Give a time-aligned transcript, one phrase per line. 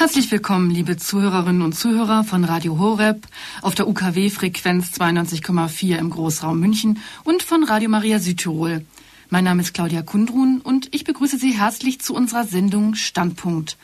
[0.00, 3.26] Herzlich willkommen, liebe Zuhörerinnen und Zuhörer von Radio Horeb
[3.60, 8.86] auf der UKW-Frequenz 92,4 im Großraum München und von Radio Maria Südtirol.
[9.28, 13.76] Mein Name ist Claudia Kundrun und ich begrüße Sie herzlich zu unserer Sendung Standpunkt.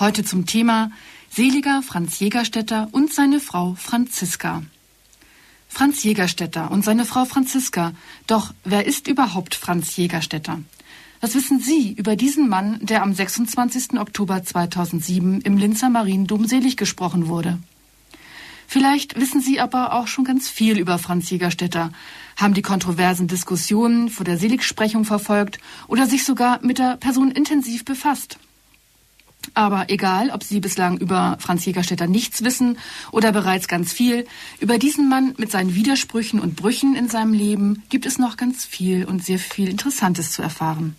[0.00, 0.90] Heute zum Thema
[1.30, 4.64] Seliger Franz Jägerstätter und seine Frau Franziska.
[5.68, 7.92] Franz Jägerstätter und seine Frau Franziska.
[8.26, 10.58] Doch wer ist überhaupt Franz Jägerstätter?
[11.22, 14.00] Was wissen Sie über diesen Mann, der am 26.
[14.00, 17.58] Oktober 2007 im Linzer Mariendom selig gesprochen wurde?
[18.66, 21.92] Vielleicht wissen Sie aber auch schon ganz viel über Franz Jägerstätter,
[22.36, 27.84] haben die kontroversen Diskussionen vor der Seligsprechung verfolgt oder sich sogar mit der Person intensiv
[27.84, 28.38] befasst.
[29.52, 32.78] Aber egal, ob Sie bislang über Franz Jägerstätter nichts wissen
[33.12, 34.26] oder bereits ganz viel,
[34.58, 38.64] über diesen Mann mit seinen Widersprüchen und Brüchen in seinem Leben gibt es noch ganz
[38.64, 40.96] viel und sehr viel Interessantes zu erfahren.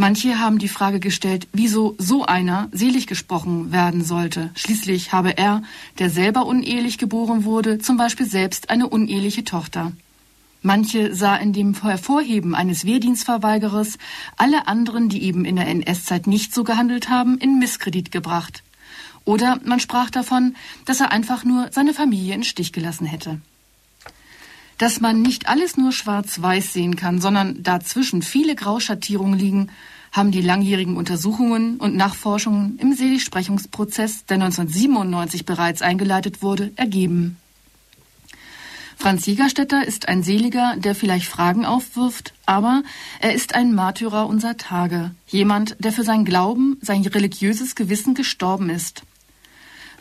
[0.00, 4.50] Manche haben die Frage gestellt, wieso so einer selig gesprochen werden sollte.
[4.54, 5.62] Schließlich habe er,
[5.98, 9.92] der selber unehelich geboren wurde, zum Beispiel selbst eine uneheliche Tochter.
[10.62, 13.98] Manche sah in dem Hervorheben eines Wehrdienstverweigerers
[14.38, 18.62] alle anderen, die eben in der NS-Zeit nicht so gehandelt haben, in Misskredit gebracht.
[19.26, 23.42] Oder man sprach davon, dass er einfach nur seine Familie in Stich gelassen hätte.
[24.78, 29.68] Dass man nicht alles nur schwarz-weiß sehen kann, sondern dazwischen viele Grauschattierungen liegen,
[30.12, 37.36] haben die langjährigen Untersuchungen und Nachforschungen im Seligsprechungsprozess, der 1997 bereits eingeleitet wurde, ergeben.
[38.96, 42.82] Franz Jägerstätter ist ein Seliger, der vielleicht Fragen aufwirft, aber
[43.20, 48.68] er ist ein Märtyrer unserer Tage, jemand, der für sein Glauben, sein religiöses Gewissen gestorben
[48.68, 49.02] ist.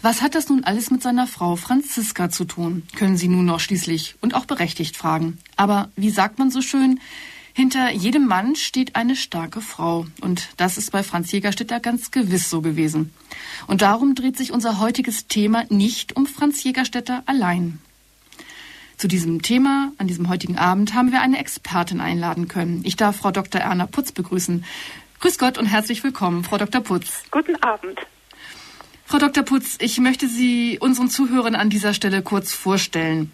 [0.02, 2.84] Was hat das nun alles mit seiner Frau Franziska zu tun?
[2.96, 5.38] Können Sie nun noch schließlich und auch berechtigt fragen.
[5.56, 7.00] Aber wie sagt man so schön?
[7.60, 10.06] Hinter jedem Mann steht eine starke Frau.
[10.22, 13.14] Und das ist bei Franz Jägerstätter ganz gewiss so gewesen.
[13.68, 17.82] Und darum dreht sich unser heutiges Thema nicht um Franz Jägerstätter allein.
[18.96, 22.80] Zu diesem Thema an diesem heutigen Abend haben wir eine Expertin einladen können.
[22.86, 23.60] Ich darf Frau Dr.
[23.60, 24.64] Erna Putz begrüßen.
[25.20, 26.80] Grüß Gott und herzlich willkommen, Frau Dr.
[26.80, 27.24] Putz.
[27.30, 28.00] Guten Abend.
[29.04, 29.44] Frau Dr.
[29.44, 33.34] Putz, ich möchte Sie unseren Zuhörern an dieser Stelle kurz vorstellen.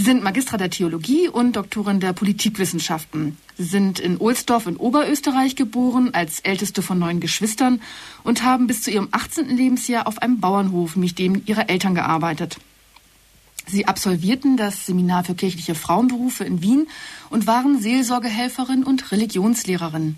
[0.00, 3.36] Sie sind Magistra der Theologie und Doktorin der Politikwissenschaften.
[3.58, 7.82] Sie sind in Ohlsdorf in Oberösterreich geboren, als älteste von neun Geschwistern
[8.24, 9.54] und haben bis zu ihrem 18.
[9.54, 12.56] Lebensjahr auf einem Bauernhof mit dem ihrer Eltern gearbeitet.
[13.66, 16.86] Sie absolvierten das Seminar für kirchliche Frauenberufe in Wien
[17.28, 20.16] und waren Seelsorgehelferin und Religionslehrerin.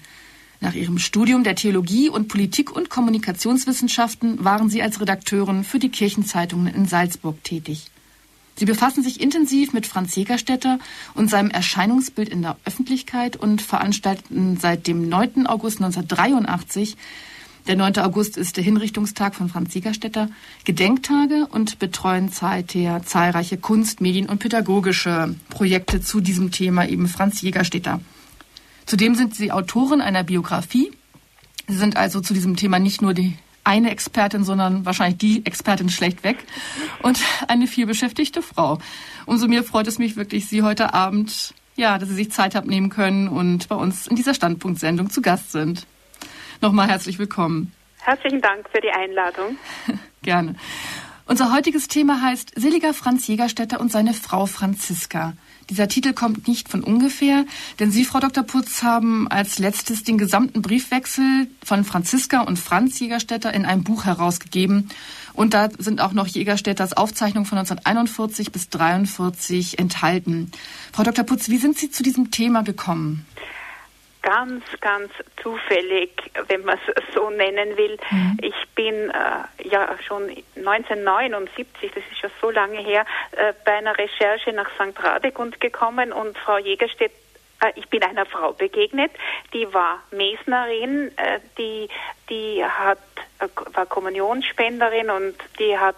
[0.60, 5.88] Nach ihrem Studium der Theologie und Politik- und Kommunikationswissenschaften waren sie als Redakteurin für die
[5.88, 7.91] Kirchenzeitungen in Salzburg tätig.
[8.54, 10.78] Sie befassen sich intensiv mit Franz Jägerstätter
[11.14, 15.46] und seinem Erscheinungsbild in der Öffentlichkeit und veranstalten seit dem 9.
[15.46, 16.96] August 1983
[17.68, 17.98] der 9.
[17.98, 20.28] August ist der Hinrichtungstag von Franz Jägerstätter,
[20.64, 27.40] Gedenktage und betreuen seither zahlreiche Kunst-, Medien- und pädagogische Projekte zu diesem Thema, eben Franz
[27.40, 28.00] Jägerstätter.
[28.84, 30.90] Zudem sind Sie Autorin einer Biografie.
[31.68, 33.34] Sie sind also zu diesem Thema nicht nur die
[33.64, 36.38] eine Expertin, sondern wahrscheinlich die Expertin schlechtweg
[37.02, 38.78] und eine vielbeschäftigte Frau.
[39.26, 42.90] Umso mehr freut es mich wirklich, Sie heute Abend, ja, dass Sie sich Zeit abnehmen
[42.90, 45.86] können und bei uns in dieser Standpunktsendung zu Gast sind.
[46.60, 47.72] Nochmal herzlich willkommen.
[48.00, 49.56] Herzlichen Dank für die Einladung.
[50.22, 50.56] Gerne.
[51.26, 55.34] Unser heutiges Thema heißt Seliger Franz Jägerstätter und seine Frau Franziska.
[55.72, 57.46] Dieser Titel kommt nicht von ungefähr,
[57.80, 58.44] denn Sie, Frau Dr.
[58.44, 64.04] Putz, haben als letztes den gesamten Briefwechsel von Franziska und Franz Jägerstätter in einem Buch
[64.04, 64.90] herausgegeben.
[65.32, 70.50] Und da sind auch noch Jägerstätters Aufzeichnungen von 1941 bis 1943 enthalten.
[70.92, 71.24] Frau Dr.
[71.24, 73.24] Putz, wie sind Sie zu diesem Thema gekommen?
[74.22, 75.12] Ganz, ganz
[75.42, 76.10] zufällig,
[76.48, 77.98] wenn man es so nennen will.
[78.10, 78.38] Mhm.
[78.40, 83.96] Ich bin äh, ja schon 1979, das ist schon so lange her, äh, bei einer
[83.98, 85.02] Recherche nach St.
[85.02, 87.12] Radegund gekommen und Frau Jägerstedt
[87.62, 89.12] äh, ich bin einer Frau begegnet,
[89.52, 91.88] die war Mesnerin, äh, die,
[92.28, 92.98] die hat,
[93.72, 95.96] war Kommunionsspenderin und die hat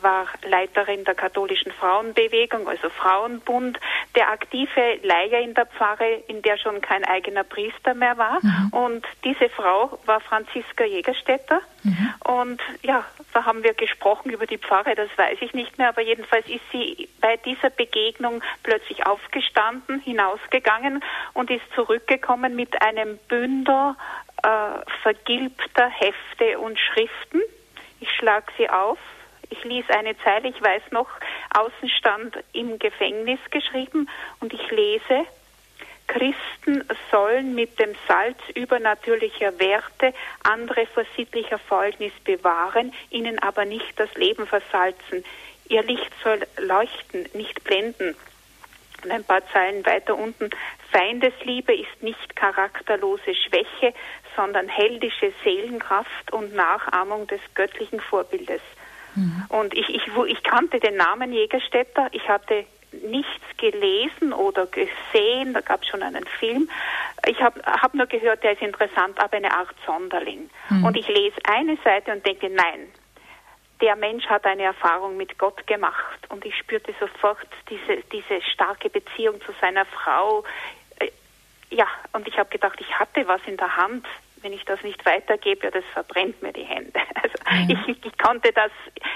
[0.00, 3.78] war Leiterin der katholischen Frauenbewegung, also Frauenbund,
[4.16, 8.38] der aktive Leier in der Pfarre, in der schon kein eigener Priester mehr war.
[8.42, 8.68] Mhm.
[8.72, 11.60] Und diese Frau war Franziska Jägerstätter.
[11.82, 12.14] Mhm.
[12.24, 16.02] Und ja, da haben wir gesprochen über die Pfarre, das weiß ich nicht mehr, aber
[16.02, 21.02] jedenfalls ist sie bei dieser Begegnung plötzlich aufgestanden, hinausgegangen
[21.34, 23.94] und ist zurückgekommen mit einem Bündel
[24.42, 27.42] äh, vergilbter Hefte und Schriften.
[28.00, 28.98] Ich schlage sie auf
[29.52, 31.08] ich ließ eine Zeile, ich weiß noch,
[31.54, 34.08] Außenstand im Gefängnis geschrieben
[34.40, 35.26] und ich lese,
[36.06, 43.98] Christen sollen mit dem Salz übernatürlicher Werte andere vor sittlicher Fäulnis bewahren, ihnen aber nicht
[44.00, 45.22] das Leben versalzen.
[45.68, 48.16] Ihr Licht soll leuchten, nicht blenden.
[49.04, 50.50] Und ein paar Zeilen weiter unten.
[50.90, 53.94] Feindesliebe ist nicht charakterlose Schwäche,
[54.36, 58.60] sondern heldische Seelenkraft und Nachahmung des göttlichen Vorbildes.
[59.14, 59.44] Mhm.
[59.48, 62.08] Und ich, ich, ich kannte den Namen Jägerstätter.
[62.12, 62.64] Ich hatte
[63.02, 66.68] nichts gelesen oder gesehen, da gab es schon einen Film.
[67.26, 70.50] Ich habe hab nur gehört, der ist interessant, aber eine Art Sonderling.
[70.68, 70.84] Mhm.
[70.84, 72.88] Und ich lese eine Seite und denke, nein,
[73.80, 77.38] der Mensch hat eine Erfahrung mit Gott gemacht und ich spürte sofort
[77.68, 80.44] diese, diese starke Beziehung zu seiner Frau.
[81.00, 81.10] Äh,
[81.70, 84.06] ja, und ich habe gedacht, ich hatte was in der Hand.
[84.42, 86.92] Wenn ich das nicht weitergebe, ja, das verbrennt mir die Hände.
[87.14, 87.84] Also mhm.
[87.86, 88.70] ich, ich konnte das,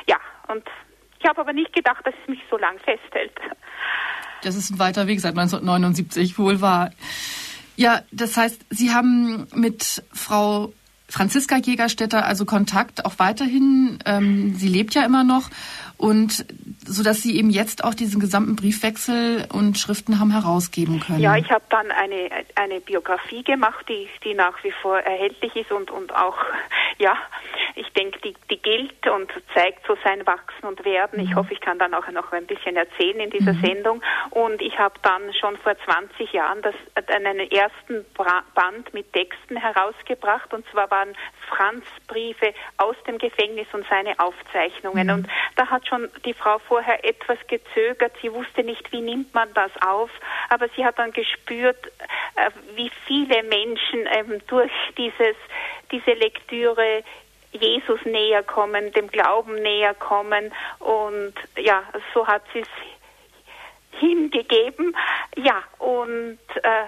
[0.06, 0.16] ja,
[0.48, 0.62] und
[1.18, 3.32] ich habe aber nicht gedacht, dass es mich so lang festhält.
[4.42, 6.90] Das ist ein weiter Weg seit 1979, wohl wahr.
[7.74, 10.72] Ja, das heißt, Sie haben mit Frau
[11.08, 13.98] Franziska Jägerstätter also Kontakt auch weiterhin.
[14.04, 15.50] Ähm, sie lebt ja immer noch
[15.96, 16.44] und
[16.86, 21.20] so dass Sie eben jetzt auch diesen gesamten Briefwechsel und Schriften haben herausgeben können.
[21.20, 25.72] Ja, ich habe dann eine eine Biografie gemacht, die die nach wie vor erhältlich ist
[25.72, 26.36] und und auch
[26.98, 27.16] ja
[27.76, 31.20] ich denke, die, die gilt und zeigt so sein Wachsen und Werden.
[31.20, 31.34] Ich mhm.
[31.36, 33.60] hoffe, ich kann dann auch noch ein bisschen erzählen in dieser mhm.
[33.60, 34.02] Sendung.
[34.30, 36.74] Und ich habe dann schon vor 20 Jahren das,
[37.08, 38.06] einen ersten
[38.54, 40.54] Band mit Texten herausgebracht.
[40.54, 41.14] Und zwar waren
[41.48, 45.08] Franz Briefe aus dem Gefängnis und seine Aufzeichnungen.
[45.08, 45.12] Mhm.
[45.12, 48.12] Und da hat schon die Frau vorher etwas gezögert.
[48.22, 50.10] Sie wusste nicht, wie nimmt man das auf.
[50.48, 51.86] Aber sie hat dann gespürt,
[52.36, 55.36] äh, wie viele Menschen ähm, durch dieses,
[55.90, 57.02] diese Lektüre
[57.52, 62.68] Jesus näher kommen, dem Glauben näher kommen und ja, so hat sie es
[63.98, 64.94] hingegeben.
[65.36, 66.84] Ja, und äh,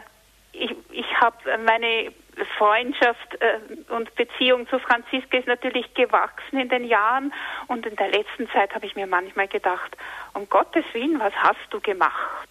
[0.53, 2.13] ich, ich habe meine
[2.57, 7.33] Freundschaft äh, und Beziehung zu Franziska ist natürlich gewachsen in den Jahren
[7.67, 9.97] und in der letzten Zeit habe ich mir manchmal gedacht,
[10.35, 12.49] um Gottes Willen, was hast du gemacht?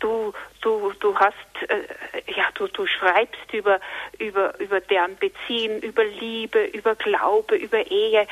[0.00, 1.34] du, du, du hast,
[1.68, 3.80] äh, ja, du, du schreibst über,
[4.18, 8.26] über, über deren Beziehen, über Liebe, über Glaube, über Ehe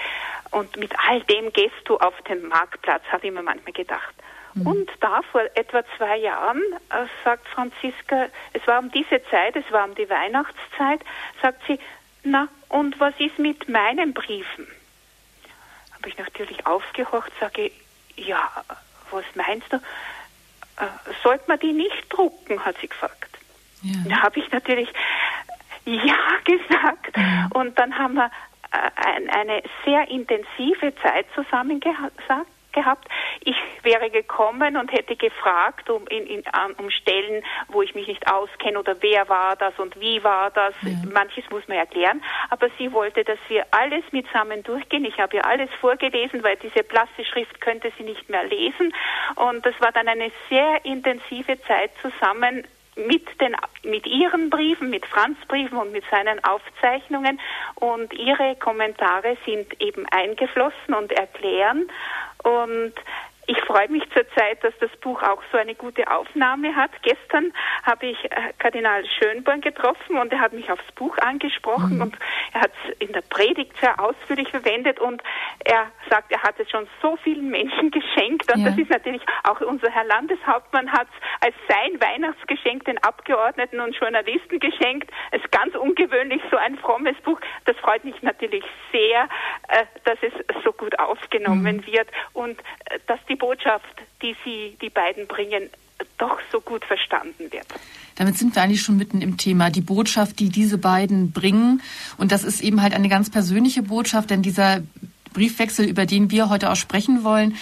[0.50, 4.14] und mit all dem gehst du auf den Marktplatz, habe ich mir manchmal gedacht.
[4.54, 4.66] Mhm.
[4.66, 9.70] Und da vor etwa zwei Jahren äh, sagt Franziska, es war um diese Zeit, es
[9.70, 11.00] war um die Weihnachtszeit,
[11.42, 11.78] sagt sie,
[12.22, 14.66] na, und was ist mit meinen Briefen?
[15.92, 17.70] Habe ich natürlich aufgehorcht, sage,
[18.16, 18.50] ja,
[19.10, 19.78] was meinst du?
[20.76, 20.86] äh,
[21.22, 23.38] sollte man die nicht drucken, hat sie gefragt.
[23.82, 23.96] Ja.
[24.08, 24.88] Da habe ich natürlich
[25.84, 27.16] ja gesagt.
[27.16, 27.48] Ja.
[27.54, 28.30] Und dann haben wir
[28.72, 32.20] äh, ein, eine sehr intensive Zeit zusammen gesagt,
[32.74, 33.08] gehabt.
[33.40, 36.42] Ich wäre gekommen und hätte gefragt um, in, in,
[36.78, 40.74] um Stellen, wo ich mich nicht auskenne oder wer war das und wie war das.
[40.82, 40.90] Ja.
[41.12, 42.22] Manches muss man erklären.
[42.50, 45.04] Aber sie wollte, dass wir alles mitsammen durchgehen.
[45.04, 48.94] Ich habe ihr alles vorgelesen, weil diese blasse Schrift könnte sie nicht mehr lesen.
[49.36, 52.64] Und das war dann eine sehr intensive Zeit zusammen
[52.96, 57.40] mit den mit ihren Briefen, mit Franz Briefen und mit seinen Aufzeichnungen
[57.74, 61.88] und ihre Kommentare sind eben eingeflossen und erklären
[62.44, 62.94] und
[63.46, 66.90] ich freue mich zurzeit, dass das Buch auch so eine gute Aufnahme hat.
[67.02, 67.52] Gestern
[67.82, 72.02] habe ich äh, Kardinal Schönborn getroffen und er hat mich aufs Buch angesprochen mhm.
[72.02, 72.16] und
[72.54, 75.22] er hat es in der Predigt sehr ausführlich verwendet und
[75.64, 78.70] er sagt, er hat es schon so vielen Menschen geschenkt und ja.
[78.70, 83.96] das ist natürlich auch unser Herr Landeshauptmann hat es als sein Weihnachtsgeschenk den Abgeordneten und
[83.96, 85.10] Journalisten geschenkt.
[85.32, 87.40] Es ist ganz ungewöhnlich, so ein frommes Buch.
[87.64, 89.28] Das freut mich natürlich sehr,
[89.68, 91.86] äh, dass es so gut aufgenommen mhm.
[91.86, 95.70] wird und äh, dass die Botschaft, die Sie, die beiden bringen,
[96.18, 97.66] doch so gut verstanden wird.
[98.14, 99.70] Damit sind wir eigentlich schon mitten im Thema.
[99.70, 101.82] Die Botschaft, die diese beiden bringen.
[102.16, 104.82] Und das ist eben halt eine ganz persönliche Botschaft, denn dieser
[105.32, 107.56] Briefwechsel, über den wir heute auch sprechen wollen,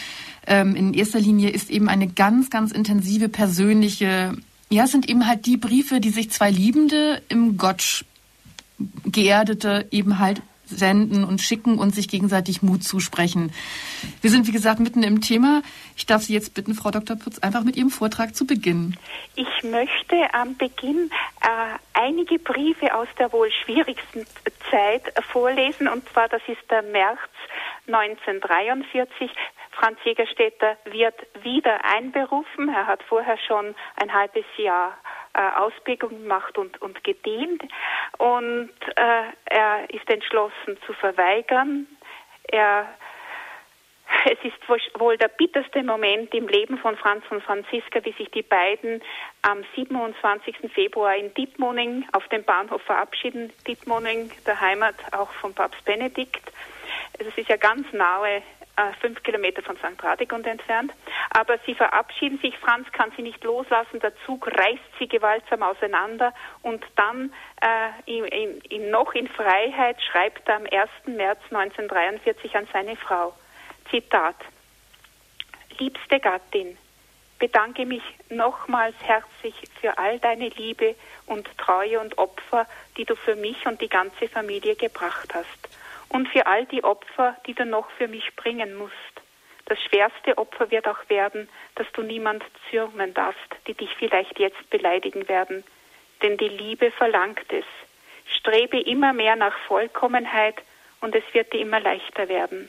[0.47, 4.37] ähm, in erster Linie ist eben eine ganz, ganz intensive persönliche,
[4.71, 8.05] ja, es sind eben halt die Briefe, die sich zwei Liebende im Gott
[9.05, 10.43] geerdete eben halt
[10.73, 13.53] senden und schicken und sich gegenseitig Mut zusprechen.
[14.21, 15.63] Wir sind, wie gesagt, mitten im Thema.
[15.97, 17.17] Ich darf Sie jetzt bitten, Frau Dr.
[17.17, 18.97] Putz, einfach mit Ihrem Vortrag zu beginnen.
[19.37, 21.11] Ich möchte am Beginn
[21.41, 24.27] äh, einige Briefe aus der wohl schwierigsten
[24.71, 27.21] Zeit vorlesen, und zwar das ist der März
[27.87, 29.31] 1943.
[29.73, 32.69] Franz Jägerstätter wird wieder einberufen.
[32.69, 34.97] Er hat vorher schon ein halbes Jahr
[35.35, 37.63] äh, Ausbildung gemacht und, und gedient.
[38.19, 41.87] Und äh, er ist entschlossen zu verweigern.
[42.45, 42.89] Er
[44.25, 48.43] es ist wohl der bitterste Moment im Leben von Franz und Franziska, wie sich die
[48.43, 49.03] beiden
[49.43, 50.71] am 27.
[50.73, 53.53] Februar in Dietmoning auf dem Bahnhof verabschieden.
[53.67, 56.53] Dietmoning, der Heimat auch von Papst Benedikt.
[57.19, 58.43] Es ist ja ganz nahe
[59.01, 60.03] fünf Kilometer von St.
[60.03, 60.93] Radegund entfernt.
[61.31, 66.33] Aber sie verabschieden sich, Franz kann sie nicht loslassen, der Zug reißt sie gewaltsam auseinander
[66.63, 70.91] und dann äh, in, in, in, noch in Freiheit schreibt er am 1.
[71.07, 73.35] März 1943 an seine Frau.
[73.91, 74.37] Zitat.
[75.79, 76.77] Liebste Gattin,
[77.39, 80.95] bedanke mich nochmals herzlich für all deine Liebe
[81.27, 85.82] und Treue und Opfer, die du für mich und die ganze Familie gebracht hast
[86.13, 88.95] und für all die Opfer, die du noch für mich bringen musst.
[89.65, 94.69] Das schwerste Opfer wird auch werden, dass du niemand zürnen darfst, die dich vielleicht jetzt
[94.71, 95.65] beleidigen werden.
[96.23, 97.65] Denn die Liebe verlangt es.
[98.27, 100.57] Strebe immer mehr nach Vollkommenheit
[101.01, 102.69] und es wird dir immer leichter werden.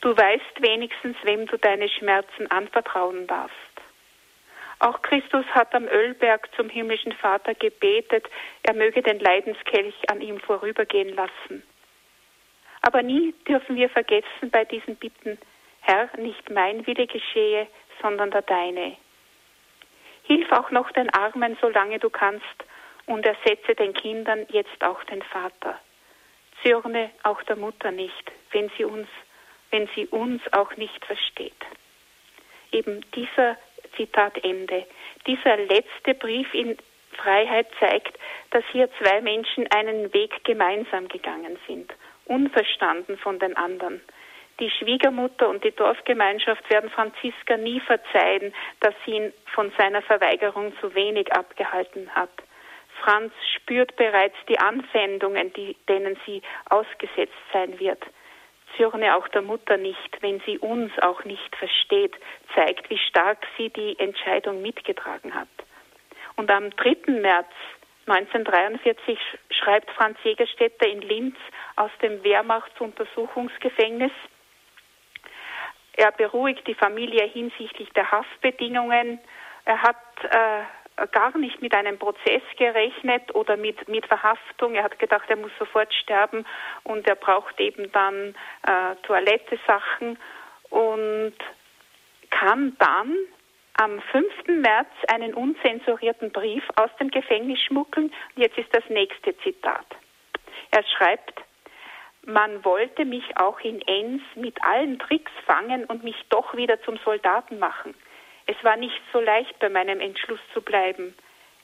[0.00, 3.56] Du weißt wenigstens, wem du deine Schmerzen anvertrauen darfst.
[4.80, 8.26] Auch Christus hat am Ölberg zum himmlischen Vater gebetet,
[8.64, 11.62] er möge den Leidenskelch an ihm vorübergehen lassen.
[12.82, 15.38] Aber nie dürfen wir vergessen bei diesen Bitten,
[15.80, 17.68] Herr, nicht mein Wille geschehe,
[18.00, 18.96] sondern der deine.
[20.24, 22.44] Hilf auch noch den Armen, solange du kannst,
[23.06, 25.78] und ersetze den Kindern jetzt auch den Vater.
[26.62, 29.08] Zürne auch der Mutter nicht, wenn sie uns,
[29.70, 31.52] wenn sie uns auch nicht versteht.
[32.70, 33.56] Eben dieser
[33.96, 34.86] Zitat Ende.
[35.26, 36.76] Dieser letzte Brief in
[37.12, 38.16] Freiheit zeigt,
[38.50, 41.92] dass hier zwei Menschen einen Weg gemeinsam gegangen sind
[42.26, 44.00] unverstanden von den anderen.
[44.60, 50.72] Die Schwiegermutter und die Dorfgemeinschaft werden Franziska nie verzeihen, dass sie ihn von seiner Verweigerung
[50.80, 52.30] zu wenig abgehalten hat.
[53.02, 58.02] Franz spürt bereits die Anfeindungen, die, denen sie ausgesetzt sein wird.
[58.76, 62.14] Zürne auch der Mutter nicht, wenn sie uns auch nicht versteht,
[62.54, 65.48] zeigt, wie stark sie die Entscheidung mitgetragen hat.
[66.36, 67.12] Und am 3.
[67.20, 67.50] März
[68.06, 69.18] 1943
[69.50, 71.36] schreibt Franz Jägerstätter in Linz
[71.76, 74.12] aus dem Wehrmachtsuntersuchungsgefängnis.
[75.94, 79.20] Er beruhigt die Familie hinsichtlich der Haftbedingungen.
[79.64, 84.74] Er hat äh, gar nicht mit einem Prozess gerechnet oder mit, mit Verhaftung.
[84.74, 86.44] Er hat gedacht, er muss sofort sterben
[86.84, 88.34] und er braucht eben dann
[88.66, 90.18] äh, Toilette-Sachen
[90.70, 91.34] und
[92.30, 93.16] kann dann
[93.74, 94.46] am 5.
[94.46, 98.12] März einen unzensurierten Brief aus dem Gefängnis schmuggeln.
[98.36, 99.86] Jetzt ist das nächste Zitat.
[100.70, 101.42] Er schreibt,
[102.24, 106.96] man wollte mich auch in Enns mit allen Tricks fangen und mich doch wieder zum
[106.98, 107.94] Soldaten machen.
[108.46, 111.14] Es war nicht so leicht, bei meinem Entschluss zu bleiben.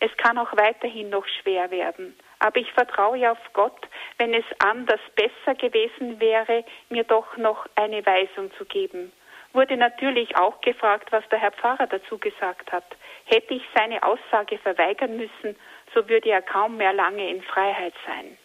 [0.01, 2.17] Es kann auch weiterhin noch schwer werden.
[2.39, 8.05] Aber ich vertraue auf Gott, wenn es anders besser gewesen wäre, mir doch noch eine
[8.07, 9.13] Weisung zu geben
[9.53, 12.85] wurde natürlich auch gefragt, was der Herr Pfarrer dazu gesagt hat.
[13.25, 15.57] Hätte ich seine Aussage verweigern müssen,
[15.95, 18.37] so würde er kaum mehr lange in Freiheit sein.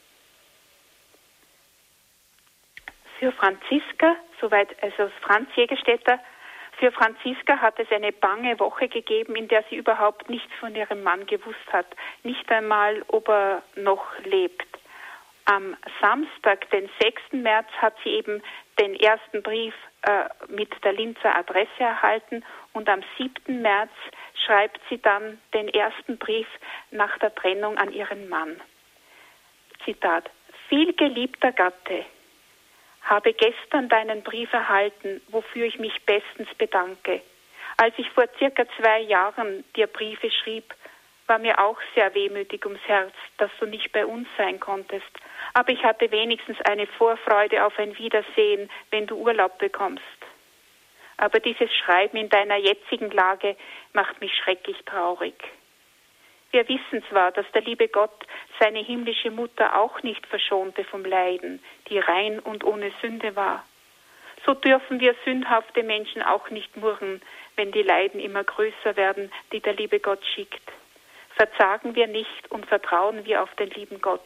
[3.19, 6.19] Für Franziska, soweit also Franz Jägerstätter,
[6.79, 11.03] für Franziska hat es eine bange Woche gegeben, in der sie überhaupt nichts von ihrem
[11.03, 11.85] Mann gewusst hat,
[12.23, 14.67] nicht einmal, ob er noch lebt.
[15.45, 17.21] Am Samstag, den 6.
[17.33, 18.41] März, hat sie eben
[18.79, 23.61] den ersten Brief äh, mit der Linzer Adresse erhalten und am 7.
[23.61, 23.91] März
[24.45, 26.47] schreibt sie dann den ersten Brief
[26.91, 28.59] nach der Trennung an ihren Mann.
[29.85, 30.29] Zitat:
[30.69, 32.05] Viel geliebter Gatte,
[33.03, 37.21] habe gestern deinen Brief erhalten, wofür ich mich bestens bedanke.
[37.77, 40.73] Als ich vor circa zwei Jahren dir Briefe schrieb,
[41.27, 45.09] war mir auch sehr wehmütig ums Herz, dass du nicht bei uns sein konntest
[45.53, 50.03] aber ich hatte wenigstens eine Vorfreude auf ein Wiedersehen, wenn du Urlaub bekommst.
[51.17, 53.55] Aber dieses Schreiben in deiner jetzigen Lage
[53.93, 55.35] macht mich schrecklich traurig.
[56.51, 58.25] Wir wissen zwar, dass der liebe Gott
[58.59, 63.65] seine himmlische Mutter auch nicht verschonte vom Leiden, die rein und ohne Sünde war.
[64.45, 67.21] So dürfen wir sündhafte Menschen auch nicht murren,
[67.55, 70.61] wenn die Leiden immer größer werden, die der liebe Gott schickt.
[71.35, 74.21] Verzagen wir nicht und vertrauen wir auf den lieben Gott.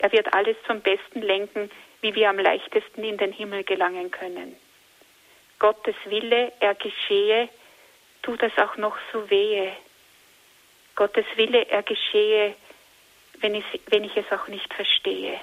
[0.00, 4.56] Er wird alles zum Besten lenken, wie wir am leichtesten in den Himmel gelangen können.
[5.58, 7.50] Gottes Wille, er geschehe,
[8.22, 9.76] tut es auch noch so wehe.
[10.96, 12.54] Gottes Wille, er geschehe,
[13.40, 15.38] wenn ich, wenn ich es auch nicht verstehe.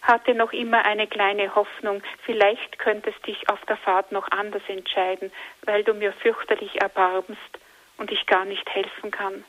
[0.00, 5.30] Hatte noch immer eine kleine Hoffnung, vielleicht könntest dich auf der Fahrt noch anders entscheiden,
[5.62, 7.58] weil du mir fürchterlich erbarmst
[7.98, 9.44] und ich gar nicht helfen kann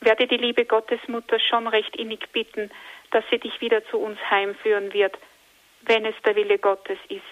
[0.00, 2.70] werde die liebe Gottesmutter schon recht innig bitten,
[3.10, 5.16] dass sie dich wieder zu uns heimführen wird,
[5.82, 7.22] wenn es der Wille Gottes ist.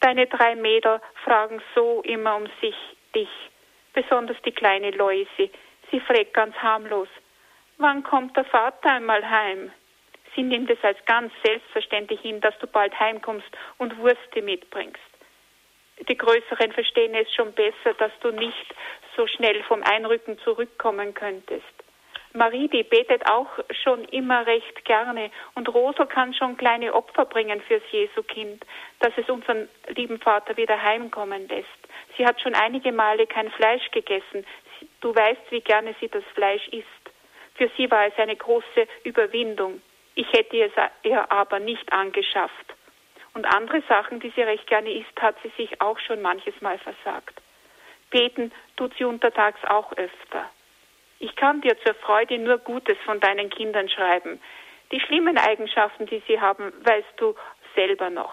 [0.00, 2.76] Deine drei Mädel fragen so immer um sich,
[3.14, 3.30] dich,
[3.94, 5.50] besonders die kleine Loisi.
[5.90, 7.08] Sie fragt ganz harmlos,
[7.78, 9.70] wann kommt der Vater einmal heim?
[10.34, 13.48] Sie nimmt es als ganz selbstverständlich hin, dass du bald heimkommst
[13.78, 15.00] und Wurste mitbringst.
[16.08, 18.74] Die Größeren verstehen es schon besser, dass du nicht
[19.16, 21.64] so schnell vom Einrücken zurückkommen könntest.
[22.36, 27.60] Marie, die betet auch schon immer recht gerne und Rosel kann schon kleine Opfer bringen
[27.60, 28.64] fürs Jesukind,
[28.98, 31.68] dass es unseren lieben Vater wieder heimkommen lässt.
[32.16, 34.44] Sie hat schon einige Male kein Fleisch gegessen.
[35.00, 36.88] Du weißt, wie gerne sie das Fleisch isst.
[37.54, 39.80] Für sie war es eine große Überwindung.
[40.16, 40.72] Ich hätte es
[41.04, 42.74] ihr aber nicht angeschafft.
[43.34, 46.78] Und andere Sachen, die sie recht gerne isst, hat sie sich auch schon manches Mal
[46.78, 47.43] versagt.
[48.14, 50.48] Beten tut sie untertags auch öfter.
[51.18, 54.40] Ich kann dir zur Freude nur Gutes von deinen Kindern schreiben.
[54.92, 57.34] Die schlimmen Eigenschaften, die sie haben, weißt du
[57.74, 58.32] selber noch.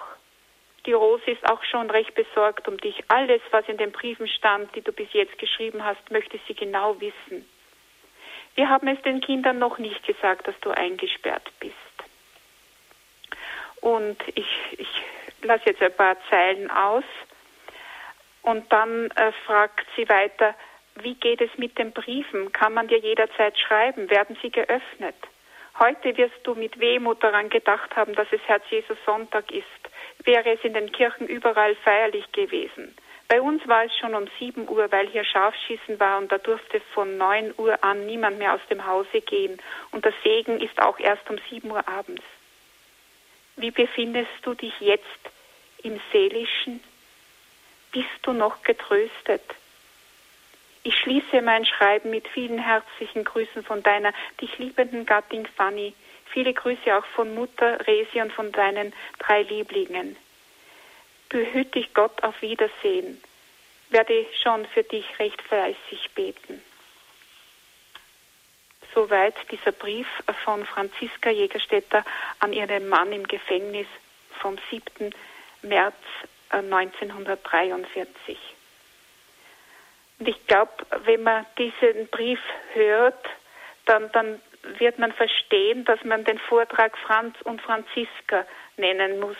[0.85, 3.03] Die Rose ist auch schon recht besorgt um dich.
[3.07, 7.01] Alles, was in den Briefen stand, die du bis jetzt geschrieben hast, möchte sie genau
[7.01, 7.49] wissen.
[8.53, 11.73] Wir haben es den Kindern noch nicht gesagt, dass du eingesperrt bist.
[13.81, 14.89] Und ich, ich
[15.41, 17.03] lasse jetzt ein paar Zeilen aus.
[18.43, 20.55] Und dann äh, fragt sie weiter,
[20.95, 22.51] wie geht es mit den Briefen?
[22.51, 24.09] Kann man dir jederzeit schreiben?
[24.09, 25.15] Werden sie geöffnet?
[25.79, 29.65] Heute wirst du mit Wehmut daran gedacht haben, dass es Herz Jesus Sonntag ist.
[30.23, 32.95] Wäre es in den Kirchen überall feierlich gewesen.
[33.27, 36.81] Bei uns war es schon um 7 Uhr, weil hier Scharfschießen war und da durfte
[36.93, 39.57] von 9 Uhr an niemand mehr aus dem Hause gehen.
[39.91, 42.23] Und der Segen ist auch erst um 7 Uhr abends.
[43.55, 45.05] Wie befindest du dich jetzt
[45.81, 46.83] im Seelischen?
[47.91, 49.41] Bist du noch getröstet?
[50.83, 55.93] Ich schließe mein Schreiben mit vielen herzlichen Grüßen von deiner dich liebenden Gattin Fanny.
[56.25, 60.15] Viele Grüße auch von Mutter Resi und von deinen drei Lieblingen.
[61.29, 63.21] Behüt dich Gott auf Wiedersehen.
[63.89, 66.61] Werde schon für dich recht fleißig beten.
[68.95, 70.07] Soweit dieser Brief
[70.43, 72.03] von Franziska Jägerstätter
[72.39, 73.87] an ihren Mann im Gefängnis
[74.39, 75.13] vom 7.
[75.61, 75.95] März
[76.51, 78.35] 1943.
[78.35, 78.37] Äh,
[80.19, 80.71] und ich glaube,
[81.05, 82.39] wenn man diesen Brief
[82.73, 83.25] hört,
[83.85, 84.39] dann, dann
[84.77, 88.45] wird man verstehen, dass man den Vortrag Franz und Franziska
[88.77, 89.37] nennen muss.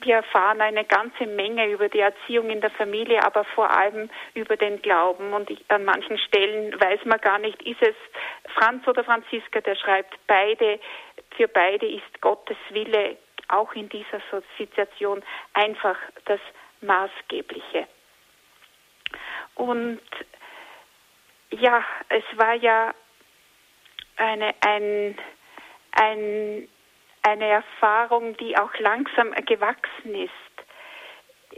[0.00, 4.56] Wir erfahren eine ganze Menge über die Erziehung in der Familie, aber vor allem über
[4.56, 5.32] den Glauben.
[5.32, 7.94] Und ich, an manchen Stellen weiß man gar nicht, ist es
[8.54, 10.80] Franz oder Franziska, der schreibt, beide,
[11.36, 13.16] für beide ist Gottes Wille
[13.48, 14.20] auch in dieser
[14.58, 15.22] Situation
[15.54, 16.40] einfach das
[16.80, 17.86] Maßgebliche.
[19.54, 20.00] Und
[21.50, 22.92] ja, es war ja
[24.16, 25.18] eine, ein,
[25.92, 26.68] ein,
[27.22, 30.45] eine Erfahrung, die auch langsam gewachsen ist.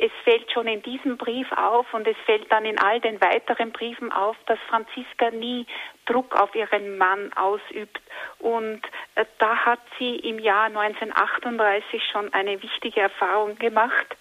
[0.01, 3.73] Es fällt schon in diesem Brief auf und es fällt dann in all den weiteren
[3.73, 5.67] Briefen auf, dass Franziska nie
[6.07, 8.01] Druck auf ihren Mann ausübt.
[8.39, 8.81] Und
[9.17, 14.17] äh, da hat sie im Jahr 1938 schon eine wichtige Erfahrung gemacht,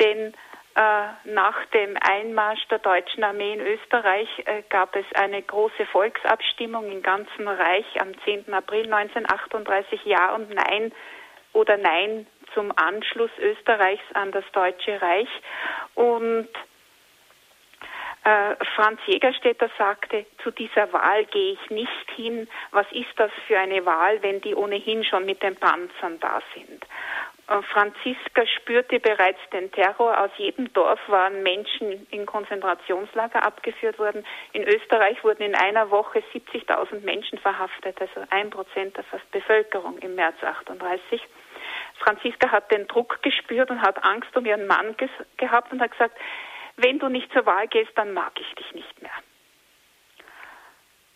[0.00, 0.34] denn
[0.76, 6.90] äh, nach dem Einmarsch der deutschen Armee in Österreich äh, gab es eine große Volksabstimmung
[6.90, 8.52] im ganzen Reich am 10.
[8.52, 10.90] April 1938 Ja und Nein
[11.52, 15.28] oder Nein zum Anschluss Österreichs an das Deutsche Reich.
[15.94, 16.48] Und
[18.24, 22.48] äh, Franz Jägerstätter sagte, zu dieser Wahl gehe ich nicht hin.
[22.70, 26.86] Was ist das für eine Wahl, wenn die ohnehin schon mit den Panzern da sind?
[27.48, 30.18] Äh, Franziska spürte bereits den Terror.
[30.18, 34.24] Aus jedem Dorf waren Menschen in Konzentrationslager abgeführt worden.
[34.54, 40.14] In Österreich wurden in einer Woche 70.000 Menschen verhaftet, also ein Prozent der Bevölkerung im
[40.14, 41.20] März 38.
[41.98, 44.96] Franziska hat den Druck gespürt und hat Angst um ihren Mann
[45.36, 46.16] gehabt und hat gesagt,
[46.76, 49.12] wenn du nicht zur Wahl gehst, dann mag ich dich nicht mehr.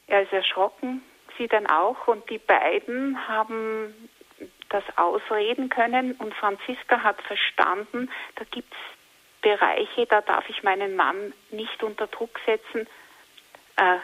[0.07, 1.03] Er ist erschrocken,
[1.37, 4.09] sie dann auch, und die beiden haben
[4.69, 6.13] das ausreden können.
[6.13, 8.79] Und Franziska hat verstanden, da gibt es
[9.43, 12.89] Bereiche, da darf ich meinen Mann nicht unter Druck setzen.
[13.77, 13.99] Äh,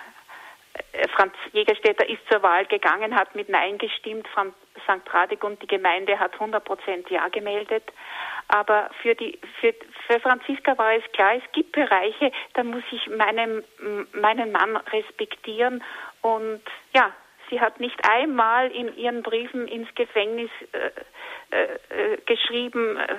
[1.14, 4.26] Franz Jägerstätter ist zur Wahl gegangen, hat mit Nein gestimmt.
[4.28, 5.12] Franz St.
[5.12, 7.84] Radegund, die Gemeinde, hat 100 Prozent Ja gemeldet.
[8.48, 9.74] Aber für, die, für,
[10.06, 13.64] für Franziska war es klar, es gibt Bereiche, da muss ich meinen,
[14.12, 15.82] meinen Mann respektieren.
[16.20, 16.62] Und
[16.94, 17.12] ja,
[17.50, 23.16] Sie hat nicht einmal in ihren Briefen ins Gefängnis äh, äh, äh geschrieben, äh,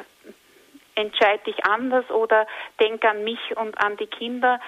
[0.96, 2.48] entscheide dich anders oder
[2.80, 4.60] denk an mich und an die Kinder.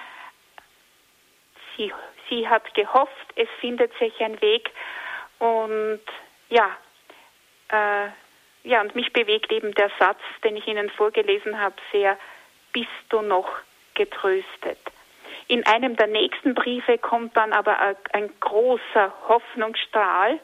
[1.78, 1.90] Sie,
[2.28, 4.70] sie hat gehofft, es findet sich ein Weg
[5.38, 6.02] und
[6.50, 6.76] ja,
[7.68, 8.08] äh,
[8.64, 12.18] ja, und mich bewegt eben der Satz, den ich Ihnen vorgelesen habe, sehr,
[12.72, 13.48] bist du noch
[13.94, 14.78] getröstet.
[15.46, 20.38] In einem der nächsten Briefe kommt dann aber ein großer Hoffnungsstrahl.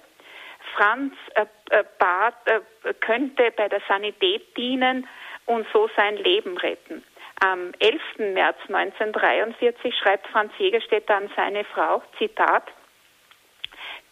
[0.75, 2.61] Franz äh, äh, bat, äh,
[3.01, 5.07] könnte bei der Sanität dienen
[5.45, 7.05] und so sein Leben retten.
[7.41, 8.01] Am 11.
[8.35, 12.65] März 1943 schreibt Franz Jägerstätter an seine Frau, Zitat,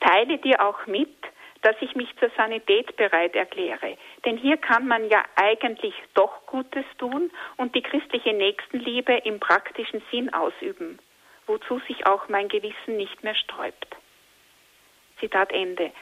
[0.01, 1.15] Teile dir auch mit,
[1.63, 3.97] dass ich mich zur Sanität bereit erkläre.
[4.25, 10.03] Denn hier kann man ja eigentlich doch Gutes tun und die christliche Nächstenliebe im praktischen
[10.11, 10.99] Sinn ausüben,
[11.47, 13.97] wozu sich auch mein Gewissen nicht mehr sträubt.
[15.21, 15.93] Zitat Ende.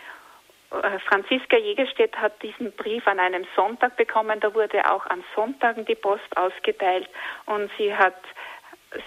[0.71, 4.41] Äh, Franziska Jägerstedt hat diesen Brief an einem Sonntag bekommen.
[4.41, 7.09] Da wurde auch an Sonntagen die Post ausgeteilt
[7.47, 8.17] und sie hat,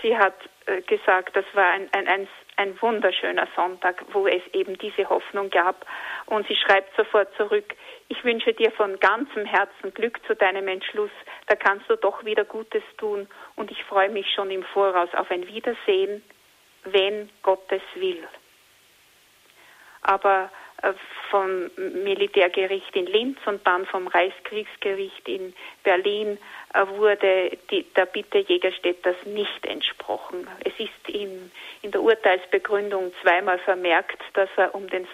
[0.01, 4.77] sie hat äh, gesagt, das war ein, ein, ein, ein wunderschöner Sonntag, wo es eben
[4.77, 5.85] diese Hoffnung gab.
[6.25, 7.73] Und sie schreibt sofort zurück,
[8.09, 11.11] ich wünsche dir von ganzem Herzen Glück zu deinem Entschluss.
[11.47, 13.27] Da kannst du doch wieder Gutes tun.
[13.55, 16.23] Und ich freue mich schon im Voraus auf ein Wiedersehen,
[16.83, 18.27] wenn Gottes will.
[20.01, 20.51] Aber
[21.29, 26.37] vom Militärgericht in Linz und dann vom Reichskriegsgericht in Berlin
[26.73, 30.47] äh, wurde die, der Bitte Jägerstädters nicht entsprochen.
[30.63, 35.07] Es ist in, in der Urteilsbegründung zweimal vermerkt, dass er um den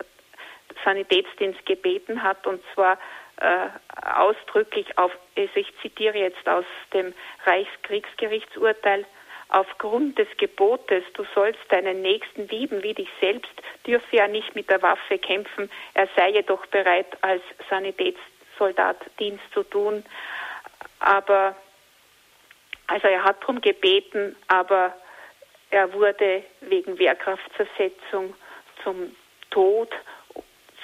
[0.84, 2.98] Sanitätsdienst gebeten hat und zwar
[3.38, 3.68] äh,
[4.16, 7.14] ausdrücklich auf, also ich zitiere jetzt aus dem
[7.46, 9.06] Reichskriegsgerichtsurteil,
[9.50, 13.52] aufgrund des Gebotes, du sollst deinen Nächsten lieben wie dich selbst,
[13.86, 19.64] dürfe er nicht mit der Waffe kämpfen, er sei jedoch bereit, als Sanitätssoldat Dienst zu
[19.64, 20.06] tun.
[21.00, 21.56] Aber,
[22.88, 24.96] also er hat darum gebeten, aber
[25.72, 28.36] er wurde wegen Wehrkraftzersetzung
[28.84, 29.16] zum
[29.50, 29.92] Tod,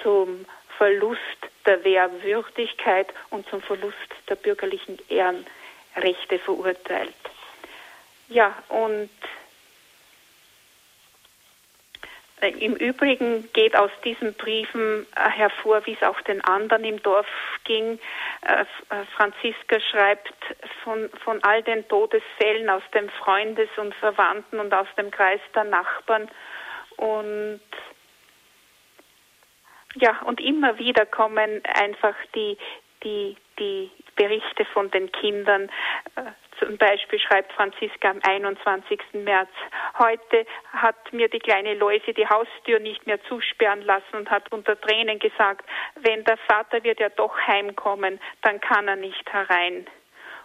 [0.02, 0.44] zum
[0.76, 1.20] Verlust
[1.64, 3.96] der Wehrwürdigkeit und zum Verlust
[4.28, 7.14] der bürgerlichen Ehrenrechte verurteilt.
[8.28, 9.10] Ja, und
[12.40, 17.02] äh, im Übrigen geht aus diesen Briefen äh, hervor, wie es auch den anderen im
[17.02, 17.26] Dorf
[17.64, 17.98] ging.
[18.42, 18.64] Äh,
[19.16, 20.34] Franziska schreibt
[20.82, 25.64] von, von all den Todesfällen aus dem Freundes- und Verwandten und aus dem Kreis der
[25.64, 26.28] Nachbarn.
[26.96, 27.60] Und
[29.94, 32.58] ja, und immer wieder kommen einfach die,
[33.02, 35.70] die, die Berichte von den Kindern.
[36.58, 39.00] Zum Beispiel schreibt Franziska am 21.
[39.12, 39.50] März,
[39.98, 44.80] heute hat mir die kleine Läuse die Haustür nicht mehr zusperren lassen und hat unter
[44.80, 49.86] Tränen gesagt, wenn der Vater wird ja doch heimkommen, dann kann er nicht herein.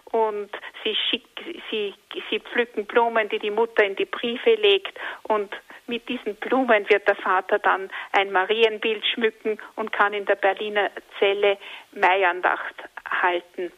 [0.06, 0.50] Und
[0.84, 1.26] sie, schick,
[1.70, 1.94] sie,
[2.28, 5.54] sie pflücken Blumen, die die Mutter in die Briefe legt und
[5.86, 10.90] mit diesen Blumen wird der Vater dann ein Marienbild schmücken und kann in der Berliner
[11.18, 11.58] Zelle
[11.92, 12.76] Meierndacht
[13.22, 13.72] halten.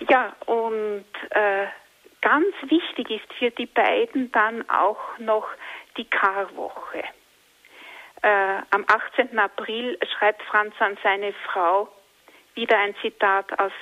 [0.00, 1.66] Ja, und äh,
[2.20, 5.48] ganz wichtig ist für die beiden dann auch noch
[5.96, 7.02] die Karwoche.
[8.22, 9.38] Äh, am 18.
[9.38, 11.88] April schreibt Franz an seine Frau
[12.54, 13.72] wieder ein Zitat aus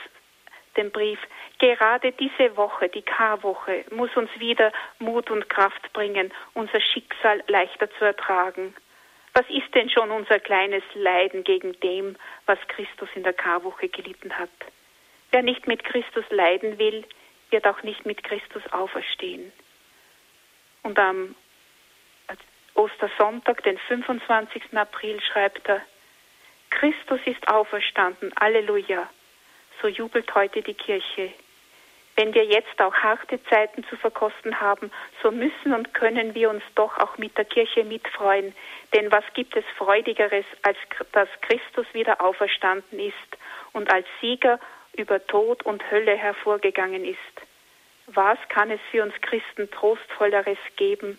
[0.76, 1.18] dem Brief.
[1.58, 7.90] Gerade diese Woche, die Karwoche, muss uns wieder Mut und Kraft bringen, unser Schicksal leichter
[7.98, 8.74] zu ertragen.
[9.32, 14.36] Was ist denn schon unser kleines Leiden gegen dem, was Christus in der Karwoche gelitten
[14.36, 14.50] hat?
[15.34, 17.04] Wer nicht mit Christus leiden will,
[17.50, 19.50] wird auch nicht mit Christus auferstehen.
[20.84, 21.34] Und am
[22.74, 24.62] Ostersonntag, den 25.
[24.76, 25.80] April, schreibt er,
[26.70, 29.10] Christus ist auferstanden, Halleluja.
[29.82, 31.32] So jubelt heute die Kirche.
[32.14, 36.62] Wenn wir jetzt auch harte Zeiten zu verkosten haben, so müssen und können wir uns
[36.76, 38.54] doch auch mit der Kirche mitfreuen.
[38.92, 40.78] Denn was gibt es Freudigeres, als
[41.10, 43.16] dass Christus wieder auferstanden ist
[43.72, 44.60] und als Sieger
[44.96, 47.18] über Tod und Hölle hervorgegangen ist.
[48.06, 51.18] Was kann es für uns Christen Trostvolleres geben,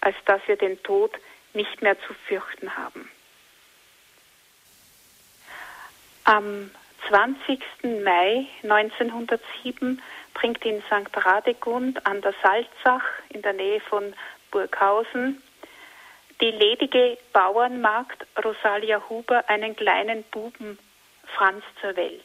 [0.00, 1.12] als dass wir den Tod
[1.52, 3.08] nicht mehr zu fürchten haben?
[6.24, 6.70] Am
[7.08, 7.60] 20.
[8.02, 11.14] Mai 1907 bringt in St.
[11.14, 14.14] Radegund an der Salzach in der Nähe von
[14.50, 15.42] Burghausen
[16.40, 20.78] die ledige Bauernmagd Rosalia Huber einen kleinen Buben
[21.36, 22.22] Franz zur Welt.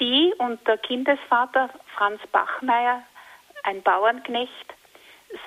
[0.00, 3.02] Sie und der Kindesvater Franz Bachmeier,
[3.62, 4.74] ein Bauernknecht,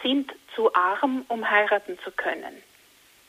[0.04, 2.62] sind zu arm, um heiraten zu können.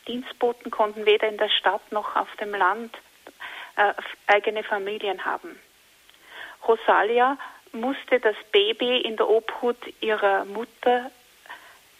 [0.06, 2.94] Dienstboten konnten weder in der Stadt noch auf dem Land
[3.76, 3.94] äh,
[4.26, 5.58] eigene Familien haben.
[6.68, 7.38] Rosalia
[7.72, 11.10] musste das Baby in der Obhut ihrer Mutter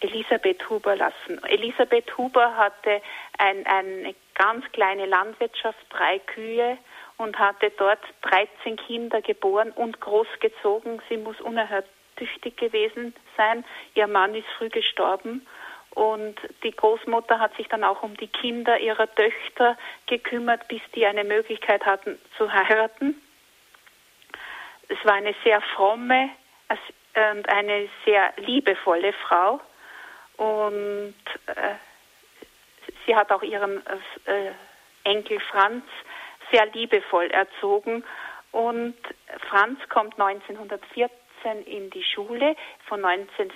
[0.01, 1.43] Elisabeth Huber lassen.
[1.45, 3.01] Elisabeth Huber hatte
[3.39, 6.77] ein, ein ganz kleine Landwirtschaft, drei Kühe
[7.17, 11.01] und hatte dort 13 Kinder geboren und großgezogen.
[11.09, 11.85] Sie muss unerhört
[12.17, 13.63] tüchtig gewesen sein.
[13.93, 15.45] Ihr Mann ist früh gestorben
[15.91, 21.05] und die Großmutter hat sich dann auch um die Kinder ihrer Töchter gekümmert, bis die
[21.05, 23.21] eine Möglichkeit hatten zu heiraten.
[24.87, 26.29] Es war eine sehr fromme
[27.15, 29.61] und eine sehr liebevolle Frau
[30.37, 31.15] und
[31.47, 31.75] äh,
[33.05, 33.85] sie hat auch ihren
[34.25, 34.51] äh,
[35.05, 35.85] Enkel Franz
[36.51, 38.03] sehr liebevoll erzogen
[38.51, 38.95] und
[39.49, 41.11] Franz kommt 1914
[41.65, 42.55] in die Schule
[42.87, 43.51] von 19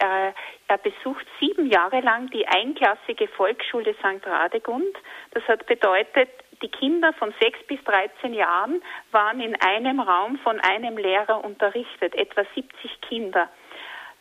[0.00, 0.32] äh,
[0.68, 4.24] er besucht sieben Jahre lang die einklassige Volksschule St.
[4.24, 4.96] Radegund.
[5.32, 6.30] Das hat bedeutet,
[6.62, 12.14] die Kinder von sechs bis 13 Jahren waren in einem Raum von einem Lehrer unterrichtet,
[12.14, 13.48] etwa 70 Kinder.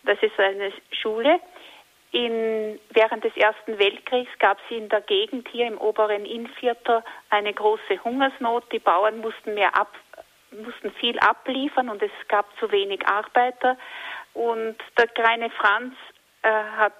[0.03, 1.39] Das ist eine Schule.
[2.11, 7.53] In, während des Ersten Weltkriegs gab es in der Gegend hier im oberen Innviertel eine
[7.53, 8.71] große Hungersnot.
[8.71, 9.93] Die Bauern mussten mehr ab,
[10.51, 13.77] mussten viel abliefern und es gab zu wenig Arbeiter.
[14.33, 15.95] Und der kleine Franz
[16.43, 16.93] äh, hat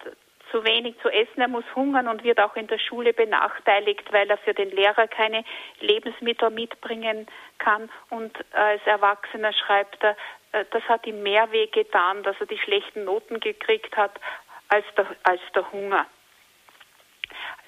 [0.51, 4.29] zu wenig zu essen, er muss hungern und wird auch in der Schule benachteiligt, weil
[4.29, 5.43] er für den Lehrer keine
[5.79, 7.89] Lebensmittel mitbringen kann.
[8.09, 10.15] Und als Erwachsener schreibt er,
[10.51, 14.19] äh, das hat ihm mehr weh getan, dass er die schlechten Noten gekriegt hat,
[14.69, 16.05] als der, als der Hunger.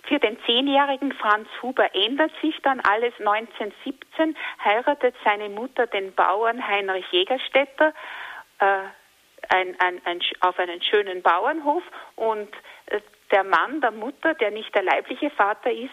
[0.04, 3.14] Für den zehnjährigen Franz Huber ändert sich dann alles.
[3.20, 7.94] 1917 heiratet seine Mutter den Bauern Heinrich Jägerstätter.
[8.60, 8.80] Äh,
[9.50, 11.84] ein, ein, ein, auf einen schönen Bauernhof
[12.16, 12.50] und
[12.88, 15.90] äh, der Mann der Mutter, der nicht der leibliche Vater ist,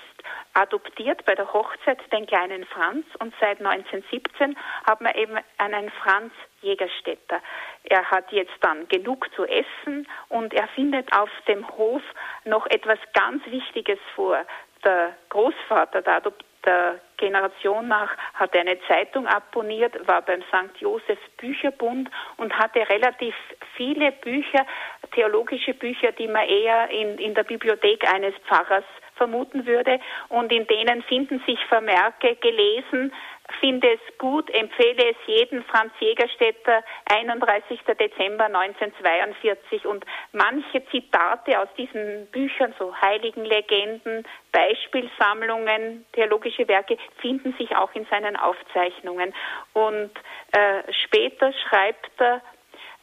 [0.54, 6.32] adoptiert bei der Hochzeit den kleinen Franz und seit 1917 hat man eben einen Franz
[6.62, 7.40] Jägerstätter.
[7.84, 12.02] Er hat jetzt dann genug zu essen und er findet auf dem Hof
[12.44, 14.44] noch etwas ganz Wichtiges vor.
[14.84, 20.76] Der Großvater, der Adop der Generation nach hat eine Zeitung abonniert, war beim St.
[20.78, 23.34] Josef Bücherbund und hatte relativ
[23.76, 24.66] viele Bücher,
[25.12, 29.98] theologische Bücher, die man eher in, in der Bibliothek eines Pfarrers vermuten würde.
[30.28, 33.12] Und in denen finden sich Vermerke gelesen
[33.60, 37.80] finde es gut, empfehle es jedem Franz Jägerstätter, 31.
[37.98, 39.86] Dezember 1942.
[39.86, 47.94] Und manche Zitate aus diesen Büchern, so heiligen Legenden, Beispielsammlungen, theologische Werke, finden sich auch
[47.94, 49.34] in seinen Aufzeichnungen.
[49.72, 50.10] Und
[50.52, 52.40] äh, später schreibt er,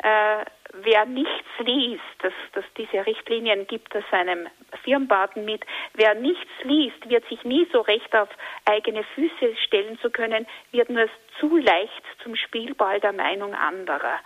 [0.03, 4.47] äh, wer nichts liest, dass, dass diese Richtlinien gibt er seinem
[4.83, 8.29] Firnbaden mit, wer nichts liest, wird sich nie so recht auf
[8.65, 11.07] eigene Füße stellen zu können, wird nur
[11.39, 14.19] zu leicht zum Spielball der Meinung anderer.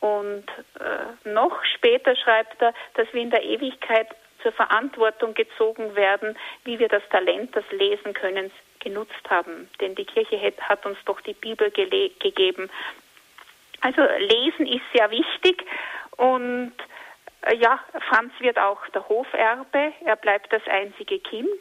[0.00, 0.44] Und
[0.78, 4.08] äh, noch später schreibt er, dass wir in der Ewigkeit
[4.42, 9.68] zur Verantwortung gezogen werden, wie wir das Talent des Lesen können genutzt haben.
[9.80, 12.70] Denn die Kirche hat uns doch die Bibel gegeben.
[13.84, 15.62] Also Lesen ist sehr wichtig
[16.16, 16.72] und
[17.42, 19.92] äh, ja, Franz wird auch der Hoferbe.
[20.06, 21.60] Er bleibt das einzige Kind.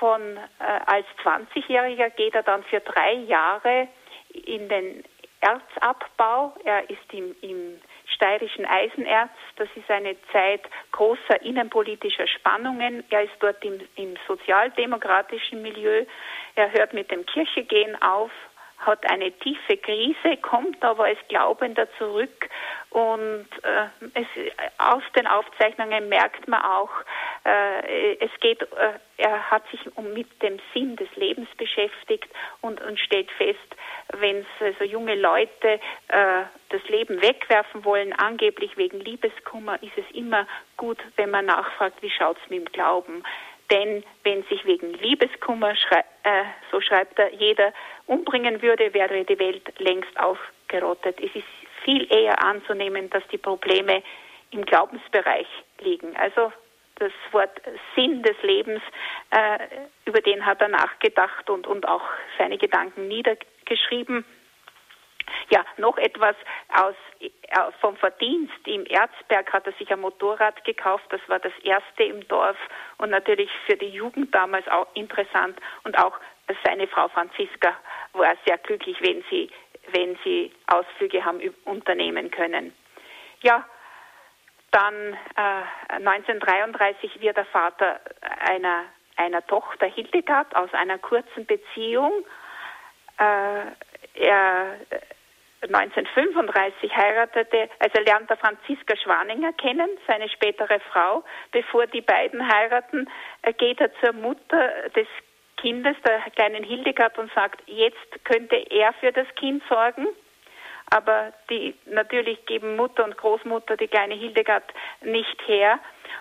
[0.00, 3.86] Von äh, als 20-Jähriger geht er dann für drei Jahre
[4.30, 5.04] in den
[5.40, 6.52] Erzabbau.
[6.64, 9.30] Er ist im, im steirischen Eisenerz.
[9.54, 13.04] Das ist eine Zeit großer innenpolitischer Spannungen.
[13.10, 16.06] Er ist dort im, im sozialdemokratischen Milieu.
[16.56, 18.32] Er hört mit dem Kirchegehen auf,
[18.86, 22.48] hat eine tiefe Krise, kommt aber als Glaubender zurück
[22.90, 24.26] und äh, es,
[24.78, 26.90] aus den Aufzeichnungen merkt man auch,
[27.44, 32.28] äh, es geht, äh, er hat sich um, mit dem Sinn des Lebens beschäftigt
[32.60, 33.58] und, und stellt fest,
[34.12, 40.16] wenn so also junge Leute äh, das Leben wegwerfen wollen, angeblich wegen Liebeskummer, ist es
[40.16, 43.24] immer gut, wenn man nachfragt, wie schaut es mit dem Glauben.
[43.70, 47.72] Denn wenn sich wegen Liebeskummer, schrei äh, so schreibt er, jeder
[48.06, 51.18] umbringen würde, wäre die Welt längst ausgerottet.
[51.20, 51.46] Es ist
[51.84, 54.02] viel eher anzunehmen, dass die Probleme
[54.50, 55.46] im Glaubensbereich
[55.80, 56.16] liegen.
[56.16, 56.52] Also
[56.96, 57.60] das Wort
[57.94, 58.82] Sinn des Lebens,
[59.30, 59.58] äh,
[60.04, 62.04] über den hat er nachgedacht und, und auch
[62.38, 64.24] seine Gedanken niedergeschrieben.
[65.50, 66.36] Ja, noch etwas
[66.68, 67.28] aus, äh,
[67.80, 68.54] vom Verdienst.
[68.66, 71.04] Im Erzberg hat er sich ein Motorrad gekauft.
[71.10, 72.56] Das war das erste im Dorf
[72.98, 75.58] und natürlich für die Jugend damals auch interessant.
[75.82, 76.18] Und auch
[76.64, 77.74] seine Frau Franziska
[78.14, 79.50] war sehr glücklich, wenn sie,
[79.92, 82.74] wenn sie Ausflüge haben unternehmen können.
[83.42, 83.64] Ja,
[84.70, 88.00] dann äh, 1933 wird der Vater
[88.40, 88.84] einer,
[89.16, 92.24] einer Tochter Hildegard aus einer kurzen Beziehung.
[93.18, 93.66] Äh,
[94.14, 94.76] er
[95.62, 101.24] 1935 heiratete, also lernt er Franziska Schwaninger kennen, seine spätere Frau.
[101.52, 103.08] Bevor die beiden heiraten,
[103.58, 105.06] geht er zur Mutter des
[105.56, 110.06] Kindes, der kleinen Hildegard, und sagt, jetzt könnte er für das Kind sorgen.
[110.90, 114.64] Aber die, natürlich geben Mutter und Großmutter die kleine Hildegard
[115.00, 115.78] nicht her.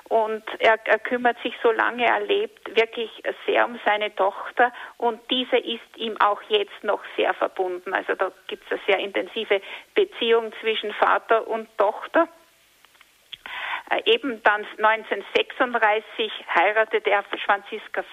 [0.09, 3.09] Und er, er, kümmert sich, solange er lebt, wirklich
[3.45, 4.71] sehr um seine Tochter.
[4.97, 7.93] Und diese ist ihm auch jetzt noch sehr verbunden.
[7.93, 9.61] Also da gibt es eine sehr intensive
[9.95, 12.27] Beziehung zwischen Vater und Tochter.
[13.89, 18.03] Äh, eben dann 1936 heiratet er Franziska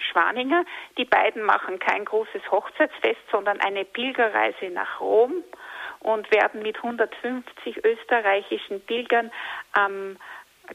[0.00, 0.64] Schwaninger.
[0.98, 5.44] Die beiden machen kein großes Hochzeitsfest, sondern eine Pilgerreise nach Rom
[6.00, 9.30] und werden mit 150 österreichischen Pilgern
[9.72, 10.16] am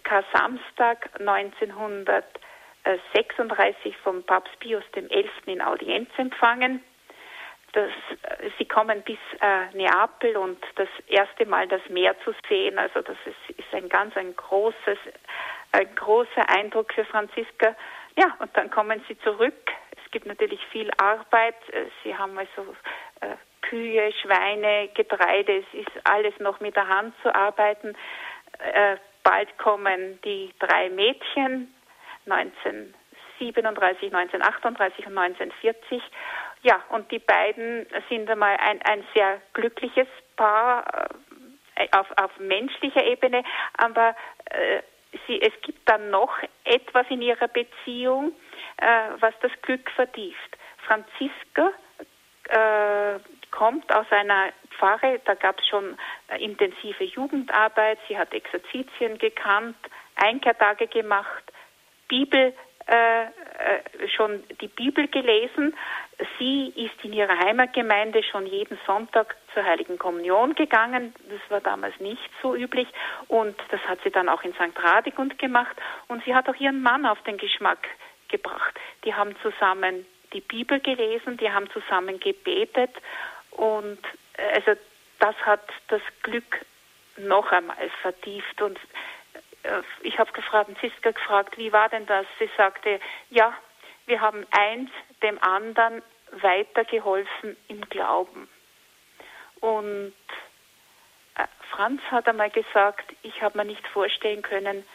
[0.04, 5.30] Kar-Samstag 1936 vom Papst Pius XI.
[5.46, 6.84] in Audienz empfangen.
[7.74, 7.92] Das,
[8.58, 12.78] sie kommen bis äh, Neapel und das erste Mal das Meer zu sehen.
[12.78, 14.98] Also das ist, ist ein ganz ein großes,
[15.74, 17.76] ein großer Eindruck für Franziska.
[18.18, 19.72] Ja, und dann kommen sie zurück.
[19.92, 21.56] Es gibt natürlich viel Arbeit.
[22.04, 22.76] Sie haben also
[23.22, 25.58] äh, Kühe, Schweine, Getreide.
[25.60, 27.96] Es ist alles noch mit der Hand zu arbeiten.
[28.60, 31.74] Äh, bald kommen die drei Mädchen
[32.28, 36.02] 1937, 1938 und 1940.
[36.62, 41.10] Ja, und die beiden sind einmal ein, ein sehr glückliches Paar
[41.76, 43.44] äh, auf, auf menschlicher Ebene,
[43.78, 44.82] aber äh,
[45.28, 46.32] sie, es gibt dann noch
[46.64, 48.32] etwas in ihrer Beziehung,
[48.78, 50.58] äh, was das Glück vertieft.
[50.86, 51.72] Franziska
[52.50, 53.20] äh,
[53.52, 55.98] kommt aus einer Pfarre, da gab es schon
[56.28, 59.78] äh, intensive Jugendarbeit, sie hat Exerzitien gekannt,
[60.16, 61.44] Einkehrtage gemacht,
[62.08, 62.54] Bibel,
[62.88, 65.76] äh, äh, schon die Bibel gelesen.
[66.38, 71.16] Sie ist in ihrer Heimatgemeinde schon jeden Sonntag zur Heiligen Kommunion gegangen.
[71.30, 72.88] Das war damals nicht so üblich.
[73.28, 74.78] Und das hat sie dann auch in St.
[74.78, 75.76] Radegund gemacht.
[76.08, 77.88] Und sie hat auch ihren Mann auf den Geschmack
[78.28, 78.80] gebracht.
[79.04, 82.92] Die haben zusammen die Bibel gelesen, die haben zusammen gebetet.
[83.52, 84.00] Und
[84.38, 84.80] äh, also
[85.20, 86.66] das hat das Glück
[87.18, 88.62] noch einmal vertieft.
[88.62, 88.80] Und
[90.02, 92.26] ich habe gefragt, Ziska gefragt, wie war denn das?
[92.40, 93.00] Sie sagte,
[93.30, 93.54] ja,
[94.06, 96.02] wir haben eins dem anderen
[96.32, 98.50] weitergeholfen im Glauben.
[99.62, 100.14] Und
[101.36, 104.86] äh, Franz hat einmal gesagt, ich habe mir nicht vorstellen können,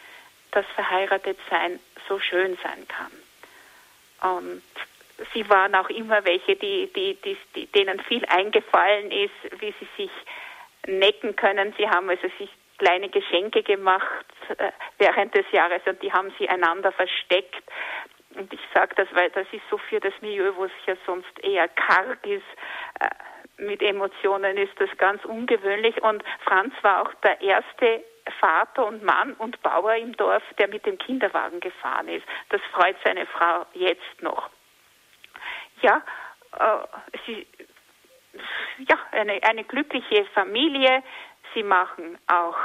[0.51, 4.39] dass verheiratet sein so schön sein kann.
[4.39, 4.63] Und
[5.33, 7.17] sie waren auch immer welche, die, die,
[7.55, 10.11] die, denen viel eingefallen ist, wie sie sich
[10.87, 11.73] necken können.
[11.77, 12.49] Sie haben also sich
[12.81, 14.25] kleine Geschenke gemacht
[14.57, 17.63] äh, während des Jahres und die haben sie einander versteckt.
[18.35, 21.39] Und ich sage das, weil das ist so für das Milieu, wo es ja sonst
[21.43, 22.43] eher karg ist,
[22.99, 23.09] äh,
[23.57, 26.01] mit Emotionen ist das ganz ungewöhnlich.
[26.01, 28.03] Und Franz war auch der erste
[28.39, 32.25] Vater und Mann und Bauer im Dorf, der mit dem Kinderwagen gefahren ist.
[32.49, 34.49] Das freut seine Frau jetzt noch.
[35.81, 36.01] Ja,
[36.57, 37.47] äh, sie,
[38.89, 41.03] ja, eine, eine glückliche Familie.
[41.53, 42.57] Sie machen auch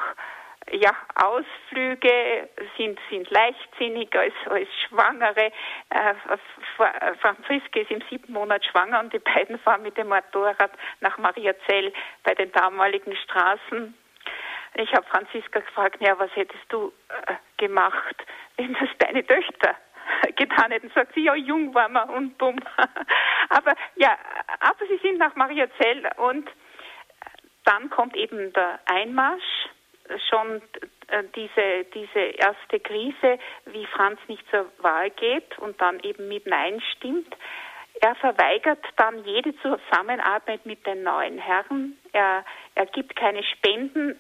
[0.73, 5.53] ja, Ausflüge sind, sind leichtsinnig als, als Schwangere.
[5.91, 6.15] Äh,
[7.21, 11.93] Franziska ist im siebten Monat schwanger und die beiden fahren mit dem Motorrad nach Mariazell
[12.25, 13.95] bei den damaligen Straßen.
[14.75, 16.93] Ich habe Franziska gefragt, ja, was hättest du
[17.27, 18.17] äh, gemacht,
[18.57, 19.77] wenn das deine Töchter
[20.37, 20.91] getan hätten?
[20.95, 22.59] Sagt sie, ja, jung war man und dumm.
[23.51, 24.19] aber ja,
[24.61, 26.51] aber sie sind nach Mariazell und
[27.67, 29.69] dann kommt eben der Einmarsch
[30.31, 30.63] schon
[31.09, 36.47] äh, diese, diese erste Krise, wie Franz nicht zur Wahl geht und dann eben mit
[36.47, 37.37] Nein stimmt.
[38.01, 41.99] Er verweigert dann jede Zusammenarbeit mit den neuen Herren.
[42.13, 44.19] Er, er gibt keine Spenden,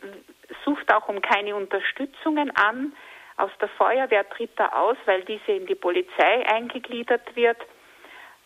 [0.64, 2.94] sucht auch um keine Unterstützungen an.
[3.36, 7.58] Aus der Feuerwehr tritt er aus, weil diese in die Polizei eingegliedert wird.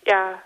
[0.04, 0.42] Er,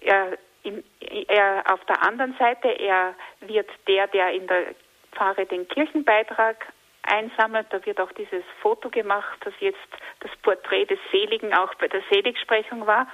[0.00, 0.82] er, in,
[1.28, 4.74] er auf der anderen Seite, er wird der, der in der
[5.12, 6.66] Pfarre den Kirchenbeitrag
[7.02, 7.66] einsammelt.
[7.70, 9.78] Da wird auch dieses Foto gemacht, das jetzt
[10.20, 13.06] das Porträt des Seligen auch bei der Seligsprechung war.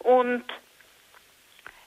[0.00, 0.44] Und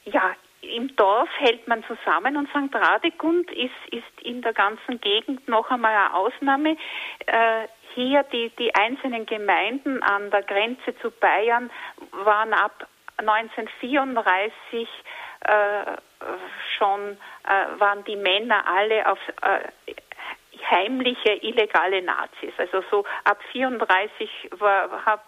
[0.05, 2.73] ja, im Dorf hält man zusammen und St.
[2.73, 6.77] Radegund ist, ist in der ganzen Gegend noch einmal eine Ausnahme.
[7.25, 11.69] Äh, hier die, die einzelnen Gemeinden an der Grenze zu Bayern
[12.11, 12.87] waren ab
[13.27, 14.87] 1934
[15.41, 15.97] äh,
[16.77, 19.93] schon äh, waren die Männer alle auf äh,
[20.69, 22.53] heimliche illegale Nazis.
[22.57, 25.25] Also so ab 34 war, hab,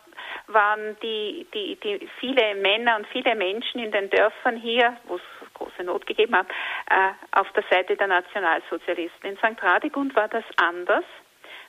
[0.47, 5.21] waren die, die, die viele Männer und viele Menschen in den Dörfern hier, wo es
[5.53, 6.47] große Not gegeben hat,
[6.89, 9.29] äh, auf der Seite der Nationalsozialisten.
[9.29, 9.61] In St.
[9.61, 11.05] Radegund war das anders.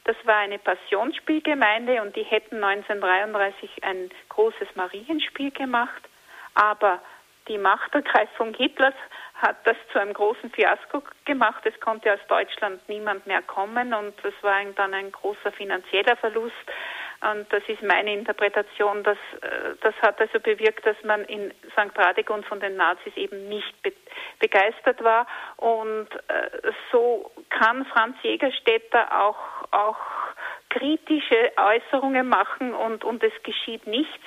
[0.04, 6.02] Das war eine Passionsspielgemeinde und die hätten 1933 ein großes Marienspiel gemacht,
[6.54, 7.00] aber
[7.48, 8.94] die Machtergreifung Hitlers
[9.34, 11.62] hat das zu einem großen Fiasko gemacht.
[11.64, 16.54] Es konnte aus Deutschland niemand mehr kommen und es war dann ein großer finanzieller Verlust.
[17.20, 19.02] Und das ist meine Interpretation.
[19.02, 21.96] Dass, äh, das hat also bewirkt, dass man in St.
[21.96, 23.92] Radegund von den Nazis eben nicht be
[24.40, 25.26] begeistert war.
[25.56, 29.38] Und äh, so kann Franz Jägerstätter auch,
[29.70, 29.96] auch
[30.74, 34.24] kritische Äußerungen machen und, und es geschieht nichts.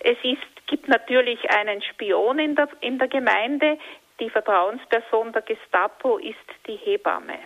[0.00, 3.78] Es ist, gibt natürlich einen Spion in der, in der Gemeinde.
[4.20, 6.36] Die Vertrauensperson der Gestapo ist
[6.66, 7.38] die Hebamme.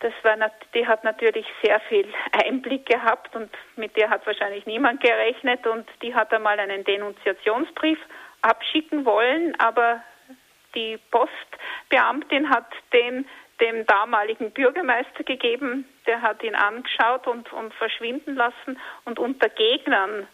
[0.00, 0.36] Das war,
[0.74, 2.06] die hat natürlich sehr viel
[2.44, 7.98] Einblick gehabt und mit der hat wahrscheinlich niemand gerechnet und die hat einmal einen Denunziationsbrief
[8.42, 10.02] abschicken wollen, aber
[10.74, 13.26] die Postbeamtin hat den
[13.60, 18.78] dem damaligen Bürgermeister gegeben, der hat ihn angeschaut und, und verschwinden lassen.
[19.04, 20.26] Und unter Gegnern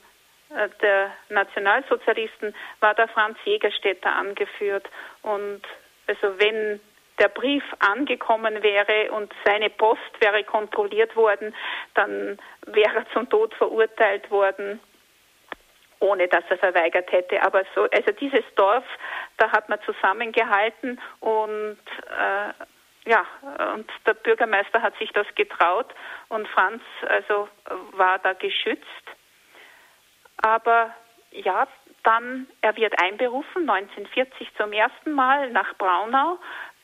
[0.50, 4.88] äh, der Nationalsozialisten war der Franz Jägerstätter angeführt.
[5.22, 5.62] Und
[6.06, 6.80] also wenn
[7.18, 11.54] der Brief angekommen wäre und seine Post wäre kontrolliert worden,
[11.94, 14.80] dann wäre er zum Tod verurteilt worden,
[15.98, 17.42] ohne dass er verweigert hätte.
[17.42, 18.84] Aber so, also dieses Dorf,
[19.38, 21.78] da hat man zusammengehalten und
[22.10, 22.52] äh,
[23.06, 23.24] ja,
[23.74, 25.94] und der Bürgermeister hat sich das getraut
[26.28, 27.48] und Franz also
[27.92, 28.84] war da geschützt.
[30.42, 30.92] Aber
[31.30, 31.66] ja,
[32.02, 36.38] dann, er wird einberufen, 1940 zum ersten Mal nach Braunau,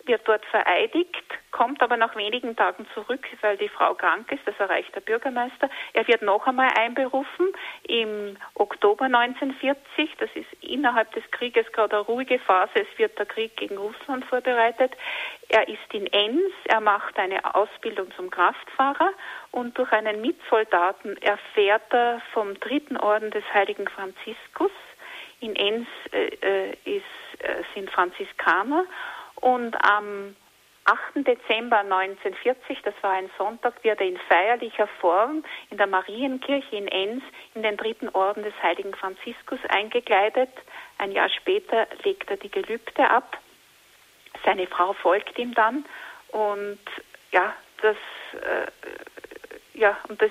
[0.07, 4.59] wird dort vereidigt, kommt aber nach wenigen Tagen zurück, weil die Frau krank ist, das
[4.59, 5.68] erreicht der Bürgermeister.
[5.92, 7.48] Er wird noch einmal einberufen
[7.84, 13.26] im Oktober 1940, das ist innerhalb des Krieges gerade eine ruhige Phase, es wird der
[13.26, 14.92] Krieg gegen Russland vorbereitet.
[15.48, 19.12] Er ist in Enns, er macht eine Ausbildung zum Kraftfahrer
[19.50, 24.72] und durch einen Mitsoldaten erfährt er vom dritten Orden des heiligen Franziskus.
[25.40, 28.84] In Enns äh, äh ist, äh, sind Franziskaner
[29.43, 30.34] und am
[30.84, 31.26] 8.
[31.26, 36.88] Dezember 1940, das war ein Sonntag, wird er in feierlicher Form in der Marienkirche in
[36.88, 37.22] Enns
[37.55, 40.51] in den dritten Orden des heiligen Franziskus eingekleidet.
[40.99, 43.38] Ein Jahr später legt er die Gelübde ab.
[44.45, 45.84] Seine Frau folgt ihm dann
[46.28, 46.80] und
[47.32, 47.97] ja, das
[48.34, 48.70] äh,
[49.74, 50.30] ja, und das,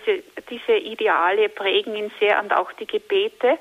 [0.50, 3.58] diese Ideale prägen ihn sehr und auch die Gebete.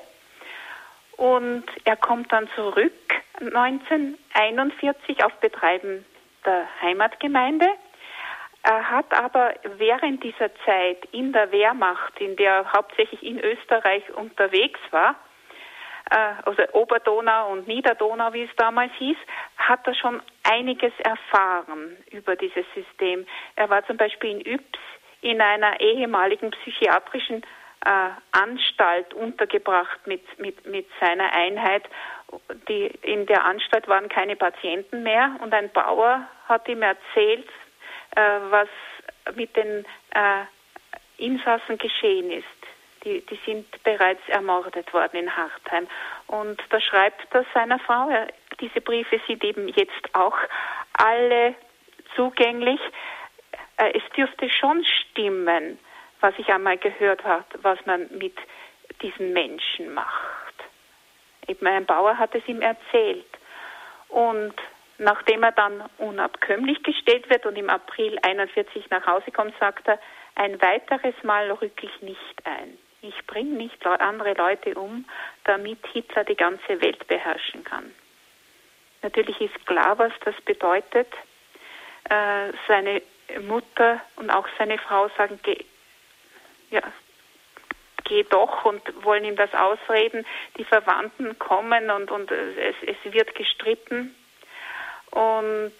[1.17, 2.93] Und er kommt dann zurück
[3.41, 6.05] 1941 auf Betreiben
[6.45, 7.67] der Heimatgemeinde.
[8.63, 14.03] Er hat aber während dieser Zeit in der Wehrmacht, in der er hauptsächlich in Österreich
[14.13, 15.15] unterwegs war,
[16.11, 19.17] äh, also Oberdonau und Niederdonau, wie es damals hieß,
[19.57, 23.25] hat er schon einiges erfahren über dieses System.
[23.55, 24.79] Er war zum Beispiel in Yps
[25.21, 27.43] in einer ehemaligen psychiatrischen
[27.85, 31.83] äh, Anstalt untergebracht mit, mit, mit seiner Einheit.
[32.67, 37.47] Die, in der Anstalt waren keine Patienten mehr und ein Bauer hat ihm erzählt,
[38.15, 38.69] äh, was
[39.35, 40.43] mit den äh,
[41.17, 42.45] Insassen geschehen ist.
[43.03, 45.87] Die, die sind bereits ermordet worden in Hartheim.
[46.27, 48.09] Und da schreibt er seiner Frau,
[48.59, 50.37] diese Briefe sind eben jetzt auch
[50.93, 51.55] alle
[52.15, 52.79] zugänglich.
[53.77, 55.79] Äh, es dürfte schon stimmen,
[56.19, 58.35] was ich einmal gehört habe, was man mit
[59.01, 60.40] diesen Menschen macht.
[61.47, 63.25] Eben ein Bauer hat es ihm erzählt.
[64.09, 64.53] Und
[64.97, 69.99] nachdem er dann unabkömmlich gestellt wird und im April 41 nach Hause kommt, sagt er,
[70.35, 72.77] ein weiteres Mal rücke ich nicht ein.
[73.01, 75.05] Ich bringe nicht andere Leute um,
[75.43, 77.91] damit Hitler die ganze Welt beherrschen kann.
[79.01, 81.07] Natürlich ist klar, was das bedeutet.
[82.09, 83.01] Äh, seine
[83.47, 85.39] Mutter und auch seine Frau sagen,
[86.69, 86.81] ja,
[88.11, 90.25] geh doch und wollen ihm das ausreden.
[90.57, 94.13] Die Verwandten kommen und, und es, es wird gestritten.
[95.11, 95.71] Und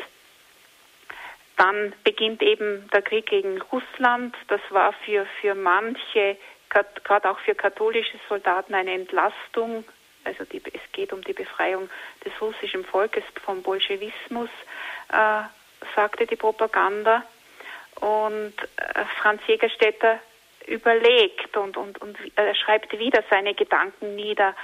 [1.57, 4.33] dann beginnt eben der Krieg gegen Russland.
[4.47, 6.37] Das war für, für manche,
[6.69, 9.83] gerade auch für katholische Soldaten, eine Entlastung.
[10.23, 11.89] Also die, es geht um die Befreiung
[12.23, 14.49] des russischen Volkes vom Bolschewismus,
[15.11, 15.41] äh,
[15.95, 17.23] sagte die Propaganda.
[17.95, 20.19] Und äh, Franz Jägerstätter
[20.71, 24.55] überlegt und, und, und er schreibt wieder seine Gedanken nieder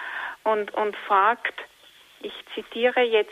[0.43, 1.59] und, und fragt,
[2.21, 3.29] ich zitiere jetzt,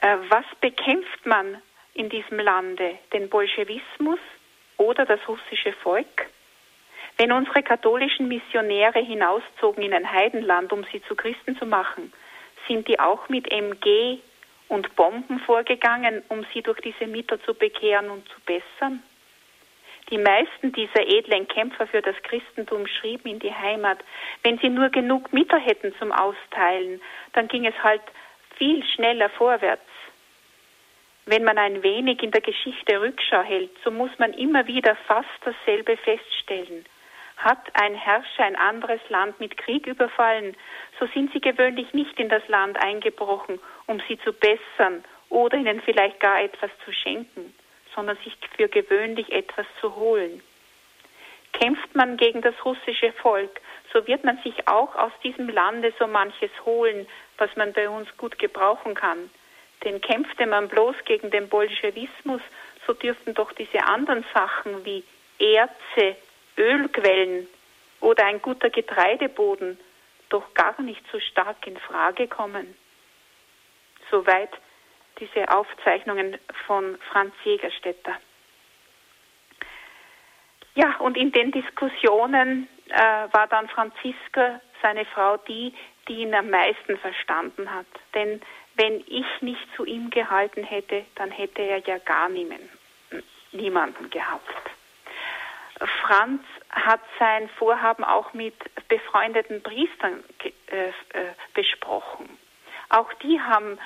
[0.00, 1.62] äh, was bekämpft man
[1.94, 4.20] in diesem Lande, den Bolschewismus
[4.76, 6.26] oder das russische Volk?
[7.16, 12.12] Wenn unsere katholischen Missionäre hinauszogen in ein Heidenland, um sie zu Christen zu machen,
[12.68, 14.18] Sind die auch mit MG
[14.68, 19.02] und Bomben vorgegangen, um sie durch diese Mittel zu bekehren und zu bessern?
[20.10, 23.98] Die meisten dieser edlen Kämpfer für das Christentum schrieben in die Heimat,
[24.42, 27.02] wenn sie nur genug Mittel hätten zum Austeilen,
[27.34, 28.00] dann ging es halt
[28.56, 29.82] viel schneller vorwärts.
[31.26, 35.28] Wenn man ein wenig in der Geschichte Rückschau hält, so muss man immer wieder fast
[35.44, 36.86] dasselbe feststellen.
[37.36, 40.56] Hat ein Herrscher ein anderes Land mit Krieg überfallen,
[40.98, 45.82] so sind sie gewöhnlich nicht in das Land eingebrochen, um sie zu bessern oder ihnen
[45.82, 47.54] vielleicht gar etwas zu schenken
[47.98, 50.40] sondern sich für gewöhnlich etwas zu holen.
[51.52, 53.60] Kämpft man gegen das russische Volk,
[53.92, 58.08] so wird man sich auch aus diesem Lande so manches holen, was man bei uns
[58.16, 59.28] gut gebrauchen kann.
[59.82, 62.40] Denn kämpfte man bloß gegen den Bolschewismus,
[62.86, 65.02] so dürften doch diese anderen Sachen wie
[65.40, 66.16] Erze,
[66.56, 67.48] Ölquellen
[68.00, 69.76] oder ein guter Getreideboden
[70.28, 72.76] doch gar nicht so stark in Frage kommen.
[74.08, 74.50] Soweit
[75.20, 78.16] diese Aufzeichnungen von Franz Jägerstätter.
[80.74, 85.74] Ja, und in den Diskussionen äh, war dann Franziska, seine Frau, die,
[86.06, 87.86] die ihn am meisten verstanden hat.
[88.14, 88.40] Denn
[88.76, 92.70] wenn ich nicht zu ihm gehalten hätte, dann hätte er ja gar niemanden,
[93.52, 94.70] niemanden gehabt.
[96.02, 98.54] Franz hat sein Vorhaben auch mit
[98.88, 100.22] befreundeten Priestern
[100.70, 100.92] äh, äh,
[101.54, 102.28] besprochen.
[102.88, 103.78] Auch die haben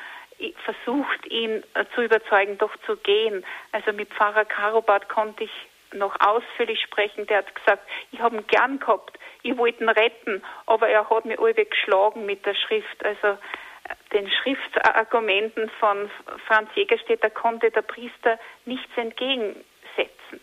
[0.65, 3.45] versucht, ihn äh, zu überzeugen, doch zu gehen.
[3.73, 5.51] Also mit Pfarrer Karobat konnte ich
[5.95, 7.27] noch ausführlich sprechen.
[7.27, 11.25] Der hat gesagt, ich habe ihn gern gehabt, ich wollte ihn retten, aber er hat
[11.25, 13.05] mich alle geschlagen mit der Schrift.
[13.05, 13.37] Also äh,
[14.13, 16.11] den Schriftargumenten von
[16.47, 20.41] Franz Jägerstätter konnte der Priester nichts entgegensetzen.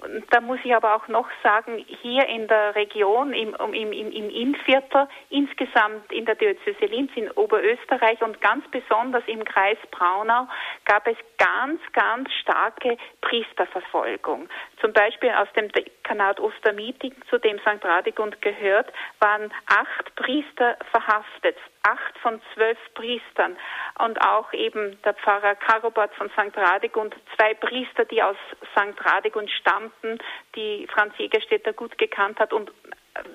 [0.00, 4.12] Und da muss ich aber auch noch sagen, hier in der Region, im, im, im,
[4.12, 10.46] im Innviertel, insgesamt in der Diözese Linz, in Oberösterreich und ganz besonders im Kreis Braunau
[10.84, 14.48] gab es ganz, ganz starke Priesterverfolgung.
[14.80, 17.84] Zum Beispiel aus dem Dekanat Ostermieting, zu dem St.
[17.84, 23.56] Radegund gehört, waren acht Priester verhaftet, acht von zwölf Priestern
[23.98, 26.56] und auch eben der Pfarrer Karobert von St.
[26.56, 28.36] Radegund, zwei Priester, die aus
[28.72, 28.94] St.
[29.04, 30.18] Radegund stammten,
[30.54, 32.70] die Franz Jägerstätter gut gekannt hat und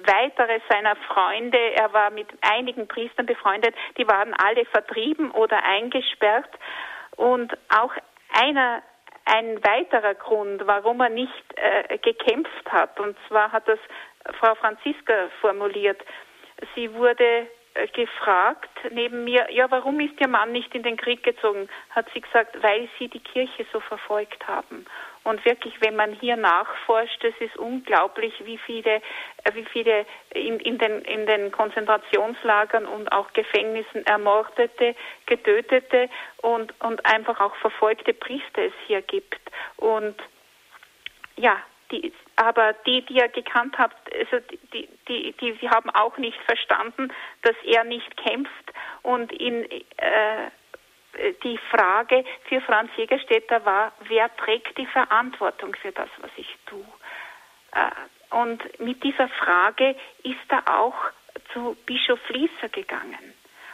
[0.06, 6.50] weitere seiner Freunde, er war mit einigen Priestern befreundet, die waren alle vertrieben oder eingesperrt
[7.16, 7.94] und auch
[8.34, 8.82] einer
[9.26, 13.80] ein weiterer Grund, warum er nicht äh, gekämpft hat, und zwar hat das
[14.40, 16.02] Frau Franziska formuliert.
[16.76, 17.48] Sie wurde
[17.94, 21.70] gefragt neben mir, ja, warum ist Ihr Mann nicht in den Krieg gezogen?
[21.90, 24.86] Hat sie gesagt, weil Sie die Kirche so verfolgt haben.
[25.24, 28.96] Und wirklich, wenn man hier nachforscht, es ist unglaublich, wie viele,
[29.44, 34.96] äh, wie viele in, in, den, in den Konzentrationslagern und auch Gefängnissen ermordete,
[35.26, 39.40] getötete und, und einfach auch verfolgte Priester es hier gibt.
[39.78, 40.16] Und
[41.38, 41.58] ja,
[41.92, 44.40] die, aber die, die ihr gekannt habt, also
[44.74, 47.12] die, die, die, die haben auch nicht verstanden,
[47.42, 50.50] dass er nicht kämpft und in äh,
[51.44, 56.86] die Frage für Franz Jägerstätter war, wer trägt die Verantwortung für das, was ich tue?
[57.74, 60.96] Äh, und mit dieser Frage ist er auch
[61.54, 63.34] zu Bischof Fließer gegangen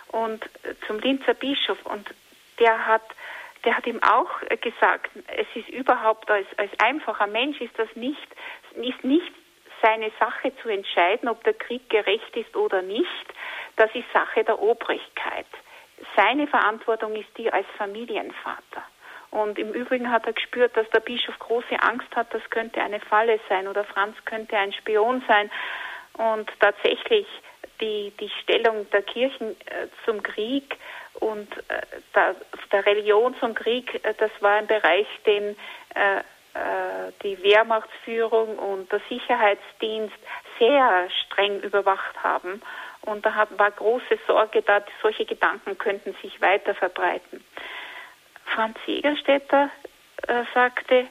[0.10, 0.49] und
[0.86, 2.10] zum Linzer Bischof und
[2.60, 3.03] der hat
[3.66, 4.30] der hat ihm auch
[4.62, 8.28] gesagt, es ist überhaupt als, als einfacher Mensch ist das nicht,
[8.76, 9.34] ist nicht
[9.82, 13.07] seine Sache zu entscheiden, ob der Krieg gerecht ist oder nicht.
[13.76, 15.45] Das ist Sache der Obrigkeit.
[16.16, 18.84] Seine Verantwortung ist die als Familienvater.
[19.32, 22.99] Und im Übrigen hat er gespürt, dass der Bischof große Angst hat, das könnte eine
[22.99, 25.51] Falle sein oder Franz könnte ein Spion sein.
[26.14, 27.28] Und tatsächlich
[27.80, 30.78] die, die Stellung der Kirchen äh, zum Krieg
[31.16, 31.82] und äh,
[32.16, 32.36] der,
[32.72, 35.55] der, Religion zum Krieg, äh, das war ein Bereich, den
[35.95, 36.22] äh,
[36.53, 40.18] äh, die Wehrmachtsführung und der Sicherheitsdienst
[40.57, 42.62] sehr streng überwacht haben.
[43.01, 47.43] Und da war große Sorge da, solche Gedanken könnten sich weiter verbreiten.
[48.45, 49.70] Franz Jägerstätter
[50.28, 51.07] äh, sagte,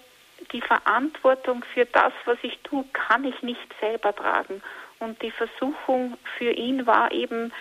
[0.52, 4.62] die Verantwortung für das, was ich tue, kann ich nicht selber tragen.
[4.98, 7.52] Und die Versuchung für ihn war eben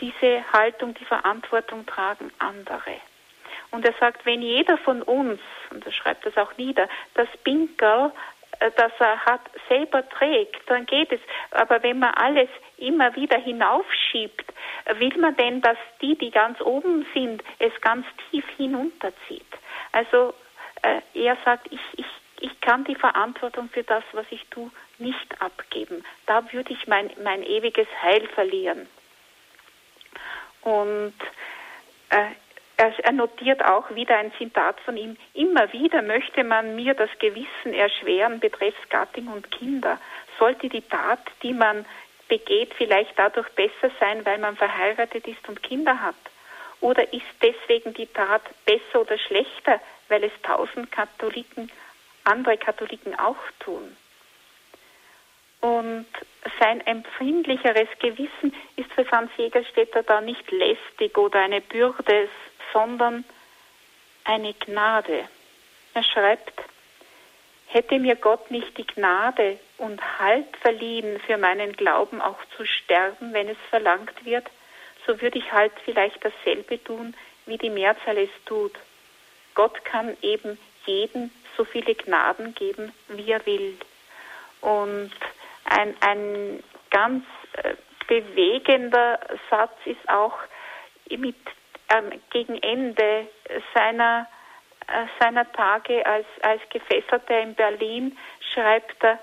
[0.00, 2.96] diese Haltung, die Verantwortung tragen andere.
[3.70, 8.12] Und er sagt, wenn jeder von uns, und er schreibt das auch nieder, das Pinkel,
[8.60, 11.20] äh, das er hat, selber trägt, dann geht es.
[11.50, 14.52] Aber wenn man alles immer wieder hinaufschiebt,
[14.96, 19.46] will man denn, dass die, die ganz oben sind, es ganz tief hinunterzieht?
[19.92, 20.34] Also
[20.82, 22.06] äh, er sagt, ich, ich,
[22.40, 26.04] ich kann die Verantwortung für das, was ich tue, nicht abgeben.
[26.26, 28.88] Da würde ich mein, mein ewiges Heil verlieren.
[30.62, 31.14] Und
[32.10, 32.30] äh,
[32.76, 35.16] er, er notiert auch wieder ein Zitat von ihm.
[35.34, 39.98] Immer wieder möchte man mir das Gewissen erschweren betreffs Gattin und Kinder.
[40.38, 41.84] Sollte die Tat, die man
[42.28, 46.16] begeht, vielleicht dadurch besser sein, weil man verheiratet ist und Kinder hat?
[46.80, 51.70] Oder ist deswegen die Tat besser oder schlechter, weil es tausend Katholiken,
[52.24, 53.96] andere Katholiken auch tun?
[55.62, 56.06] Und
[56.58, 62.28] sein empfindlicheres Gewissen ist für Franz Jägerstätter da nicht lästig oder eine Bürde,
[62.72, 63.24] sondern
[64.24, 65.28] eine Gnade.
[65.94, 66.60] Er schreibt,
[67.68, 73.32] hätte mir Gott nicht die Gnade und Halt verliehen, für meinen Glauben auch zu sterben,
[73.32, 74.46] wenn es verlangt wird,
[75.06, 77.14] so würde ich halt vielleicht dasselbe tun,
[77.46, 78.72] wie die Mehrzahl es tut.
[79.54, 83.76] Gott kann eben jedem so viele Gnaden geben, wie er will.
[84.60, 85.12] Und
[85.64, 87.74] ein, ein ganz äh,
[88.06, 89.18] bewegender
[89.50, 90.36] Satz ist auch
[91.08, 91.36] mit
[91.88, 93.26] ähm, gegen Ende
[93.74, 94.26] seiner,
[94.86, 98.16] äh, seiner Tage als, als Gefesselter in Berlin
[98.52, 99.18] schreibt er,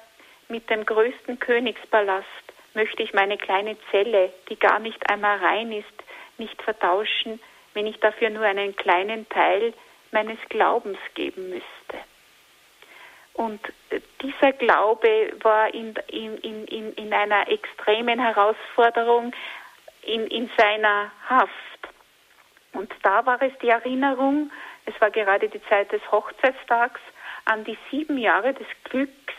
[0.47, 2.25] mit dem größten Königspalast
[2.73, 5.85] möchte ich meine kleine Zelle, die gar nicht einmal rein ist,
[6.37, 7.39] nicht vertauschen,
[7.73, 9.73] wenn ich dafür nur einen kleinen Teil
[10.11, 11.78] meines Glaubens geben müsste.
[13.39, 13.61] Und
[14.21, 19.31] dieser Glaube war in, in, in, in einer extremen Herausforderung
[20.01, 21.53] in, in seiner Haft.
[22.73, 24.51] Und da war es die Erinnerung,
[24.85, 26.99] es war gerade die Zeit des Hochzeitstags,
[27.45, 29.33] an die sieben Jahre des Glücks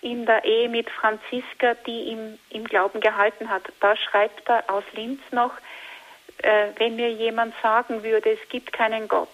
[0.00, 3.64] in der Ehe mit Franziska, die ihm im Glauben gehalten hat.
[3.80, 5.52] Da schreibt er aus Linz noch,
[6.38, 9.28] äh, wenn mir jemand sagen würde, es gibt keinen Gott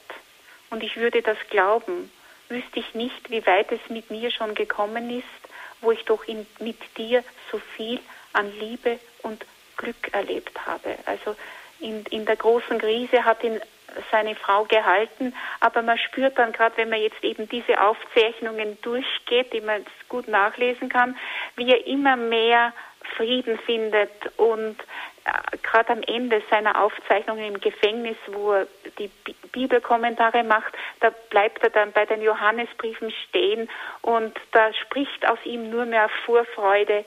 [0.71, 2.11] und ich würde das glauben,
[2.49, 5.25] wüsste ich nicht, wie weit es mit mir schon gekommen ist,
[5.81, 8.01] wo ich doch in, mit dir so viel
[8.33, 9.45] an Liebe und
[9.77, 10.97] Glück erlebt habe.
[11.07, 11.37] Also
[11.81, 13.61] in, in der großen Krise hat ihn
[14.11, 19.53] seine Frau gehalten, aber man spürt dann gerade, wenn man jetzt eben diese Aufzeichnungen durchgeht,
[19.53, 21.17] die man gut nachlesen kann,
[21.57, 22.73] wie er immer mehr
[23.17, 24.77] Frieden findet und
[25.63, 28.67] gerade am Ende seiner Aufzeichnungen im Gefängnis, wo er
[28.99, 29.11] die
[29.53, 33.69] Bibelkommentare macht, da bleibt er dann bei den Johannesbriefen stehen
[34.03, 37.05] und da spricht aus ihm nur mehr Vorfreude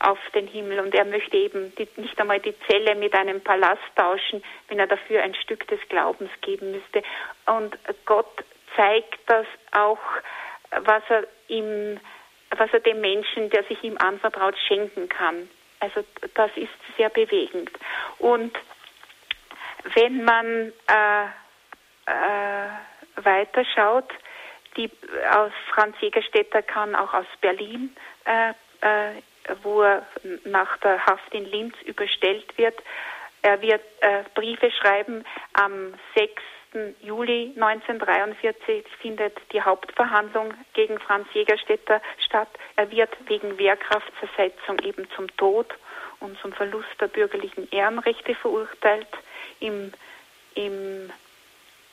[0.00, 3.82] auf den Himmel und er möchte eben die, nicht einmal die Zelle mit einem Palast
[3.96, 7.02] tauschen, wenn er dafür ein Stück des Glaubens geben müsste.
[7.46, 8.44] Und Gott
[8.76, 9.98] zeigt das auch,
[10.70, 11.98] was er ihm,
[12.56, 15.48] was er dem Menschen, der sich ihm anvertraut, schenken kann.
[15.80, 16.04] Also
[16.34, 17.70] das ist sehr bewegend.
[18.18, 18.56] Und
[19.94, 21.24] wenn man äh,
[22.06, 22.68] äh,
[23.16, 24.10] weiterschaut,
[24.76, 24.90] die
[25.32, 28.50] aus Franz Jägerstätter kann auch aus Berlin äh,
[28.80, 29.22] äh
[29.62, 30.06] wo er
[30.44, 32.78] nach der Haft in Linz überstellt wird.
[33.42, 35.24] Er wird äh, Briefe schreiben.
[35.54, 36.42] Am 6.
[37.00, 42.48] Juli 1943 findet die Hauptverhandlung gegen Franz Jägerstätter statt.
[42.76, 45.66] Er wird wegen Wehrkraftzersetzung eben zum Tod
[46.20, 49.08] und zum Verlust der bürgerlichen Ehrenrechte verurteilt.
[49.60, 49.92] Im,
[50.54, 51.10] im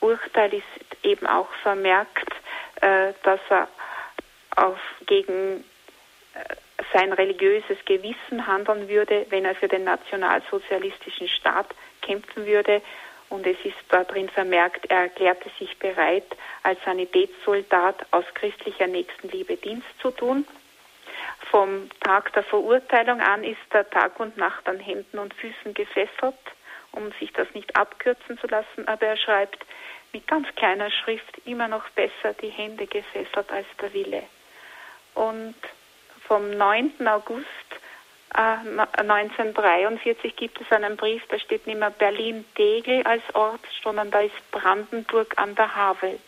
[0.00, 2.32] Urteil ist eben auch vermerkt,
[2.82, 3.68] äh, dass er
[4.56, 5.64] auf, gegen
[6.34, 6.54] äh,
[6.92, 11.66] sein religiöses Gewissen handeln würde, wenn er für den nationalsozialistischen Staat
[12.02, 12.82] kämpfen würde.
[13.28, 19.88] Und es ist darin vermerkt, er erklärte sich bereit, als Sanitätssoldat aus christlicher Nächstenliebe Dienst
[20.00, 20.46] zu tun.
[21.50, 26.34] Vom Tag der Verurteilung an ist er Tag und Nacht an Händen und Füßen gefesselt,
[26.92, 28.86] um sich das nicht abkürzen zu lassen.
[28.86, 29.64] Aber er schreibt
[30.12, 34.22] mit ganz kleiner Schrift immer noch besser die Hände gefesselt als der Wille.
[35.14, 35.56] Und
[36.26, 37.06] vom 9.
[37.06, 37.46] August
[38.30, 44.50] 1943 gibt es einen Brief, da steht nicht mehr Berlin-Tegel als Ort, sondern da ist
[44.50, 46.18] Brandenburg an der Havel.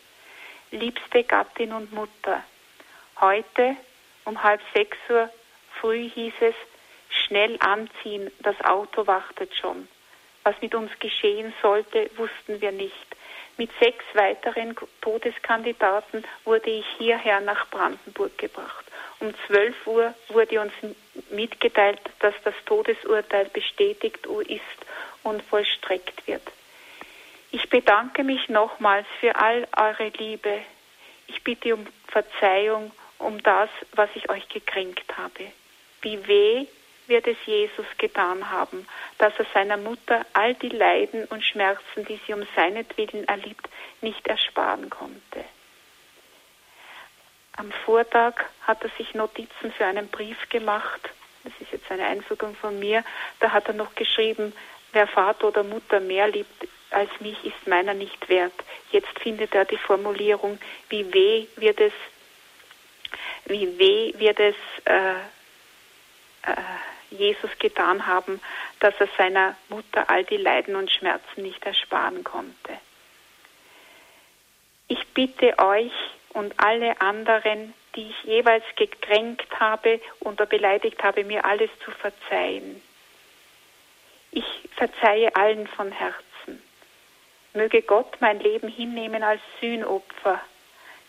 [0.71, 2.43] Liebste Gattin und Mutter,
[3.21, 3.77] heute
[4.25, 5.31] um halb sechs Uhr
[5.81, 6.55] früh hieß es,
[7.09, 9.89] schnell anziehen, das Auto wartet schon.
[10.45, 12.95] Was mit uns geschehen sollte, wussten wir nicht.
[13.57, 18.88] Mit sechs weiteren Todeskandidaten wurde ich hierher nach Brandenburg gebracht.
[19.21, 20.73] Um 12 Uhr wurde uns
[21.31, 24.61] mitgeteilt, dass das Todesurteil bestätigt ist
[25.23, 26.43] und vollstreckt wird.
[27.51, 30.61] Ich bedanke mich nochmals für all eure Liebe.
[31.27, 35.51] Ich bitte um Verzeihung um das, was ich euch gekränkt habe.
[36.03, 36.67] Wie weh
[37.09, 42.21] wird es Jesus getan haben, dass er seiner Mutter all die Leiden und Schmerzen, die
[42.27, 43.59] sie um seinetwillen erlitt,
[44.03, 45.45] nicht ersparen konnte.
[47.59, 51.01] Am Vortag hat er sich Notizen für einen Brief gemacht.
[51.45, 53.05] Das ist jetzt eine Einfügung von mir.
[53.41, 54.53] Da hat er noch geschrieben,
[54.93, 58.55] Wer Vater oder Mutter mehr liebt als mich, ist meiner nicht wert.
[58.91, 61.93] Jetzt findet er die Formulierung, wie weh wird es,
[63.45, 64.57] wie weh wird es
[64.87, 65.13] äh,
[66.43, 66.57] äh,
[67.11, 68.41] Jesus getan haben,
[68.81, 72.79] dass er seiner Mutter all die Leiden und Schmerzen nicht ersparen konnte.
[74.89, 75.93] Ich bitte euch
[76.39, 82.81] und alle anderen, die ich jeweils gekränkt habe oder beleidigt habe, mir alles zu verzeihen.
[84.31, 84.45] Ich
[84.77, 86.63] verzeihe allen von Herzen.
[87.55, 90.41] Möge Gott mein Leben hinnehmen als Sühnopfer,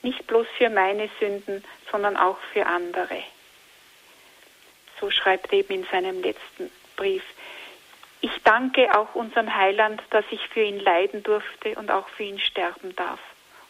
[0.01, 3.21] nicht bloß für meine Sünden, sondern auch für andere.
[4.99, 7.23] So schreibt eben in seinem letzten Brief.
[8.21, 12.39] Ich danke auch unserem Heiland, dass ich für ihn leiden durfte und auch für ihn
[12.39, 13.19] sterben darf.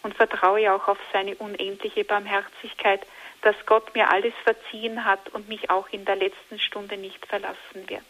[0.02, 3.06] Und vertraue auch auf seine unendliche Barmherzigkeit,
[3.42, 7.88] dass Gott mir alles verziehen hat und mich auch in der letzten Stunde nicht verlassen
[7.88, 8.04] wird.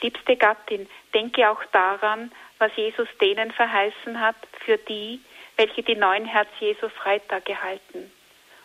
[0.00, 5.20] Liebste Gattin, denke auch daran, was Jesus denen verheißen hat, für die,
[5.56, 8.10] welche die neuen Herz Jesu Freitag gehalten.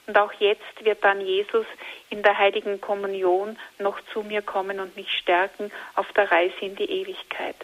[0.07, 1.67] Und auch jetzt wird dann Jesus
[2.09, 6.75] in der heiligen Kommunion noch zu mir kommen und mich stärken auf der Reise in
[6.75, 7.55] die Ewigkeit.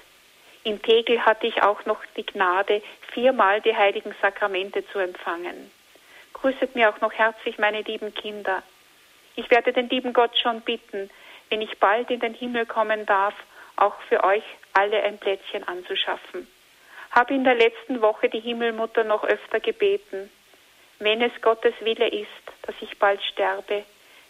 [0.66, 2.82] In Tegel hatte ich auch noch die Gnade,
[3.14, 5.72] viermal die heiligen Sakramente zu empfangen.
[6.34, 8.62] Grüßet mir auch noch herzlich meine lieben Kinder.
[9.38, 11.10] Ich werde den lieben Gott schon bitten,
[11.50, 13.36] wenn ich bald in den Himmel kommen darf,
[13.78, 14.44] auch für euch
[14.74, 16.46] alle ein Plätzchen anzuschaffen.
[17.12, 20.30] Habe in der letzten Woche die Himmelmutter noch öfter gebeten
[21.00, 22.30] wenn es Gottes Wille ist,
[22.64, 23.84] dass ich bald sterbe,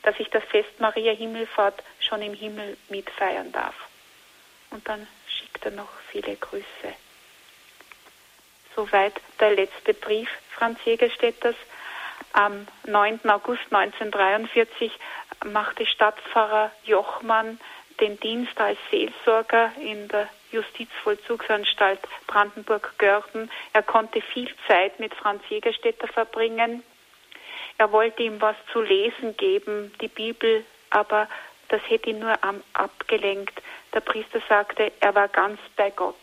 [0.03, 3.75] dass ich das Fest Maria Himmelfahrt schon im Himmel mitfeiern darf.
[4.71, 5.07] Und dann
[5.37, 6.65] schickt er noch viele Grüße.
[8.75, 11.55] Soweit der letzte Brief Franz Jägerstädters.
[12.33, 13.29] Am 9.
[13.29, 14.91] August 1943
[15.45, 17.59] machte Stadtpfarrer Jochmann
[17.99, 23.49] den Dienst als Seelsorger in der Justizvollzugsanstalt Brandenburg-Görden.
[23.73, 26.83] Er konnte viel Zeit mit Franz Jägerstätter verbringen.
[27.77, 31.27] Er wollte ihm was zu lesen geben, die Bibel, aber
[31.69, 32.37] das hätte ihn nur
[32.73, 33.61] abgelenkt.
[33.93, 36.15] Der Priester sagte, er war ganz bei Gott.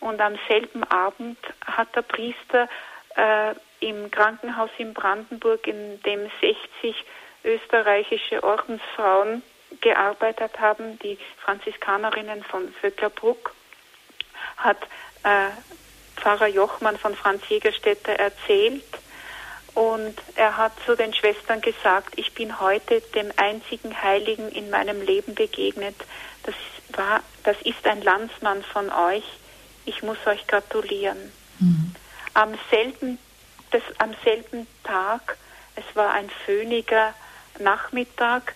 [0.00, 2.68] Und am selben Abend hat der Priester
[3.16, 7.04] äh, im Krankenhaus in Brandenburg, in dem 60
[7.44, 9.42] österreichische Ordensfrauen
[9.80, 13.54] gearbeitet haben, die Franziskanerinnen von Vöcklerbruck,
[14.56, 14.82] hat
[15.22, 15.48] äh,
[16.16, 18.84] Pfarrer Jochmann von Franz Jägerstätter erzählt.
[19.74, 25.00] Und er hat zu den Schwestern gesagt, ich bin heute dem einzigen Heiligen in meinem
[25.02, 25.96] Leben begegnet.
[26.42, 26.54] Das,
[26.96, 29.24] war, das ist ein Landsmann von euch.
[29.84, 31.32] Ich muss euch gratulieren.
[31.58, 31.94] Mhm.
[32.34, 33.18] Am, selben,
[33.70, 35.36] das, am selben Tag,
[35.76, 37.14] es war ein föhniger
[37.58, 38.54] Nachmittag,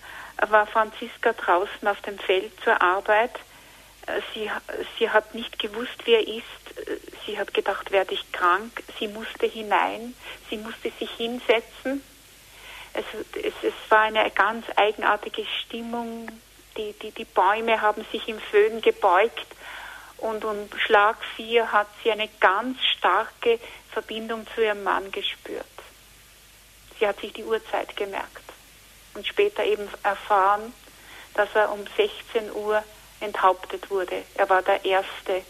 [0.49, 3.31] war Franziska draußen auf dem Feld zur Arbeit
[4.33, 4.49] Sie,
[4.99, 7.05] sie hat nicht gewusst, wer er ist.
[7.25, 8.83] Sie hat gedacht, werde ich krank.
[8.99, 10.15] Sie musste hinein.
[10.49, 12.03] Sie musste sich hinsetzen.
[12.93, 16.29] Es, es, es war eine ganz eigenartige Stimmung.
[16.77, 19.47] Die, die, die Bäume haben sich im Föhn gebeugt.
[20.17, 23.59] Und um Schlag vier hat sie eine ganz starke
[23.91, 25.65] Verbindung zu ihrem Mann gespürt.
[26.99, 28.43] Sie hat sich die Uhrzeit gemerkt
[29.13, 30.73] und später eben erfahren,
[31.33, 32.83] dass er um 16 Uhr
[33.19, 34.23] enthauptet wurde.
[34.35, 35.41] Er war der erste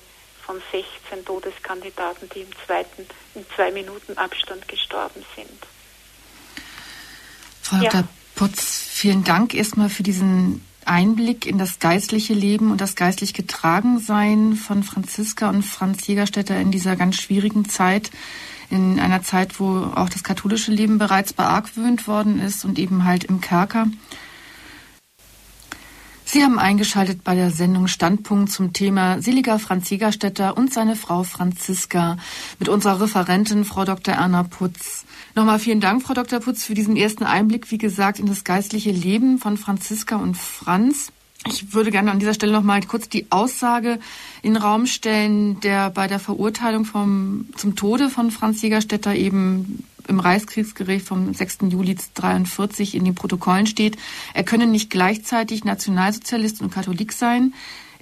[0.45, 5.59] von 16 Todeskandidaten, die im zweiten, in zwei Minuten Abstand gestorben sind.
[7.61, 8.01] Frau Dr.
[8.01, 8.07] Ja.
[8.35, 14.53] Putz, vielen Dank erstmal für diesen Einblick in das geistliche Leben und das geistlich Getragensein
[14.55, 18.11] von Franziska und Franz Jägerstätter in dieser ganz schwierigen Zeit,
[18.69, 23.23] in einer Zeit, wo auch das katholische Leben bereits beargwöhnt worden ist und eben halt
[23.23, 23.87] im Kerker.
[26.35, 31.23] Sie haben eingeschaltet bei der Sendung Standpunkt zum Thema Seliger Franz Jägerstätter und seine Frau
[31.23, 32.17] Franziska
[32.59, 34.15] mit unserer Referentin Frau Dr.
[34.15, 35.05] Erna Putz.
[35.33, 36.41] Nochmal vielen Dank, Frau Dr.
[36.41, 41.13] Putz, für diesen ersten Einblick, wie gesagt, in das geistliche Leben von Franziska und Franz.
[41.47, 43.97] Ich würde gerne an dieser Stelle noch mal kurz die Aussage
[44.41, 49.85] in den Raum stellen, der bei der Verurteilung vom, zum Tode von Franz Jägerstätter eben
[50.07, 51.57] im Reichskriegsgericht vom 6.
[51.69, 53.97] Juli 1943 in den Protokollen steht,
[54.33, 57.53] er könne nicht gleichzeitig Nationalsozialist und Katholik sein.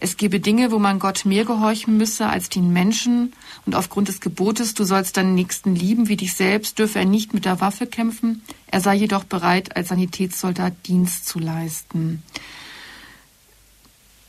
[0.04, 3.32] Es gebe Dinge, wo man Gott mehr gehorchen müsse als den Menschen.
[3.66, 7.34] Und aufgrund des Gebotes, du sollst deinen Nächsten lieben wie dich selbst, dürfe er nicht
[7.34, 8.42] mit der Waffe kämpfen.
[8.68, 12.22] Er sei jedoch bereit, als Sanitätssoldat Dienst zu leisten.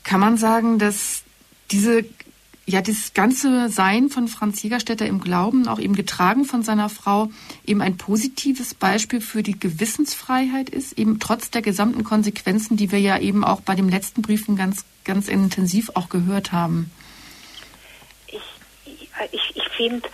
[0.05, 1.25] Kann man sagen, dass
[1.73, 2.05] diese
[2.67, 7.31] ja, das ganze Sein von Franz Jägerstätter im Glauben, auch eben getragen von seiner Frau,
[7.67, 13.01] eben ein positives Beispiel für die Gewissensfreiheit ist, eben trotz der gesamten Konsequenzen, die wir
[13.01, 16.91] ja eben auch bei dem letzten Briefen ganz, ganz intensiv auch gehört haben.
[19.77, 20.09] finde,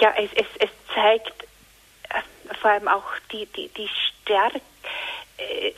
[0.00, 1.44] ja, es, es, es zeigt
[2.08, 4.60] äh, vor allem auch die, die, die Stärke,
[5.38, 5.72] äh,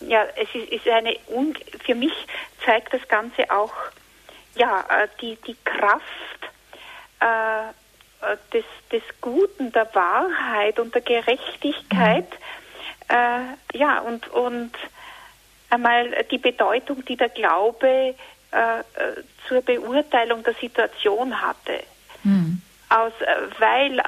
[0.00, 1.16] ja, es ist, ist eine,
[1.84, 2.12] für mich
[2.64, 3.72] zeigt das Ganze auch,
[4.54, 6.02] ja, äh, die, die Kraft
[7.20, 7.68] äh,
[8.20, 12.28] äh, des, des Guten, der Wahrheit und der Gerechtigkeit,
[13.08, 13.14] mhm.
[13.14, 14.72] äh, ja, und, und
[15.70, 18.84] einmal die Bedeutung, die der Glaube äh, äh
[19.46, 21.82] zur Beurteilung der Situation hatte.
[22.22, 22.60] Mhm.
[22.90, 23.12] Aus,
[23.58, 24.02] weil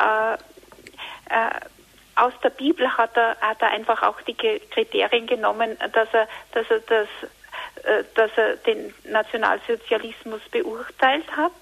[2.14, 6.70] aus der Bibel hat er, hat er einfach auch die Kriterien genommen, dass er, dass
[6.70, 7.08] er das
[8.14, 11.52] dass er den Nationalsozialismus beurteilt hat.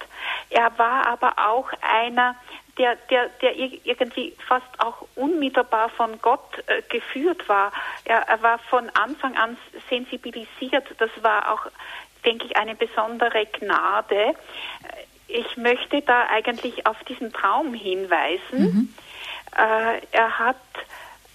[0.50, 2.34] Er war aber auch einer,
[2.78, 7.72] der, der, der irgendwie fast auch unmittelbar von Gott äh, geführt war.
[8.04, 9.56] Er, er war von Anfang an
[9.90, 10.86] sensibilisiert.
[10.98, 11.66] Das war auch,
[12.24, 14.34] denke ich, eine besondere Gnade.
[15.26, 18.58] Ich möchte da eigentlich auf diesen Traum hinweisen.
[18.58, 18.94] Mhm.
[19.56, 20.56] Äh, er hat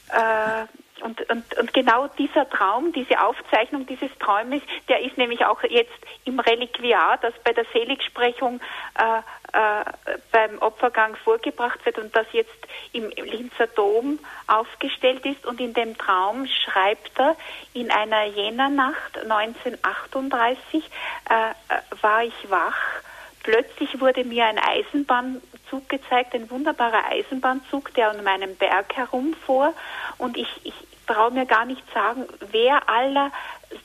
[0.09, 0.65] äh,
[1.01, 5.91] und, und, und genau dieser Traum, diese Aufzeichnung dieses Träumes, der ist nämlich auch jetzt
[6.25, 8.61] im Reliquiar, das bei der Seligsprechung
[8.97, 9.19] äh,
[9.53, 9.83] äh,
[10.31, 12.55] beim Opfergang vorgebracht wird und das jetzt
[12.91, 15.45] im Linzer Dom aufgestellt ist.
[15.45, 17.35] Und in dem Traum schreibt er,
[17.73, 20.83] in einer Jännernacht 1938
[21.29, 21.53] äh, äh,
[22.01, 23.03] war ich wach.
[23.43, 29.73] Plötzlich wurde mir ein Eisenbahnzug gezeigt, ein wunderbarer Eisenbahnzug, der an meinem Berg herumfuhr.
[30.17, 30.73] Und ich, ich
[31.05, 33.31] traue mir gar nicht sagen, wer aller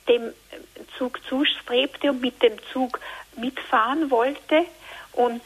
[0.09, 0.33] dem
[0.97, 3.01] Zug zustrebte und mit dem Zug
[3.37, 4.65] mitfahren wollte.
[5.13, 5.43] Und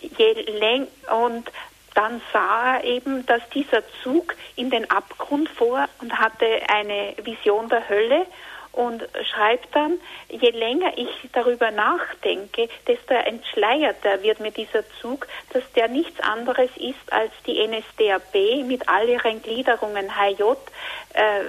[0.00, 0.86] je läng
[1.24, 1.50] und
[1.94, 7.68] dann sah er eben, dass dieser Zug in den Abgrund fuhr und hatte eine Vision
[7.68, 8.26] der Hölle
[8.78, 9.02] und
[9.32, 9.98] schreibt dann,
[10.28, 16.70] je länger ich darüber nachdenke, desto entschleierter wird mir dieser Zug, dass der nichts anderes
[16.76, 20.42] ist als die NSDAP mit all ihren Gliederungen HJ,
[21.14, 21.40] äh,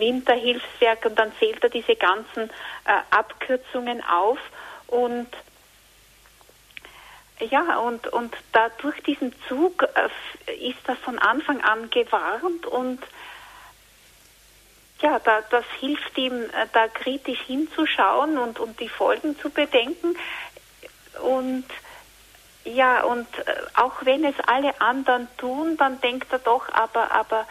[0.00, 4.38] Winterhilfswerk und dann zählt er diese ganzen äh, Abkürzungen auf
[4.88, 5.28] und
[7.38, 12.98] ja, und, und da durch diesen Zug äh, ist er von Anfang an gewarnt und
[15.02, 20.16] ja, da, das hilft ihm, äh, da kritisch hinzuschauen und, und die Folgen zu bedenken.
[21.22, 21.66] Und
[22.64, 27.46] ja, und äh, auch wenn es alle anderen tun, dann denkt er doch, aber, aber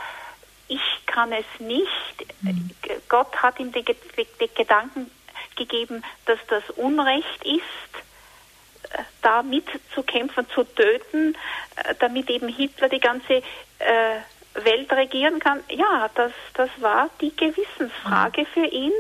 [0.70, 2.26] ich kann es nicht.
[2.42, 2.72] Mhm.
[3.10, 5.12] Gott hat ihm den, den Gedanken
[5.58, 11.38] gegeben, dass das Unrecht ist, äh, da mitzukämpfen, zu töten,
[12.00, 13.34] damit eben Hitler die ganze
[13.80, 14.20] äh,
[14.54, 18.94] Welt regieren kann, ja, das, das war die Gewissensfrage für ihn.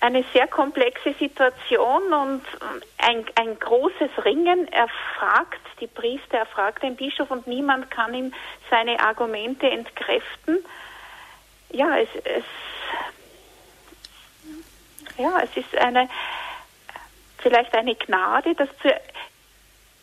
[0.00, 2.42] Eine sehr komplexe Situation und
[2.98, 4.68] ein, ein großes Ringen.
[4.70, 8.34] Er fragt die Priester, er fragt den Bischof und niemand kann ihm
[8.70, 10.62] seine Argumente entkräften.
[11.70, 12.44] Ja, es, es,
[15.16, 16.10] ja, es ist eine,
[17.38, 18.94] vielleicht eine Gnade, dass zu,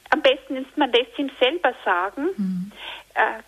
[0.09, 2.29] am besten ist, man lässt ihm selber sagen.
[2.35, 2.71] Mhm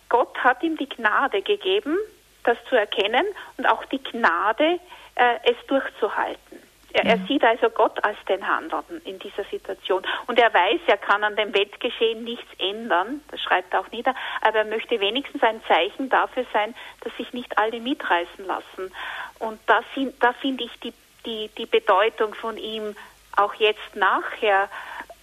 [0.08, 1.96] Gott hat ihm die Gnade gegeben,
[2.44, 4.78] das zu erkennen und auch die Gnade,
[5.14, 6.58] äh, es durchzuhalten.
[6.92, 7.26] Er, er, mhm.
[7.26, 10.02] sieht also Gott als den Handelnden in dieser Situation.
[10.28, 14.14] Und er weiß, er kann an dem Weltgeschehen nichts ändern, das schreibt er auch nieder,
[14.42, 18.92] aber er möchte wenigstens ein Zeichen dafür sein, dass sich nicht alle mitreißen lassen.
[19.40, 19.80] Und da,
[20.20, 20.92] da finde ich die,
[21.26, 22.94] die, die Bedeutung von ihm
[23.36, 25.13] auch jetzt nachher äh,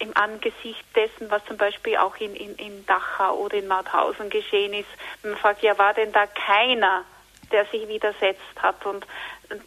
[0.00, 4.74] im Angesicht dessen, was zum Beispiel auch in, in, in Dachau oder in Mauthausen geschehen
[4.74, 4.88] ist.
[5.22, 7.04] Man fragt, ja, war denn da keiner,
[7.52, 8.84] der sich widersetzt hat?
[8.84, 9.06] Und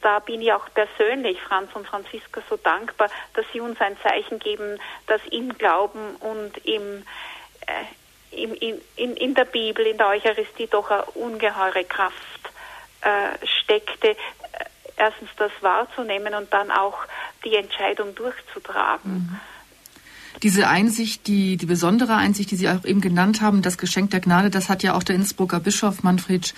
[0.02, 4.40] da bin ich auch persönlich Franz und Franziska so dankbar, dass sie uns ein Zeichen
[4.40, 7.06] geben, dass im Glauben und im,
[7.66, 12.52] äh, im, in, in, in der Bibel, in der Eucharistie doch eine ungeheure Kraft
[13.02, 14.18] äh, steckte,
[15.00, 16.98] erstens das wahrzunehmen und dann auch
[17.44, 19.12] die Entscheidung durchzutragen.
[19.12, 19.40] Mhm.
[20.44, 24.22] Diese Einsicht, die, die besondere Einsicht, die Sie auch eben genannt haben, das Geschenk der
[24.22, 26.54] Gnade, das hat ja auch der Innsbrucker Bischof Manfred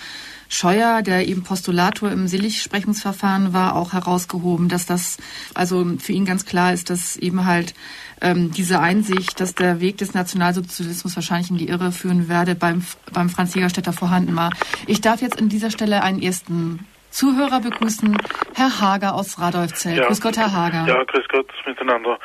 [0.48, 5.16] Scheuer, der eben Postulator im Seligsprechungsverfahren war, auch herausgehoben, dass das
[5.54, 7.74] also für ihn ganz klar ist, dass eben halt
[8.20, 12.84] ähm, diese Einsicht, dass der Weg des Nationalsozialismus wahrscheinlich in die Irre führen werde, beim,
[13.12, 14.50] beim Franz Jägerstätter vorhanden war.
[14.86, 18.16] Ich darf jetzt an dieser Stelle einen ersten Zuhörer begrüßen
[18.56, 19.98] Herr Hager aus Radolfzell.
[19.98, 20.84] Ja, grüß Gott, Herr Hager.
[20.88, 22.18] Ja, grüß Gott miteinander.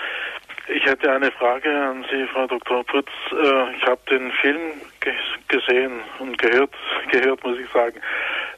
[0.70, 2.84] Ich hätte eine Frage an Sie, Frau Dr.
[2.86, 3.10] Putz.
[3.32, 4.60] Äh, ich habe den Film
[5.50, 6.72] gesehen und gehört,
[7.12, 8.00] gehört muss ich sagen.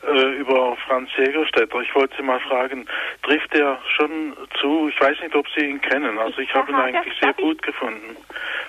[0.07, 1.81] äh, über Franz Jägerstätter.
[1.81, 2.87] Ich wollte Sie mal fragen,
[3.23, 4.89] trifft er schon zu?
[4.89, 6.17] Ich weiß nicht, ob Sie ihn kennen.
[6.17, 8.15] Also ich habe ihn eigentlich sehr gut gefunden,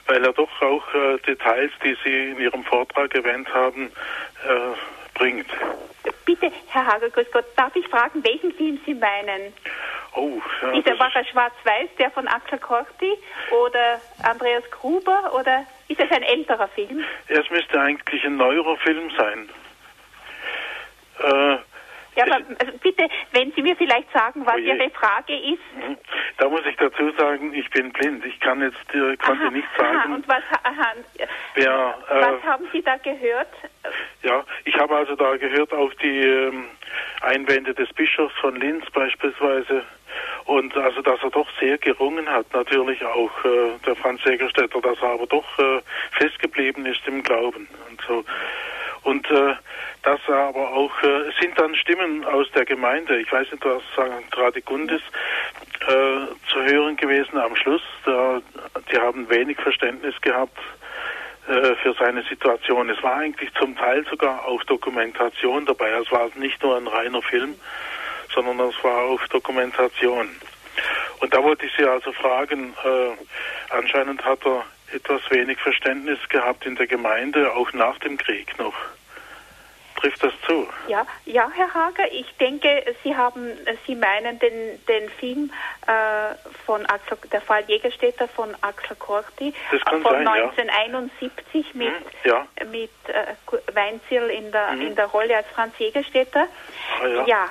[0.06, 3.90] weil er doch auch äh, Details, die Sie in Ihrem Vortrag erwähnt haben,
[5.20, 5.46] bringt.
[6.24, 9.52] Bitte, Herr Hager, grüß Gott, darf ich fragen, welchen Film Sie meinen?
[10.16, 13.16] Oh, ja, Ist er, war er schwarz-weiß, der von Axel Corti
[13.50, 17.04] oder Andreas Gruber oder ist es ein älterer Film?
[17.28, 19.48] Es müsste eigentlich ein neuerer Film sein.
[21.22, 21.58] Äh,
[22.16, 24.74] ja, aber also bitte, wenn Sie mir vielleicht sagen, was Oje.
[24.74, 25.62] Ihre Frage ist.
[25.76, 25.96] Mhm.
[26.38, 28.24] Da muss ich dazu sagen, ich bin blind.
[28.24, 29.96] Ich kann jetzt äh, konnte aha, nicht sagen.
[29.96, 30.92] Aha, und was, aha,
[31.54, 33.48] wer, äh, was haben Sie da gehört?
[34.22, 36.66] Ja, ich habe also da gehört auf die ähm,
[37.22, 39.84] Einwände des Bischofs von Linz beispielsweise.
[40.46, 45.00] Und also, dass er doch sehr gerungen hat, natürlich auch äh, der Franz Jägerstätter, dass
[45.00, 45.80] er aber doch äh,
[46.18, 48.24] festgeblieben ist im Glauben und so.
[49.02, 49.54] Und äh,
[50.02, 53.18] das aber auch äh, sind dann Stimmen aus der Gemeinde.
[53.20, 54.36] Ich weiß nicht, was St.
[54.36, 55.02] Radegundis
[55.86, 57.82] äh, zu hören gewesen am Schluss.
[58.04, 58.40] Da,
[58.92, 60.58] die haben wenig Verständnis gehabt
[61.48, 62.90] äh, für seine Situation.
[62.90, 65.90] Es war eigentlich zum Teil sogar auch Dokumentation dabei.
[65.90, 67.54] Es war nicht nur ein reiner Film,
[68.34, 70.28] sondern es war auch Dokumentation.
[71.20, 76.66] Und da wollte ich Sie also fragen, äh, anscheinend hat er etwas wenig Verständnis gehabt
[76.66, 78.74] in der Gemeinde, auch nach dem Krieg noch.
[80.00, 80.66] Trifft das zu?
[80.88, 83.50] Ja, ja, Herr Hager, ich denke, Sie haben,
[83.86, 85.52] Sie meinen den, den Film
[85.86, 86.34] äh,
[86.64, 91.62] von Axel, der Fall Jägerstädter von Axel Corti von sein, 1971 ja.
[91.74, 92.46] mit, hm, ja.
[92.70, 94.80] mit äh, Weinzierl in der, mhm.
[94.80, 96.46] in der Rolle als Franz Jägerstädter.
[97.02, 97.26] Ah, ja.
[97.26, 97.48] ja,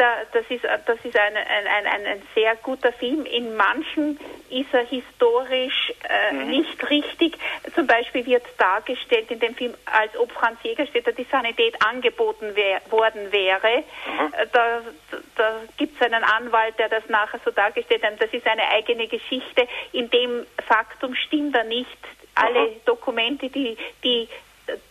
[0.00, 3.26] da, da, das ist, das ist ein, ein, ein, ein sehr guter Film.
[3.26, 6.48] In manchen ist er historisch äh, mhm.
[6.48, 7.36] nicht richtig.
[7.74, 12.80] Zum Beispiel wird dargestellt in dem Film, als ob Franz Jägerstätter die Sanität angeboten wär,
[12.88, 13.84] worden wäre.
[14.06, 14.32] Mhm.
[14.52, 14.80] Da,
[15.36, 18.20] da gibt es einen Anwalt, der das nachher so dargestellt hat.
[18.20, 19.68] Das ist eine eigene Geschichte.
[19.92, 21.98] In dem Faktum stimmt er nicht.
[22.34, 22.84] Alle mhm.
[22.86, 24.28] Dokumente, die, die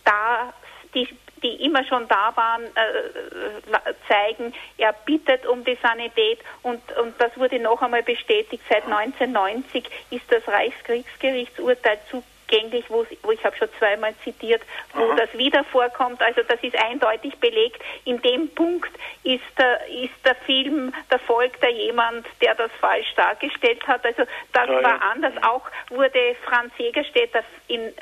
[0.04, 0.52] da
[0.94, 1.08] die
[1.42, 7.36] die immer schon da waren, äh, zeigen, er bittet um die Sanität und, und das
[7.36, 8.62] wurde noch einmal bestätigt.
[8.68, 14.62] Seit 1990 ist das Reichskriegsgerichtsurteil zugänglich, wo, wo ich habe schon zweimal zitiert,
[14.94, 15.16] wo Aha.
[15.16, 16.20] das wieder vorkommt.
[16.22, 17.82] Also das ist eindeutig belegt.
[18.04, 18.90] In dem Punkt
[19.22, 24.04] ist der, ist der Film, da folgt da jemand, der das falsch dargestellt hat.
[24.04, 25.10] Also das ja, war ja.
[25.12, 25.34] anders.
[25.42, 27.92] Auch wurde Franz Jägerstätter in äh,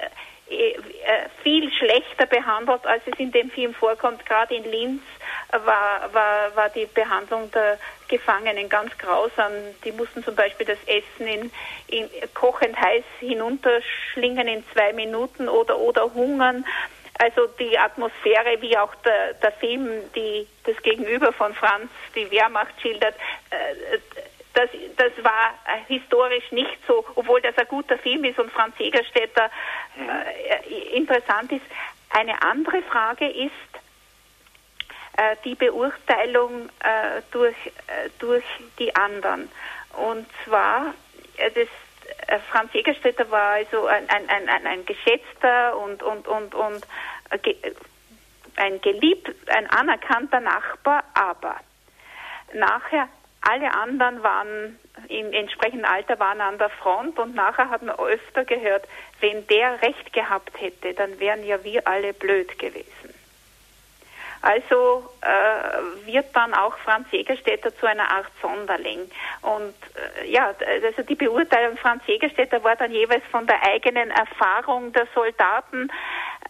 [1.43, 4.25] viel schlechter behandelt, als es in dem Film vorkommt.
[4.27, 5.03] Gerade in Linz
[5.51, 7.79] war, war, war die Behandlung der
[8.09, 9.53] Gefangenen ganz grausam.
[9.85, 11.51] Die mussten zum Beispiel das Essen in,
[11.89, 16.65] in kochend heiß hinunterschlingen in zwei Minuten oder, oder hungern.
[17.21, 22.81] Also die Atmosphäre, wie auch der, der Film, die das Gegenüber von Franz, die Wehrmacht
[22.81, 23.15] schildert,
[23.51, 23.99] äh,
[24.59, 28.77] das, das war äh, historisch nicht so, obwohl das ein guter Film ist und Franz
[28.79, 29.51] Jägerstätter
[29.95, 30.09] mhm.
[30.09, 31.65] äh, interessant ist.
[32.11, 33.53] Eine andere Frage ist
[35.17, 38.45] äh, die Beurteilung äh, durch, äh, durch
[38.81, 39.49] die anderen.
[39.93, 40.93] Und zwar,
[41.37, 41.69] äh, das,
[42.51, 46.87] Franz Jägerstätter war also ein, ein, ein, ein geschätzter und, und, und, und
[48.57, 51.57] ein geliebt, ein anerkannter Nachbar, aber
[52.55, 53.09] nachher
[53.41, 54.79] alle anderen waren
[55.09, 58.87] im entsprechenden Alter waren an der Front und nachher hat man öfter gehört,
[59.21, 63.15] wenn der Recht gehabt hätte, dann wären ja wir alle blöd gewesen.
[64.41, 69.11] Also äh, wird dann auch Franz Jägerstätter zu einer Art Sonderling.
[69.43, 69.75] Und
[70.23, 75.09] äh, ja, also die Beurteilung Franz Jägerstätter war dann jeweils von der eigenen Erfahrung der
[75.13, 75.91] Soldaten.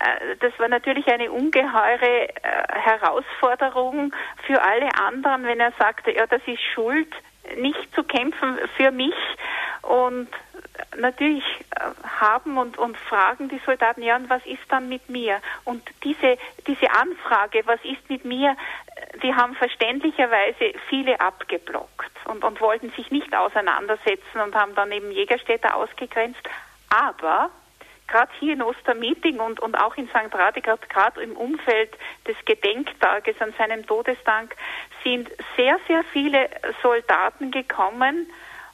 [0.01, 2.33] Äh, das war natürlich eine ungeheure äh,
[2.73, 4.15] Herausforderung
[4.47, 7.13] für alle anderen, wenn er sagte, ja, das ist Schuld,
[7.57, 9.15] nicht zu kämpfen für mich.
[9.83, 10.29] Und
[10.97, 11.81] natürlich äh,
[12.21, 15.41] haben und, und fragen die Soldaten, ja, und was ist dann mit mir?
[15.65, 18.57] Und diese, diese Anfrage, was ist mit mir,
[19.23, 25.11] die haben verständlicherweise viele abgeblockt und, und wollten sich nicht auseinandersetzen und haben dann eben
[25.11, 26.41] Jägerstädter ausgegrenzt.
[26.91, 27.51] Aber
[28.09, 30.35] gerade hier in Ostermeeting und, und auch in St.
[30.35, 31.97] Radegard, gerade im Umfeld
[32.27, 34.57] des Gedenktages an seinem Todestag,
[35.05, 36.49] sind sehr, sehr viele
[36.83, 38.27] Soldaten gekommen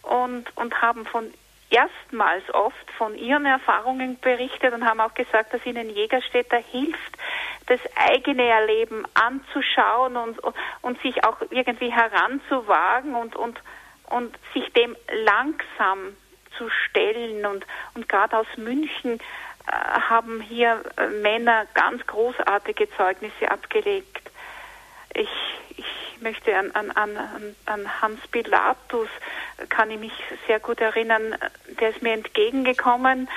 [0.02, 1.32] und, und haben von
[1.70, 7.18] erstmals oft von ihren Erfahrungen berichtet und haben auch gesagt, dass ihnen Jägerstädter hilft,
[7.66, 10.38] das eigene Erleben anzuschauen und,
[10.82, 13.60] und sich auch irgendwie heranzuwagen und, und,
[14.10, 16.16] und sich dem langsam
[16.56, 17.46] zu stellen.
[17.46, 19.20] Und, und gerade aus München
[19.66, 24.30] äh, haben hier äh, Männer ganz großartige Zeugnisse abgelegt.
[25.14, 25.28] ich,
[25.76, 29.08] ich möchte an, an, an, an Hans Pilatus,
[29.68, 30.12] kann ich mich
[30.46, 31.36] sehr gut erinnern,
[31.80, 33.28] der ist mir entgegengekommen.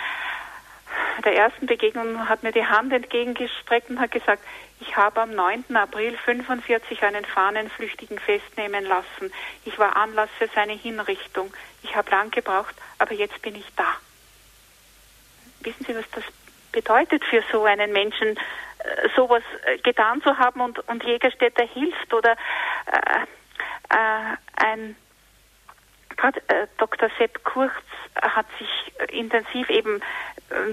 [1.25, 4.41] Der ersten Begegnung hat mir die Hand entgegengestreckt und hat gesagt,
[4.79, 5.75] ich habe am 9.
[5.75, 9.31] April 45 einen Fahnenflüchtigen festnehmen lassen.
[9.65, 11.53] Ich war Anlass für seine Hinrichtung.
[11.83, 13.85] Ich habe lang gebraucht, aber jetzt bin ich da.
[15.61, 16.23] Wissen Sie, was das
[16.71, 22.13] bedeutet für so einen Menschen, äh, sowas äh, getan zu haben und, und Jägerstätter hilft
[22.13, 22.33] oder
[22.85, 24.95] äh, äh, ein
[26.17, 27.09] gerade äh, Dr.
[27.17, 27.71] Sepp Kurz
[28.21, 30.01] hat sich intensiv eben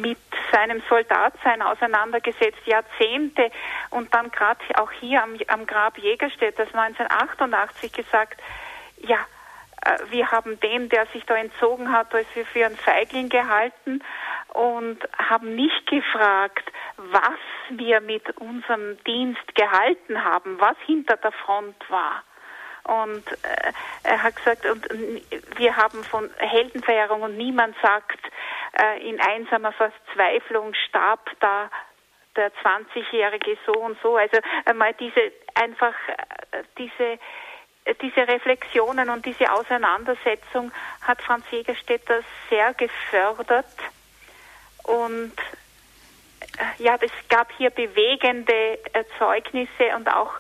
[0.01, 0.19] mit
[0.53, 3.51] seinem Soldatsein auseinandergesetzt, Jahrzehnte
[3.91, 8.41] und dann gerade auch hier am, am Grab Jägerstedt, das 1988 gesagt,
[8.99, 9.19] ja,
[9.83, 14.03] äh, wir haben den, der sich da entzogen hat, als wir für einen Feigling gehalten
[14.49, 17.41] und haben nicht gefragt, was
[17.71, 22.23] wir mit unserem Dienst gehalten haben, was hinter der Front war.
[22.85, 23.73] Und äh,
[24.03, 24.87] er hat gesagt, und
[25.57, 28.19] wir haben von Heldenverehrung und niemand sagt,
[28.79, 31.71] äh, in einsamer Verzweiflung starb da
[32.37, 34.17] der 20-jährige so und so.
[34.17, 37.19] Also einmal diese einfach äh, diese
[38.01, 40.73] diese Reflexionen und diese Auseinandersetzung
[41.03, 43.67] hat Franz Jägerstätter sehr gefördert
[44.85, 45.35] und
[46.59, 48.79] äh, ja, es gab hier bewegende
[49.19, 50.33] Zeugnisse und auch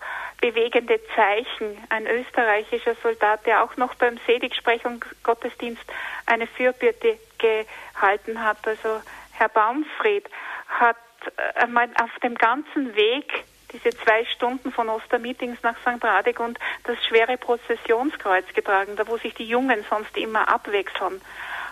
[0.45, 1.79] bewegende Zeichen.
[1.89, 5.83] Ein österreichischer Soldat, der auch noch beim Seligsprechung Gottesdienst
[6.27, 8.59] eine Fürbitte gehalten hat.
[8.67, 9.01] Also
[9.33, 10.29] Herr Baumfried
[10.69, 10.99] hat
[11.37, 16.05] äh, auf dem ganzen Weg diese zwei Stunden von Ostermeetings nach St.
[16.05, 21.23] Radegund das schwere Prozessionskreuz getragen, da wo sich die Jungen sonst immer abwechseln.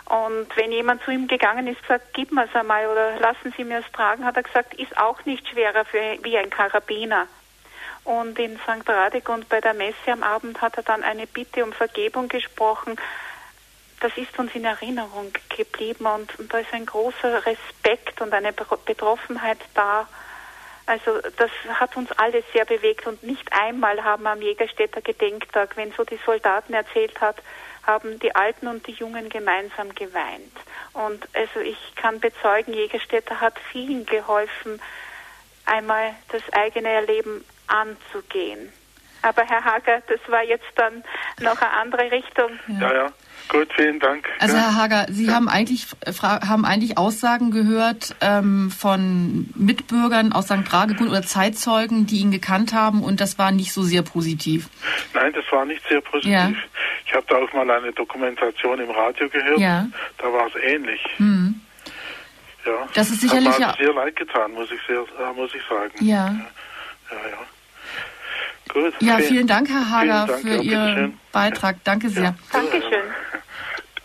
[0.06, 3.64] Und wenn jemand zu ihm gegangen ist, gesagt, gib mir es einmal oder lassen Sie
[3.64, 7.28] mir es tragen, hat er gesagt, ist auch nicht schwerer für, wie ein Karabiner.
[8.04, 8.88] Und in St.
[8.88, 12.96] Radegund bei der Messe am Abend hat er dann eine Bitte um Vergebung gesprochen.
[14.00, 18.52] Das ist uns in Erinnerung geblieben und, und da ist ein großer Respekt und eine
[18.52, 20.08] Betroffenheit da.
[20.86, 25.92] Also das hat uns alle sehr bewegt und nicht einmal haben am Jägerstädter Gedenktag, wenn
[25.92, 27.36] so die Soldaten erzählt hat,
[27.86, 30.52] haben die Alten und die Jungen gemeinsam geweint.
[30.92, 34.80] Und also ich kann bezeugen, Jägerstädter hat vielen geholfen,
[35.64, 38.68] einmal das eigene Erleben anzugehen.
[39.22, 41.04] Aber Herr Hager, das war jetzt dann
[41.40, 42.50] noch eine andere Richtung.
[42.80, 43.12] Ja, ja.
[43.48, 44.28] Gut, vielen Dank.
[44.38, 44.62] Also ja.
[44.62, 45.34] Herr Hager, Sie ja.
[45.34, 45.86] haben eigentlich
[46.20, 50.72] haben eigentlich Aussagen gehört ähm, von Mitbürgern aus St.
[50.72, 54.68] Radegund oder Zeitzeugen, die ihn gekannt haben, und das war nicht so sehr positiv.
[55.14, 56.32] Nein, das war nicht sehr positiv.
[56.32, 56.52] Ja.
[57.06, 59.58] Ich habe da auch mal eine Dokumentation im Radio gehört.
[59.58, 59.86] Ja.
[60.18, 61.00] Da war es ähnlich.
[61.18, 61.60] Mhm.
[62.64, 62.88] Ja.
[62.94, 65.92] Das ist sicherlich hat ja sehr leid getan, muss ich sehr, äh, muss ich sagen.
[66.00, 66.26] Ja.
[67.10, 67.38] Ja, ja.
[68.72, 68.94] Gut.
[69.00, 71.82] Ja, vielen, vielen Dank, Herr Hager, Dank, für Ihren Beitrag.
[71.84, 72.22] Danke sehr.
[72.22, 72.34] Ja.
[72.52, 73.02] Dankeschön.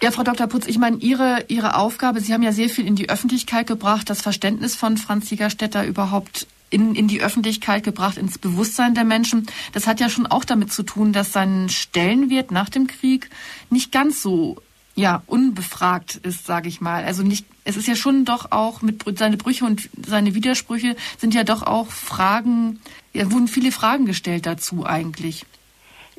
[0.02, 0.48] Ja, Frau Dr.
[0.48, 4.10] Putz, ich meine, Ihre, Ihre Aufgabe, Sie haben ja sehr viel in die Öffentlichkeit gebracht,
[4.10, 9.48] das Verständnis von Franz Jägerstätter überhaupt in, in die Öffentlichkeit gebracht, ins Bewusstsein der Menschen.
[9.72, 13.30] Das hat ja schon auch damit zu tun, dass sein Stellenwert nach dem Krieg
[13.70, 14.58] nicht ganz so
[14.94, 17.04] ja, unbefragt ist, sage ich mal.
[17.04, 21.34] Also nicht, es ist ja schon doch auch mit seine Brüche und seine Widersprüche sind
[21.34, 25.46] ja doch auch Fragen, ja, wurden viele Fragen gestellt dazu eigentlich.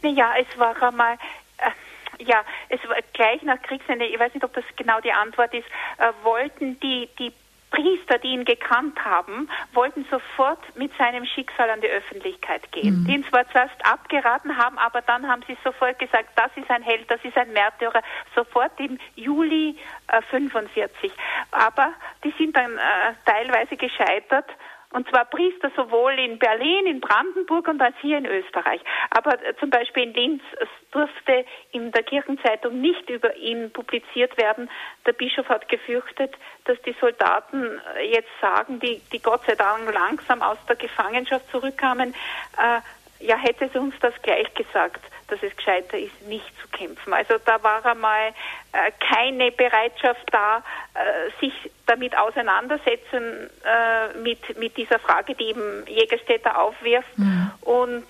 [0.03, 1.15] Ja, es war einmal,
[1.57, 5.55] äh, ja, es war gleich nach Kriegsende, ich weiß nicht, ob das genau die Antwort
[5.55, 7.33] ist, äh, wollten die, die
[7.71, 13.03] Priester, die ihn gekannt haben, wollten sofort mit seinem Schicksal an die Öffentlichkeit gehen.
[13.03, 13.05] Mhm.
[13.05, 16.83] Die ihn zwar zuerst abgeraten haben, aber dann haben sie sofort gesagt, das ist ein
[16.83, 18.03] Held, das ist ein Märtyrer,
[18.35, 19.77] sofort im Juli
[20.09, 21.13] äh, 45.
[21.51, 21.93] Aber
[22.25, 24.47] die sind dann äh, teilweise gescheitert
[24.91, 28.81] und zwar Priester sowohl in Berlin, in Brandenburg und als hier in Österreich.
[29.11, 30.43] Aber äh, zum Beispiel in Linz
[30.91, 34.71] durfte in der Kirchenzeitung nicht über ihn publiziert werden.
[35.07, 36.35] Der Bischof hat gefürchtet,
[36.65, 41.51] dass die Soldaten äh, jetzt sagen, die, die Gott sei Dank langsam aus der Gefangenschaft
[41.51, 42.15] zurückkamen,
[42.57, 42.81] äh,
[43.21, 47.13] ja, hätte sie uns das gleich gesagt, dass es gescheiter ist, nicht zu kämpfen.
[47.13, 48.33] Also da war einmal
[48.73, 50.63] äh, keine Bereitschaft da,
[50.95, 51.53] äh, sich
[51.87, 57.17] damit auseinandersetzen äh, mit, mit dieser Frage, die eben Jägerstädter aufwirft.
[57.17, 57.51] Mhm.
[57.61, 58.07] Und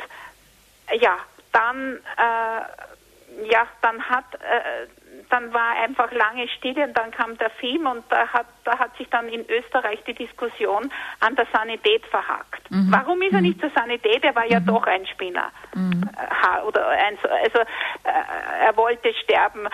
[0.93, 1.19] ja,
[1.53, 4.87] dann, äh, ja, dann hat äh,
[5.31, 8.97] dann war einfach lange Stille und dann kam der Film und da hat, da hat
[8.97, 10.91] sich dann in Österreich die Diskussion
[11.21, 12.71] an der Sanität verhakt.
[12.71, 12.89] Mhm.
[12.91, 14.25] Warum ist er nicht zur Sanität?
[14.25, 14.67] Er war ja mhm.
[14.67, 15.51] doch ein Spinner.
[15.75, 16.09] Mhm.
[16.17, 19.69] Äh, oder ein, also äh, er wollte sterben.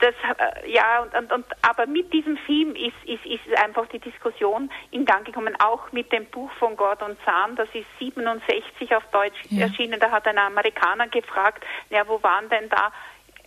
[0.00, 3.98] das, äh, ja, und, und, und, aber mit diesem Film ist, ist, ist einfach die
[3.98, 9.04] Diskussion in Gang gekommen, auch mit dem Buch von Gordon Zahn, das ist 67 auf
[9.10, 9.66] Deutsch ja.
[9.66, 12.92] erschienen, da hat ein Amerikaner gefragt, ja, wo waren denn da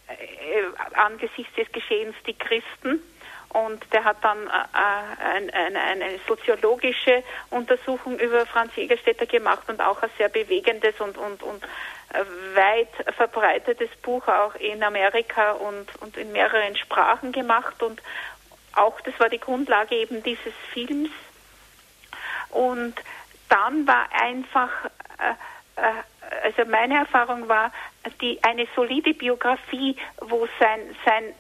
[0.09, 3.01] äh, angesichts des Geschehens die Christen?
[3.49, 9.81] Und der hat dann äh, ein, eine, eine soziologische Untersuchung über Franz Jägerstätter gemacht und
[9.81, 11.63] auch ein sehr bewegendes und, und, und
[12.55, 18.01] weit verbreitetes Buch auch in Amerika und, und in mehreren Sprachen gemacht und
[18.75, 21.09] auch das war die Grundlage eben dieses Films.
[22.49, 22.95] Und
[23.49, 24.71] dann war einfach,
[25.17, 25.93] äh, äh,
[26.43, 27.71] also meine Erfahrung war,
[28.21, 31.33] die, eine solide Biografie, wo sein, sein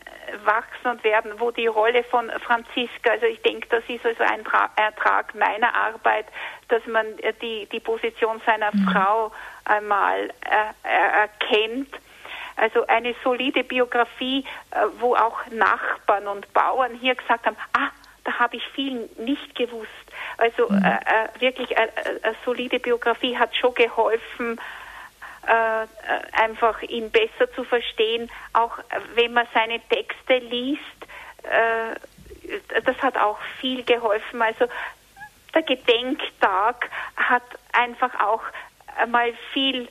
[0.45, 4.43] Wachsen und Werden, wo die Rolle von Franziska, also ich denke, das ist also ein
[4.75, 6.25] Ertrag meiner Arbeit,
[6.67, 7.05] dass man
[7.41, 8.89] die, die Position seiner mhm.
[8.91, 9.31] Frau
[9.65, 11.89] einmal äh, erkennt.
[12.55, 17.89] Also eine solide Biografie, äh, wo auch Nachbarn und Bauern hier gesagt haben, ah,
[18.25, 19.89] da habe ich viel nicht gewusst.
[20.37, 20.83] Also mhm.
[20.83, 24.59] äh, äh wirklich eine äh, solide Biografie hat schon geholfen,
[25.49, 25.87] äh,
[26.33, 28.77] einfach ihn besser zu verstehen, auch
[29.15, 30.79] wenn man seine Texte liest.
[32.83, 34.41] das hat auch viel geholfen.
[34.41, 34.67] Also
[35.53, 37.43] der Gedenktag hat
[37.73, 38.43] einfach auch
[38.97, 39.89] einmal viel äh,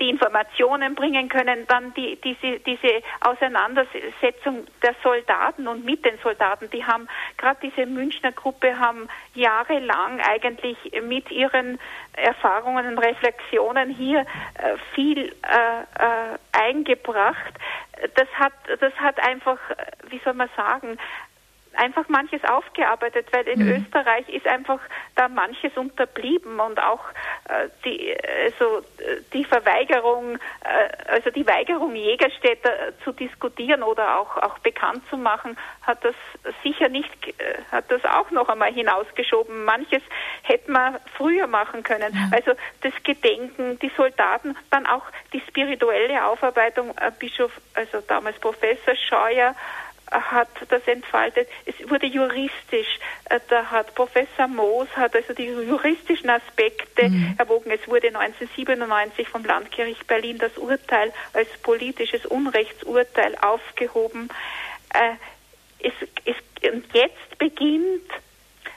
[0.00, 6.70] die Informationen bringen können, dann die, diese, diese Auseinandersetzung der Soldaten und mit den Soldaten,
[6.70, 11.78] die haben, gerade diese Münchner Gruppe haben jahrelang eigentlich mit ihren
[12.12, 17.54] Erfahrungen und Reflexionen hier äh, viel äh, äh, eingebracht.
[18.14, 19.58] Das hat, das hat einfach,
[20.08, 20.98] wie soll man sagen,
[21.76, 23.76] einfach manches aufgearbeitet, weil in mhm.
[23.76, 24.80] Österreich ist einfach
[25.14, 27.04] da manches unterblieben und auch
[27.48, 28.82] äh, die, also
[29.32, 32.70] die Verweigerung, äh, also die Weigerung Jägerstädter
[33.04, 36.14] zu diskutieren oder auch, auch bekannt zu machen, hat das
[36.62, 37.32] sicher nicht, äh,
[37.70, 39.64] hat das auch noch einmal hinausgeschoben.
[39.64, 40.02] Manches
[40.42, 42.12] hätte man früher machen können.
[42.14, 42.36] Ja.
[42.36, 48.94] Also das Gedenken, die Soldaten, dann auch die spirituelle Aufarbeitung, äh, Bischof, also damals Professor
[48.94, 49.54] Scheuer,
[50.10, 51.48] hat das entfaltet.
[51.64, 52.98] Es wurde juristisch.
[53.28, 57.34] Äh, da hat Professor Moos hat also die juristischen Aspekte mhm.
[57.38, 57.70] erwogen.
[57.70, 64.28] Es wurde 1997 vom Landgericht Berlin das Urteil als politisches Unrechtsurteil aufgehoben.
[64.94, 65.14] Äh,
[65.80, 65.92] es,
[66.24, 68.10] es, und jetzt beginnt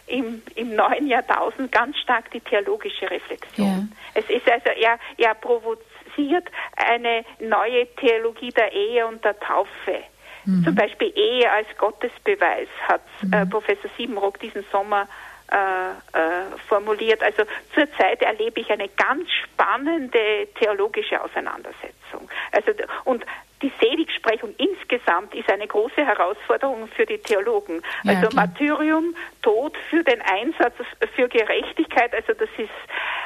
[0.08, 3.68] im, im neuen Jahrtausend ganz stark die theologische Reflexion.
[3.68, 3.98] Ja.
[4.16, 10.04] Es ist also eher, eher provoziert eine neue Theologie der Ehe und der Taufe.
[10.46, 10.64] Mhm.
[10.64, 13.34] Zum Beispiel Ehe als Gottesbeweis hat mhm.
[13.34, 15.08] äh, Professor Siebenrock diesen Sommer
[15.52, 17.24] äh, äh, formuliert.
[17.24, 17.44] Also
[17.74, 22.30] zurzeit erlebe ich eine ganz spannende theologische Auseinandersetzung.
[22.52, 22.72] Also
[23.06, 23.26] und
[23.64, 27.82] die Seligsprechung insgesamt ist eine große Herausforderung für die Theologen.
[28.04, 28.48] Ja, also klar.
[28.48, 30.76] Martyrium, Tod für den Einsatz
[31.16, 32.70] für Gerechtigkeit, also das ist,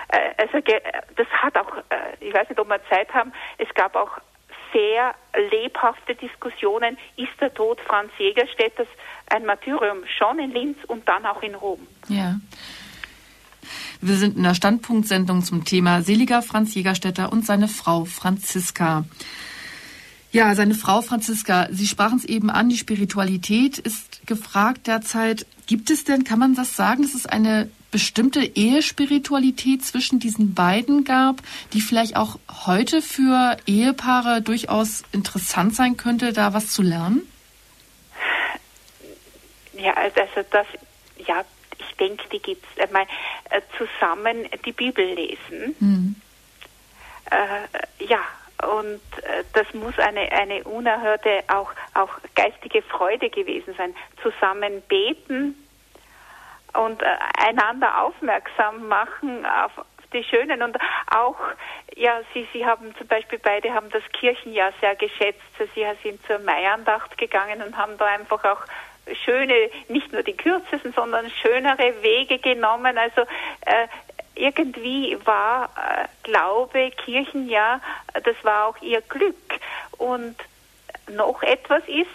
[0.08, 0.60] äh, also
[1.16, 4.18] das hat auch, äh, ich weiß nicht, ob wir Zeit haben, es gab auch
[4.74, 5.16] sehr
[5.52, 8.88] lebhafte Diskussionen, ist der Tod Franz Jägerstädters
[9.28, 11.88] ein Martyrium schon in Linz und dann auch in Rom.
[12.10, 12.40] Ja.
[14.02, 19.06] Wir sind in der Standpunktsendung zum Thema Seliger Franz Jägerstätter und seine Frau Franziska.
[20.34, 25.46] Ja, seine Frau Franziska, Sie sprachen es eben an, die Spiritualität ist gefragt derzeit.
[25.68, 31.04] Gibt es denn, kann man das sagen, dass es eine bestimmte Ehespiritualität zwischen diesen beiden
[31.06, 31.38] gab,
[31.74, 37.22] die vielleicht auch heute für Ehepaare durchaus interessant sein könnte, da was zu lernen?
[39.74, 40.66] Ja, also das,
[41.28, 41.46] ja,
[41.78, 42.84] ich denke, die gibt es.
[42.84, 43.06] Einmal
[43.52, 45.76] äh, zusammen die Bibel lesen.
[45.80, 46.16] Mhm.
[47.30, 48.22] Äh, ja,
[48.76, 53.94] und äh, das muss eine, eine unerhörte, auch, auch geistige Freude gewesen sein.
[54.24, 55.63] Zusammen beten,
[56.74, 57.06] und äh,
[57.38, 60.78] einander aufmerksam machen auf die Schönen und
[61.08, 61.38] auch,
[61.96, 65.42] ja, Sie, Sie haben zum Beispiel beide haben das Kirchenjahr sehr geschätzt.
[65.74, 68.62] Sie sind zur Maiandacht gegangen und haben da einfach auch
[69.26, 72.98] schöne, nicht nur die kürzesten, sondern schönere Wege genommen.
[72.98, 73.88] Also äh,
[74.36, 77.82] irgendwie war äh, Glaube, Kirchenjahr,
[78.14, 79.36] das war auch ihr Glück.
[79.98, 80.36] Und
[81.12, 82.08] noch etwas ist,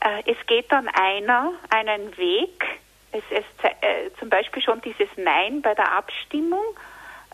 [0.00, 2.64] äh, es geht dann einer einen Weg,
[3.18, 6.64] es, es äh, zum Beispiel schon dieses Nein bei der Abstimmung,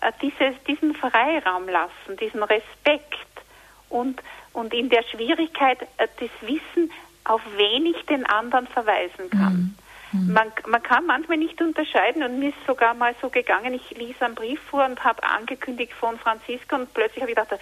[0.00, 3.18] äh, dieses, diesen Freiraum lassen, diesen Respekt
[3.88, 4.20] und,
[4.52, 6.90] und in der Schwierigkeit äh, das Wissen,
[7.24, 9.76] auf wen ich den anderen verweisen kann.
[10.12, 10.20] Mhm.
[10.20, 10.32] mhm.
[10.32, 14.20] Man, man kann manchmal nicht unterscheiden und mir ist sogar mal so gegangen, ich ließ
[14.20, 17.60] einen Brief vor und habe angekündigt von Franziska und plötzlich habe ich gedacht,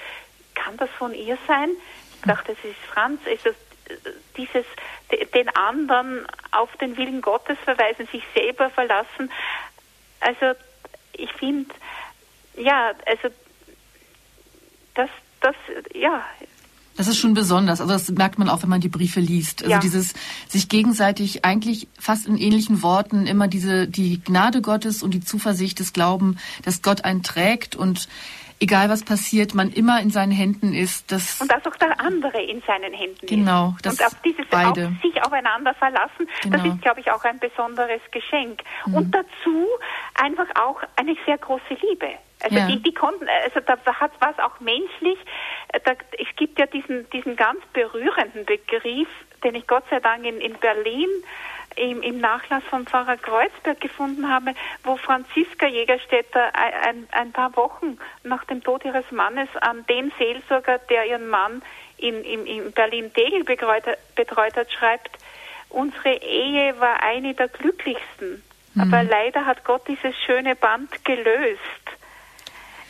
[0.54, 1.70] kann das von ihr sein?
[2.16, 3.20] Ich dachte, es ist Franz.
[3.26, 3.50] Also
[4.36, 4.64] dieses
[5.34, 9.30] den anderen auf den Willen Gottes verweisen, sich selber verlassen.
[10.20, 10.58] Also
[11.12, 11.70] ich finde,
[12.56, 13.34] ja, also
[14.94, 15.10] das,
[15.40, 15.56] das,
[15.94, 16.24] ja,
[17.00, 17.80] das ist schon besonders.
[17.80, 19.62] Also das merkt man auch, wenn man die Briefe liest.
[19.62, 19.78] Also ja.
[19.78, 20.12] dieses
[20.48, 25.78] sich gegenseitig eigentlich fast in ähnlichen Worten immer diese die Gnade Gottes und die Zuversicht
[25.78, 28.06] des Glauben, dass Gott einen trägt und
[28.60, 31.10] egal was passiert, man immer in seinen Händen ist.
[31.10, 33.82] Das und dass auch der andere in seinen Händen genau, ist.
[33.82, 33.94] Genau.
[33.94, 34.86] Und auf dieses beide.
[34.88, 36.56] Auf sich aufeinander verlassen, genau.
[36.56, 38.62] das ist, glaube ich, auch ein besonderes Geschenk.
[38.86, 38.94] Mhm.
[38.94, 39.66] Und dazu
[40.14, 42.10] einfach auch eine sehr große Liebe.
[42.42, 42.66] Also ja.
[42.68, 45.18] die, die konnten, also da hat was auch menschlich.
[45.68, 49.08] Äh, da, es gibt ja diesen diesen ganz berührenden Begriff,
[49.44, 51.08] den ich Gott sei Dank in, in Berlin
[51.80, 54.54] im, im Nachlass von Pfarrer Kreuzberg gefunden habe,
[54.84, 60.78] wo Franziska Jägerstätter ein, ein paar Wochen nach dem Tod ihres Mannes an den Seelsorger,
[60.90, 61.62] der ihren Mann
[61.96, 63.84] in, in, in Berlin-Tegel betreut,
[64.14, 65.10] betreut hat, schreibt,
[65.70, 68.42] unsere Ehe war eine der glücklichsten.
[68.74, 68.82] Mhm.
[68.82, 71.60] Aber leider hat Gott dieses schöne Band gelöst.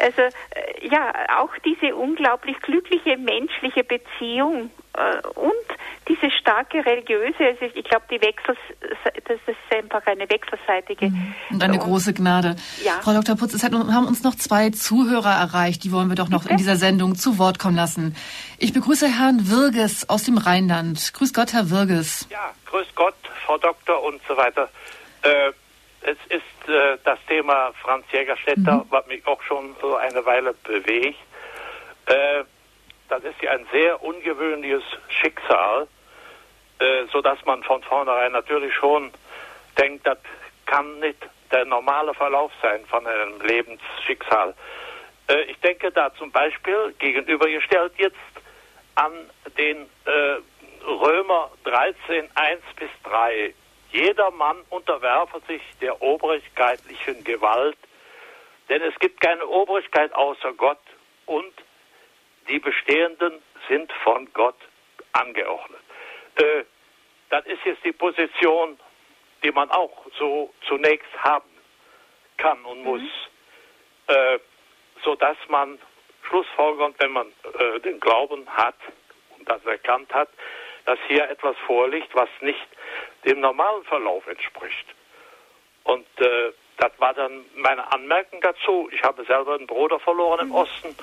[0.00, 5.52] Also äh, ja, auch diese unglaublich glückliche menschliche Beziehung äh, und
[6.08, 8.56] diese starke religiöse, also ich glaube, die Wechsel,
[9.24, 11.06] das ist einfach eine wechselseitige.
[11.06, 11.34] Mhm.
[11.50, 12.56] Und eine und, große Gnade.
[12.84, 12.94] Ja.
[13.02, 13.36] Frau Dr.
[13.36, 16.52] Putz, es haben uns noch zwei Zuhörer erreicht, die wollen wir doch noch Bitte?
[16.52, 18.16] in dieser Sendung zu Wort kommen lassen.
[18.58, 21.12] Ich begrüße Herrn Wirges aus dem Rheinland.
[21.14, 22.26] Grüß Gott, Herr Wirges.
[22.30, 23.14] Ja, grüß Gott,
[23.46, 24.68] Frau Doktor und so weiter.
[25.22, 25.52] Äh,
[26.02, 28.86] es ist äh, das Thema Franz Jägerstätter, mhm.
[28.90, 31.18] was mich auch schon so eine Weile bewegt.
[32.06, 32.44] Äh,
[33.08, 35.88] das ist ja ein sehr ungewöhnliches Schicksal,
[36.78, 39.10] äh, so dass man von vornherein natürlich schon
[39.76, 40.18] denkt, das
[40.66, 41.18] kann nicht
[41.50, 44.54] der normale Verlauf sein von einem Lebensschicksal.
[45.28, 48.16] Äh, ich denke da zum Beispiel gegenübergestellt jetzt
[48.94, 49.12] an
[49.58, 50.36] den äh,
[50.86, 53.54] Römer 13, 1 bis 3.
[53.92, 57.76] Jeder Mann unterwerfe sich der obrigkeitlichen Gewalt,
[58.68, 60.78] denn es gibt keine Obrigkeit außer Gott
[61.26, 61.52] und
[62.48, 64.56] die bestehenden sind von Gott
[65.12, 65.80] angeordnet.
[66.36, 66.64] Äh,
[67.30, 68.78] das ist jetzt die Position,
[69.42, 71.50] die man auch so zunächst haben
[72.36, 74.14] kann und muss, mhm.
[74.14, 74.38] äh,
[75.02, 75.78] sodass man
[76.28, 77.26] schlussfolgernd, wenn man
[77.58, 78.76] äh, den Glauben hat
[79.36, 80.28] und das erkannt hat,
[80.84, 82.66] dass hier etwas vorliegt, was nicht
[83.24, 84.86] dem normalen Verlauf entspricht.
[85.84, 88.88] Und äh, das war dann meine Anmerkung dazu.
[88.92, 90.54] Ich habe selber einen Bruder verloren im mhm.
[90.54, 90.96] Osten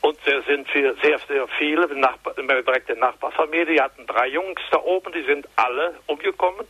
[0.00, 4.78] und sehr sind wir sehr, sehr viele, Nachbar, direkte Nachbarfamilie, die hatten drei Jungs da
[4.78, 6.66] oben, die sind alle umgekommen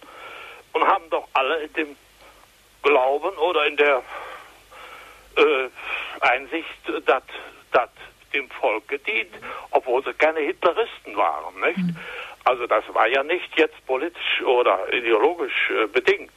[0.72, 1.96] und haben doch alle in dem
[2.82, 4.02] Glauben oder in der
[5.36, 5.68] äh,
[6.20, 6.68] Einsicht,
[7.04, 7.22] dass
[7.72, 7.90] das
[8.32, 9.30] dem Volk gedient,
[9.70, 11.60] obwohl sie keine Hitleristen waren.
[11.60, 11.78] Nicht?
[11.78, 11.96] Mhm.
[12.44, 16.32] Also das war ja nicht jetzt politisch oder ideologisch äh, bedingt.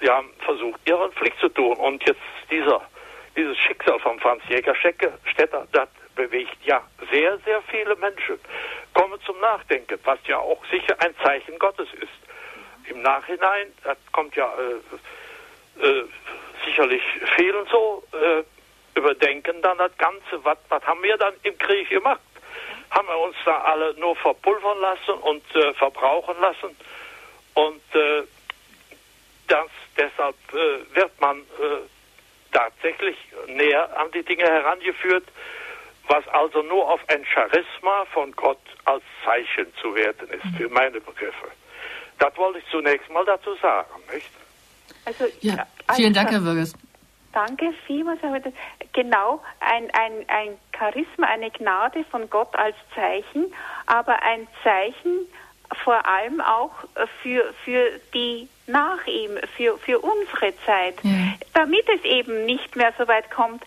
[0.00, 1.76] Sie haben versucht, ihren Pflicht zu tun.
[1.76, 2.20] Und jetzt
[2.50, 2.82] dieser,
[3.36, 8.38] dieses Schicksal von Franz Jägerstätter, das bewegt ja sehr, sehr viele Menschen.
[8.92, 12.90] Kommen zum Nachdenken, was ja auch sicher ein Zeichen Gottes ist.
[12.90, 14.52] Im Nachhinein, das kommt ja
[15.80, 16.04] äh, äh,
[16.64, 17.02] sicherlich
[17.36, 18.42] vielen so, äh,
[18.94, 22.20] überdenken dann das Ganze, was, was haben wir dann im Krieg gemacht?
[22.90, 26.76] Haben wir uns da alle nur verpulvern lassen und äh, verbrauchen lassen?
[27.54, 28.22] Und äh,
[29.48, 31.42] das, deshalb äh, wird man
[32.52, 33.16] tatsächlich
[33.48, 35.24] näher an die Dinge herangeführt,
[36.08, 41.00] was also nur auf ein Charisma von Gott als Zeichen zu werten ist, für meine
[41.00, 41.48] Begriffe.
[42.18, 44.30] Das wollte ich zunächst mal dazu sagen, nicht?
[45.04, 46.74] Also, ja, vielen Dank, Herr Würges.
[47.32, 48.20] Danke vielmals.
[48.94, 53.52] Genau, ein, ein, ein Charisma, eine Gnade von Gott als Zeichen,
[53.86, 55.26] aber ein Zeichen
[55.82, 56.72] vor allem auch
[57.22, 60.94] für, für die nach ihm, für, für unsere Zeit.
[61.02, 61.10] Ja.
[61.52, 63.62] Damit es eben nicht mehr so weit kommt,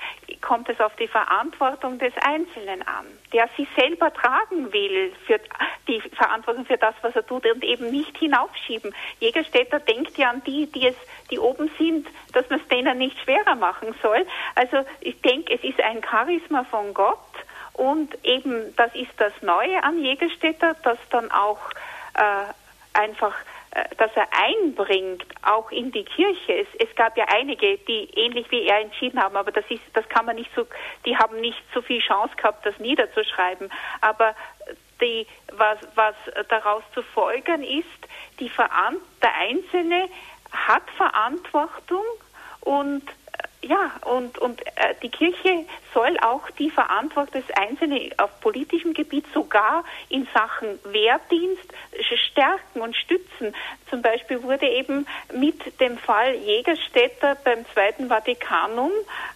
[0.47, 5.41] kommt es auf die Verantwortung des Einzelnen an, der sich selber tragen will für
[5.89, 8.95] die Verantwortung für das, was er tut und eben nicht hinaufschieben.
[9.19, 10.95] Jägerstädter denkt ja an die, die es,
[11.29, 14.25] die oben sind, dass man es denen nicht schwerer machen soll.
[14.55, 17.17] Also ich denke, es ist ein Charisma von Gott
[17.73, 21.59] und eben das ist das Neue an Jägerstädter, das dann auch
[22.13, 22.53] äh,
[22.93, 23.35] einfach
[23.97, 26.53] dass er einbringt, auch in die Kirche.
[26.53, 30.07] Es, es, gab ja einige, die ähnlich wie er entschieden haben, aber das ist, das
[30.09, 30.65] kann man nicht so,
[31.05, 33.69] die haben nicht so viel Chance gehabt, das niederzuschreiben.
[34.01, 34.35] Aber
[35.01, 36.15] die, was, was
[36.49, 37.85] daraus zu folgern ist,
[38.39, 40.09] die Veran der Einzelne
[40.51, 42.03] hat Verantwortung
[42.61, 43.26] und äh,
[43.67, 49.25] ja, und, und äh, die Kirche soll auch die Verantwortung des Einzelnen auf politischem Gebiet
[49.33, 51.73] sogar in Sachen Wehrdienst
[52.31, 53.53] stärken und stützen.
[53.89, 58.91] Zum Beispiel wurde eben mit dem Fall Jägerstätter beim Zweiten Vatikanum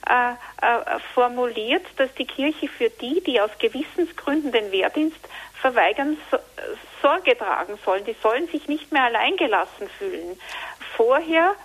[0.08, 6.38] äh, äh, formuliert, dass die Kirche für die, die aus Gewissensgründen den Wehrdienst verweigern, so,
[7.02, 8.06] Sorge tragen sollen.
[8.06, 10.40] Die sollen sich nicht mehr alleingelassen fühlen.
[10.96, 11.56] Vorher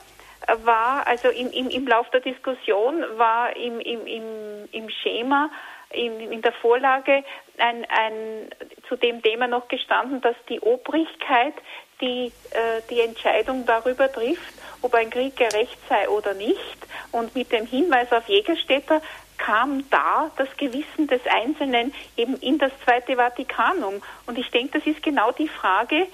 [0.64, 5.50] war, also im, im, im Lauf der Diskussion war im, im, im, im Schema,
[5.90, 7.24] in, in der Vorlage
[7.58, 8.48] ein, ein,
[8.88, 11.54] zu dem Thema noch gestanden, dass die Obrigkeit
[12.00, 16.78] die, äh, die Entscheidung darüber trifft, ob ein Krieg gerecht sei oder nicht.
[17.12, 19.00] Und mit dem Hinweis auf Jägerstädter
[19.38, 24.02] kam da das Gewissen des Einzelnen eben in das Zweite Vatikanum.
[24.26, 26.06] Und ich denke, das ist genau die Frage,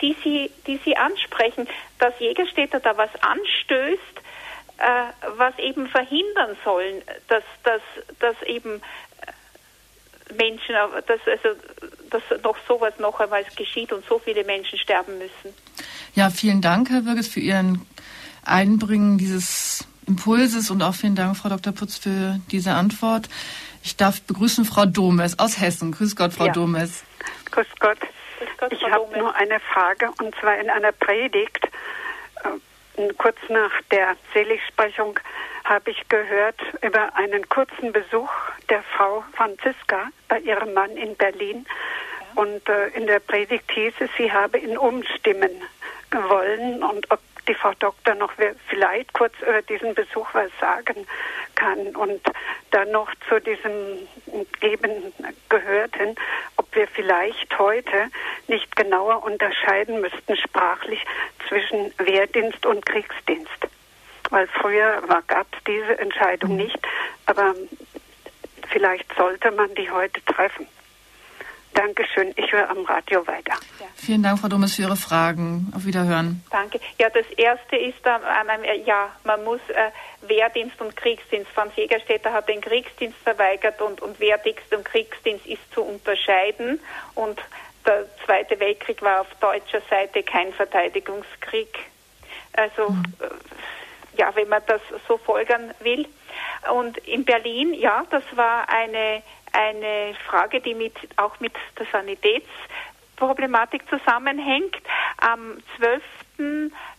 [0.00, 1.66] die Sie, die Sie ansprechen,
[1.98, 4.02] dass Jägerstädter da was anstößt,
[4.78, 4.84] äh,
[5.36, 7.82] was eben verhindern sollen, dass, dass,
[8.20, 8.80] dass eben
[9.20, 10.74] äh, Menschen,
[11.06, 11.60] dass, also,
[12.10, 15.54] dass noch sowas noch einmal geschieht und so viele Menschen sterben müssen.
[16.14, 17.86] Ja, vielen Dank, Herr Wirges, für Ihren
[18.44, 21.72] Einbringen dieses Impulses und auch vielen Dank, Frau Dr.
[21.72, 23.28] Putz, für diese Antwort.
[23.82, 25.92] Ich darf begrüßen Frau Domes aus Hessen.
[25.92, 26.52] Grüß Gott, Frau ja.
[26.52, 27.04] Domes.
[27.50, 27.98] Grüß Gott.
[28.70, 31.68] Ich habe nur eine Frage und zwar in einer Predigt.
[32.44, 35.18] Äh, kurz nach der Seligsprechung
[35.64, 38.30] habe ich gehört über einen kurzen Besuch
[38.68, 41.66] der Frau Franziska bei ihrem Mann in Berlin.
[42.34, 45.50] Und äh, in der Predigt hieß es, sie habe ihn umstimmen
[46.10, 48.32] wollen und ob die Frau Doktor noch
[48.68, 51.06] vielleicht kurz über diesen Besuch was sagen
[51.54, 52.20] kann und
[52.70, 53.72] dann noch zu diesem
[54.60, 55.12] eben
[55.48, 56.14] gehörten,
[56.56, 58.08] ob wir vielleicht heute
[58.46, 61.04] nicht genauer unterscheiden müssten sprachlich
[61.48, 63.68] zwischen Wehrdienst und Kriegsdienst.
[64.30, 66.78] Weil früher gab es diese Entscheidung nicht,
[67.26, 67.54] aber
[68.68, 70.66] vielleicht sollte man die heute treffen.
[71.74, 72.32] Dankeschön.
[72.36, 73.54] Ich höre am Radio weiter.
[73.78, 73.86] Ja.
[73.94, 75.70] Vielen Dank, Frau Dummes, für Ihre Fragen.
[75.74, 76.42] Auf Wiederhören.
[76.50, 76.80] Danke.
[76.98, 79.90] Ja, das Erste ist, äh, ja, man muss äh,
[80.28, 81.50] Wehrdienst und Kriegsdienst.
[81.52, 86.80] Franz Jägerstätter hat den Kriegsdienst verweigert und, und Wehrdienst und Kriegsdienst ist zu unterscheiden.
[87.14, 87.38] Und
[87.86, 91.78] der Zweite Weltkrieg war auf deutscher Seite kein Verteidigungskrieg.
[92.54, 93.04] Also, mhm.
[93.20, 96.06] äh, ja, wenn man das so folgern will.
[96.72, 99.22] Und in Berlin, ja, das war eine
[99.52, 104.76] eine Frage, die mit, auch mit der Sanitätsproblematik zusammenhängt.
[105.18, 106.02] Am 12.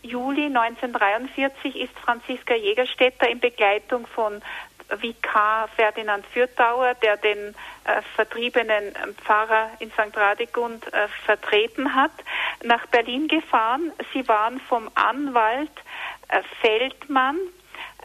[0.02, 4.42] Juli 1943 ist Franziska Jägerstätter in Begleitung von
[4.98, 7.54] Vikar Ferdinand Fürthauer, der den
[7.84, 8.92] äh, vertriebenen
[9.24, 10.16] Pfarrer in St.
[10.16, 12.12] Radegund äh, vertreten hat,
[12.64, 13.92] nach Berlin gefahren.
[14.12, 15.70] Sie waren vom Anwalt
[16.28, 17.38] äh, Feldmann,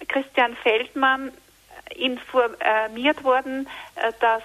[0.08, 1.32] Christian Feldmann,
[1.94, 4.44] informiert worden, äh, dass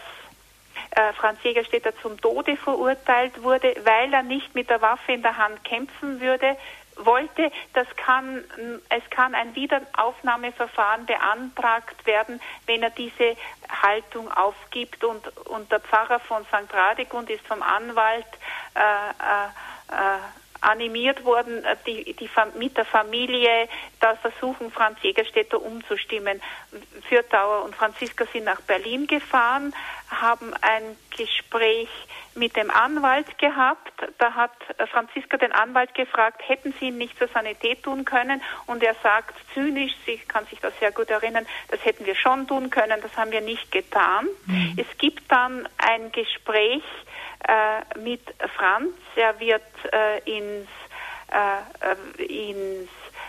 [0.93, 5.37] äh, Franz Jägerstätter zum Tode verurteilt wurde, weil er nicht mit der Waffe in der
[5.37, 6.57] Hand kämpfen würde,
[6.97, 8.45] wollte, das kann,
[8.89, 13.37] es kann ein Wiederaufnahmeverfahren beantragt werden, wenn er diese
[13.83, 16.73] Haltung aufgibt und, und der Pfarrer von St.
[16.73, 18.27] Radegund ist vom Anwalt
[18.75, 20.19] äh, äh, äh
[20.61, 23.69] animiert worden, äh, die, die, mit der Familie
[24.01, 26.41] da versuchen, Franz Jägerstätter umzustimmen.
[27.09, 29.75] Fürthauer und Franziska sind nach Berlin gefahren,
[30.09, 31.89] haben ein Gespräch
[32.35, 33.93] mit dem Anwalt gehabt.
[34.19, 38.43] Da hat äh, Franziska den Anwalt gefragt, hätten Sie ihn nicht zur Sanität tun können?
[38.67, 42.47] Und er sagt zynisch, sie kann sich das sehr gut erinnern, das hätten wir schon
[42.47, 44.29] tun können, das haben wir nicht getan.
[44.47, 44.77] Mhm.
[44.77, 46.83] Es gibt dann ein Gespräch
[47.47, 48.23] äh, mit
[48.57, 48.95] Franz.
[49.17, 49.63] Er wird
[49.93, 50.69] äh, ins,
[51.29, 52.89] äh, ins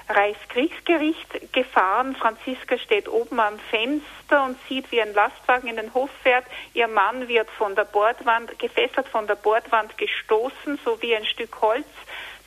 [0.10, 2.16] Reichskriegsgericht gefahren.
[2.16, 6.46] Franziska steht oben am Fenster und sieht, wie ein Lastwagen in den Hof fährt.
[6.74, 11.62] Ihr Mann wird von der Bordwand, gefesselt von der Bordwand gestoßen, so wie ein Stück
[11.62, 11.88] Holz.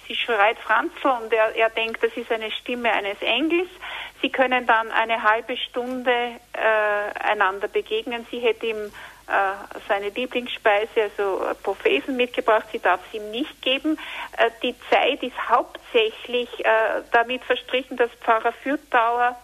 [0.06, 3.70] Sie schreit Franzl und er, er denkt, das ist eine Stimme eines Engels.
[4.20, 6.12] Sie können dann eine halbe Stunde
[6.52, 8.26] äh, einander begegnen.
[8.30, 8.90] Sie hätte ihm äh,
[9.88, 12.66] seine Lieblingsspeise, also Profesen mitgebracht.
[12.72, 13.98] Sie darf es ihm nicht geben.
[14.36, 19.36] Äh, die Zeit ist hauptsächlich äh, damit verstrichen, dass Pfarrer Fürthauer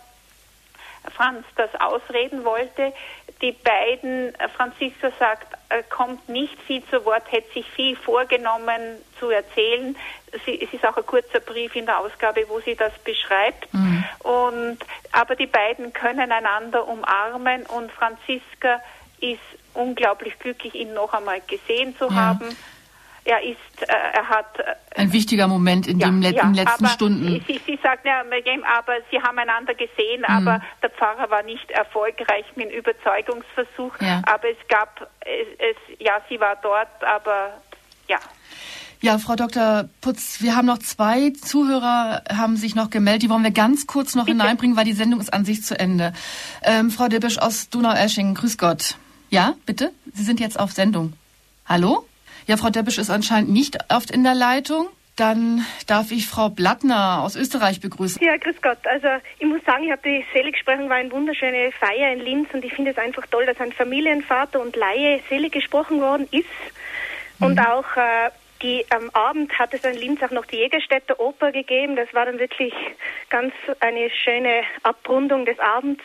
[1.17, 2.93] Franz das ausreden wollte.
[3.41, 5.57] Die beiden, Franziska sagt,
[5.89, 9.97] kommt nicht viel zu Wort, hätte sich viel vorgenommen zu erzählen.
[10.45, 13.73] Sie, es ist auch ein kurzer Brief in der Ausgabe, wo sie das beschreibt.
[13.73, 14.05] Mhm.
[14.19, 14.79] Und,
[15.13, 18.83] aber die beiden können einander umarmen und Franziska
[19.21, 19.41] ist
[19.75, 22.15] unglaublich glücklich, ihn noch einmal gesehen zu ja.
[22.15, 22.57] haben.
[23.25, 24.59] er ist, äh, er hat.
[24.59, 27.45] Äh, Ein wichtiger Moment in, ja, den letzten aber Stunden.
[27.47, 30.49] Sie, sie sagt, ja, aber sie haben einander gesehen, mhm.
[30.49, 34.01] aber der Pfarrer war nicht erfolgreich mit dem Überzeugungsversuch.
[34.01, 34.23] Ja.
[34.27, 37.53] Aber es gab, es, es, ja, sie war dort, aber
[38.09, 38.19] ja.
[39.03, 39.89] Ja, Frau Dr.
[40.03, 43.23] Putz, wir haben noch zwei Zuhörer, haben sich noch gemeldet.
[43.23, 44.37] Die wollen wir ganz kurz noch Bitte.
[44.37, 46.13] hineinbringen, weil die Sendung ist an sich zu Ende.
[46.63, 48.97] Ähm, Frau Dibbisch aus Donau-Eschingen, grüß Gott.
[49.31, 49.93] Ja, bitte?
[50.13, 51.13] Sie sind jetzt auf Sendung.
[51.65, 52.05] Hallo?
[52.47, 54.89] Ja, Frau Debbisch ist anscheinend nicht oft in der Leitung.
[55.17, 58.21] Dann darf ich Frau Blattner aus Österreich begrüßen.
[58.25, 58.79] Ja, grüß Gott.
[58.85, 59.07] Also
[59.39, 62.73] ich muss sagen, ich habe die Seligsprechung war eine wunderschöne Feier in Linz und ich
[62.73, 66.47] finde es einfach toll, dass ein Familienvater und Laie selig gesprochen worden ist.
[67.39, 67.47] Mhm.
[67.47, 68.31] Und auch äh,
[68.63, 71.97] die, am Abend hat es in Linz auch noch die Jägerstädter Oper gegeben.
[71.97, 72.73] Das war dann wirklich
[73.29, 76.03] ganz eine schöne Abrundung des Abends.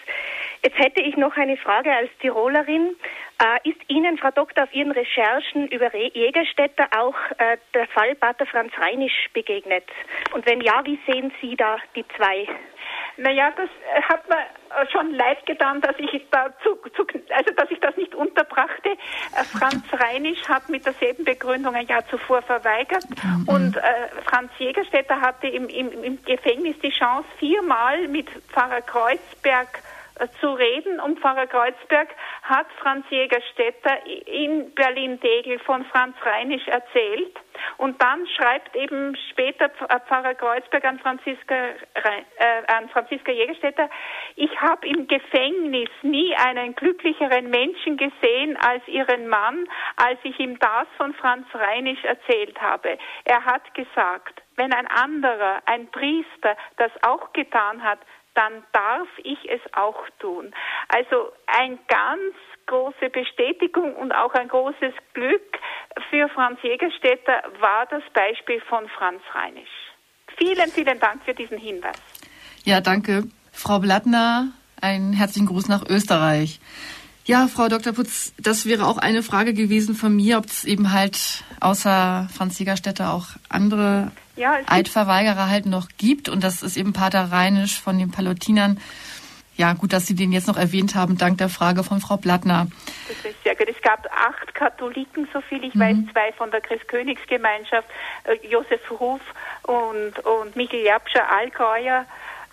[0.65, 2.95] Jetzt hätte ich noch eine Frage als Tirolerin.
[3.37, 8.15] Äh, ist Ihnen, Frau Doktor, auf Ihren Recherchen über Re Jägerstädter auch äh, der Fall
[8.15, 9.83] Pater Franz Reinisch begegnet?
[10.33, 12.47] Und wenn ja, wie sehen Sie da die zwei?
[13.17, 17.69] Naja, das äh, hat mir schon leid getan, dass ich da zu, zu, also dass
[17.69, 18.97] ich das nicht unterbrachte.
[19.59, 23.47] Franz Reinisch hat mit derselben Begründung ein Jahr zuvor verweigert mhm.
[23.47, 23.81] und äh,
[24.23, 29.94] Franz Jägerstätter hatte im, im, im Gefängnis die Chance, viermal mit Pfarrer Kreuzberg äh,
[30.39, 30.99] zu reden.
[30.99, 32.09] Und Pfarrer Kreuzberg
[32.43, 37.37] hat Franz Jägerstätter in Berlin-Degel von Franz Reinisch erzählt.
[37.77, 43.89] Und dann schreibt eben später äh, Pfarrer Kreuzberg an Franziska, äh, an Franziska Jägerstätter,
[44.35, 50.59] ich habe im Gefängnis nie einen glücklicheren Menschen gesehen als ihren Mann, als ich ihm
[50.59, 52.97] das von Franz Reinisch erzählt habe.
[53.23, 57.99] Er hat gesagt, wenn ein anderer, ein Priester, das auch getan hat,
[58.35, 60.53] dann darf ich es auch tun.
[60.89, 62.35] Also ein ganz
[62.67, 65.59] große Bestätigung und auch ein großes Glück
[66.09, 69.69] für Franz Jägerstätter war das Beispiel von Franz Reinisch.
[70.37, 71.97] Vielen, vielen Dank für diesen Hinweis.
[72.63, 73.23] Ja, danke.
[73.51, 74.49] Frau Blattner,
[74.81, 76.59] einen herzlichen Gruß nach Österreich.
[77.27, 77.93] Ja, Frau Dr.
[77.93, 82.59] Putz, das wäre auch eine Frage gewesen von mir, ob es eben halt außer Franz
[82.59, 86.29] Jägerstätter auch andere ja, Eidverweigerer halt noch gibt.
[86.29, 88.79] Und das ist eben Pater Reinisch von den Palutinern.
[89.57, 92.67] Ja, gut, dass Sie den jetzt noch erwähnt haben, dank der Frage von Frau Blattner.
[93.07, 93.69] Das ist sehr gut.
[93.69, 95.79] Es gab acht Katholiken, so viel ich mhm.
[95.79, 97.87] weiß, zwei von der Christkönigsgemeinschaft,
[98.25, 99.21] äh, Josef Ruf
[99.63, 102.05] und, und Michael Jabscher Allgäuer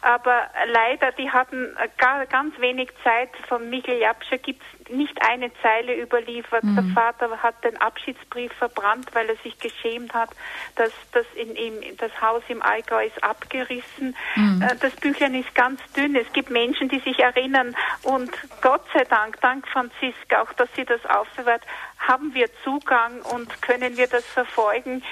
[0.03, 3.31] aber leider, die hatten gar, ganz wenig Zeit.
[3.49, 6.65] Von Michael Japscher gibt es nicht eine Zeile überliefert.
[6.65, 6.75] Mhm.
[6.75, 10.31] Der Vater hat den Abschiedsbrief verbrannt, weil er sich geschämt hat,
[10.75, 14.17] dass das, in, in, das Haus im Allgäu ist abgerissen.
[14.35, 14.63] Mhm.
[14.63, 16.17] Äh, das Büchlein ist ganz dünn.
[16.17, 18.31] Es gibt Menschen, die sich erinnern und
[18.61, 21.63] Gott sei Dank, dank Franziska, auch dass sie das aufbewahrt,
[21.99, 25.05] haben wir Zugang und können wir das verfolgen.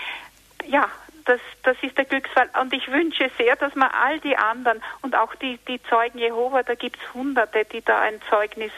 [0.66, 0.88] Ja,
[1.24, 2.50] das, das ist der Glücksfall.
[2.60, 6.62] Und ich wünsche sehr, dass man all die anderen und auch die, die Zeugen Jehova,
[6.62, 8.72] da gibt es Hunderte, die da ein Zeugnis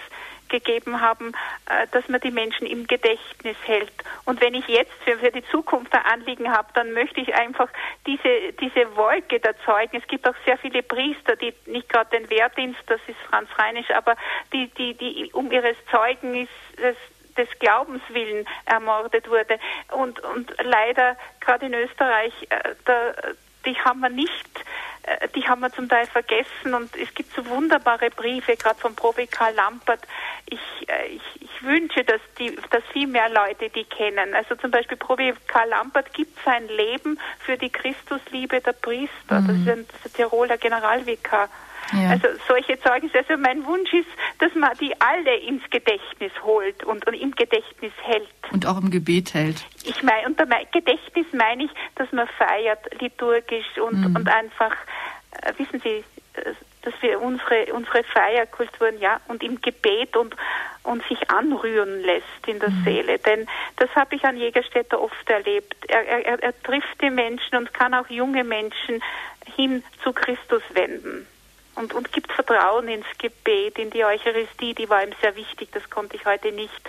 [0.52, 1.32] gegeben haben,
[1.66, 3.92] äh, dass man die Menschen im Gedächtnis hält.
[4.24, 7.68] Und wenn ich jetzt für, die Zukunft ein Anliegen habe, dann möchte ich einfach
[8.06, 12.30] diese, diese Wolke der Zeugen, es gibt auch sehr viele Priester, die nicht gerade den
[12.30, 14.14] Wehrdienst, das ist Franz Reinisch, aber
[14.52, 16.48] die, die, die um ihres Zeugnis
[17.36, 19.58] des Glaubens willen ermordet wurde.
[19.90, 23.14] Und, und leider gerade in Österreich, äh, da,
[23.64, 24.64] die haben wir nicht,
[25.02, 28.94] äh, die haben wir zum Teil vergessen und es gibt so wunderbare Briefe, gerade von
[28.94, 30.00] Profi Karl Lampert.
[30.46, 34.34] Ich, äh, ich, ich wünsche, dass, die, dass viel mehr Leute die kennen.
[34.34, 39.40] Also zum Beispiel Profi Karl Lampert gibt sein Leben für die Christusliebe der Priester.
[39.40, 39.46] Mhm.
[39.46, 41.48] Das ist ein Tiroler Generalvikar.
[41.92, 42.10] Ja.
[42.10, 43.18] Also solche Zeugnisse.
[43.18, 44.08] Also mein Wunsch ist,
[44.38, 48.28] dass man die alle ins Gedächtnis holt und, und im Gedächtnis hält.
[48.50, 49.64] Und auch im Gebet hält.
[49.84, 54.16] Ich meine, unter Gedächtnis meine ich, dass man feiert liturgisch und, mhm.
[54.16, 54.74] und einfach,
[55.42, 56.04] äh, wissen Sie,
[56.34, 60.34] äh, dass wir unsere, unsere Feierkulturen, ja, und im Gebet und,
[60.82, 62.84] und sich anrühren lässt in der mhm.
[62.84, 63.18] Seele.
[63.18, 63.46] Denn
[63.76, 65.76] das habe ich an Jägerstätter oft erlebt.
[65.86, 69.00] Er, er, er trifft die Menschen und kann auch junge Menschen
[69.56, 71.26] hin zu Christus wenden
[71.74, 75.88] und, und gibt Vertrauen ins Gebet, in die Eucharistie, die war ihm sehr wichtig, das
[75.90, 76.80] konnte ich heute nicht,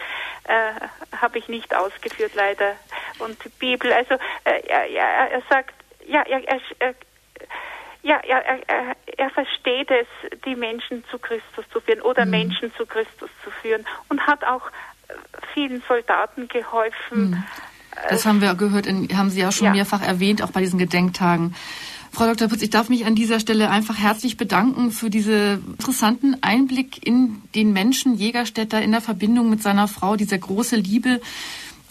[0.45, 0.73] äh,
[1.18, 2.76] habe ich nicht ausgeführt leider.
[3.19, 5.73] Und die Bibel, also äh, er, er, er sagt,
[6.05, 6.95] ja, er, er, er
[8.03, 10.07] ja, er, er, er versteht es,
[10.45, 12.31] die Menschen zu Christus zu führen oder mhm.
[12.31, 14.69] Menschen zu Christus zu führen und hat auch
[15.53, 17.30] vielen Soldaten geholfen.
[17.30, 17.43] Mhm.
[18.10, 19.73] Das haben wir gehört, in, haben Sie ja schon ja.
[19.73, 21.55] mehrfach erwähnt, auch bei diesen Gedenktagen.
[22.14, 22.48] Frau Dr.
[22.48, 27.41] Putz, ich darf mich an dieser Stelle einfach herzlich bedanken für diesen interessanten Einblick in
[27.56, 31.22] den Menschen Jägerstätter in der Verbindung mit seiner Frau, diese große Liebe,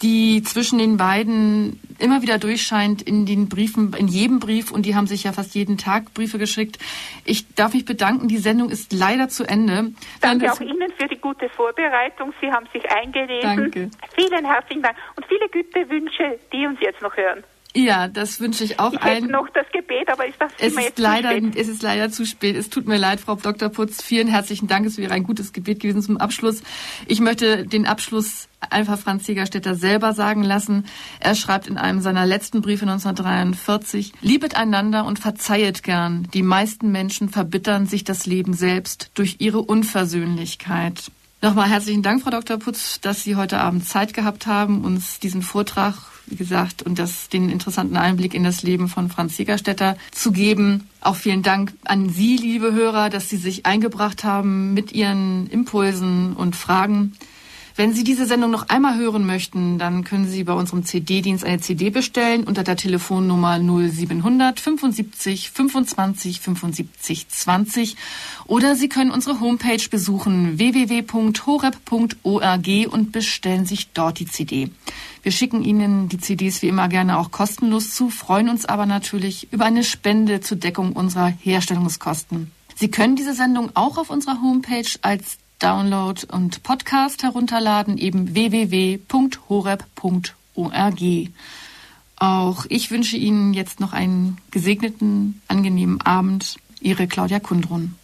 [0.01, 4.95] die zwischen den beiden immer wieder durchscheint in den Briefen, in jedem Brief und die
[4.95, 6.79] haben sich ja fast jeden Tag Briefe geschickt.
[7.25, 9.91] Ich darf mich bedanken, die Sendung ist leider zu Ende.
[10.21, 12.33] Danke auch Ihnen für die gute Vorbereitung.
[12.39, 13.57] Sie haben sich eingelesen.
[13.57, 13.91] Danke.
[14.15, 17.43] Vielen herzlichen Dank und viele gute Wünsche, die uns jetzt noch hören.
[17.75, 19.27] Ja, das wünsche ich auch ich allen.
[19.31, 21.55] noch das Gebet, aber ist das es ist leider, zu spät?
[21.55, 22.55] Es ist leider zu spät.
[22.55, 23.69] Es tut mir leid, Frau Dr.
[23.69, 24.03] Putz.
[24.03, 24.85] Vielen herzlichen Dank.
[24.85, 26.61] Es wäre ein gutes Gebet gewesen zum Abschluss.
[27.07, 30.85] Ich möchte den Abschluss einfach Franz Jägerstätter selber sagen lassen.
[31.19, 36.27] Er schreibt in einem seiner letzten Briefe 1943, Liebet einander und verzeihet gern.
[36.33, 41.11] Die meisten Menschen verbittern sich das Leben selbst durch ihre Unversöhnlichkeit.
[41.41, 42.57] Nochmal herzlichen Dank, Frau Dr.
[42.57, 47.29] Putz, dass Sie heute Abend Zeit gehabt haben, uns diesen Vortrag wie gesagt, und das,
[47.29, 50.87] den interessanten Einblick in das Leben von Franz Jägerstätter zu geben.
[51.01, 56.33] Auch vielen Dank an Sie, liebe Hörer, dass Sie sich eingebracht haben mit Ihren Impulsen
[56.33, 57.13] und Fragen.
[57.75, 61.59] Wenn Sie diese Sendung noch einmal hören möchten, dann können Sie bei unserem CD-Dienst eine
[61.59, 67.95] CD bestellen unter der Telefonnummer 0700 75 25 75 20
[68.45, 74.69] oder Sie können unsere Homepage besuchen www.horeb.org und bestellen sich dort die CD.
[75.23, 79.51] Wir schicken Ihnen die CDs wie immer gerne auch kostenlos zu, freuen uns aber natürlich
[79.53, 82.51] über eine Spende zur Deckung unserer Herstellungskosten.
[82.75, 88.99] Sie können diese Sendung auch auf unserer Homepage als Download und Podcast herunterladen, eben www.horeb.org.
[92.17, 96.57] Auch ich wünsche Ihnen jetzt noch einen gesegneten, angenehmen Abend.
[96.81, 97.95] Ihre Claudia Kundrun.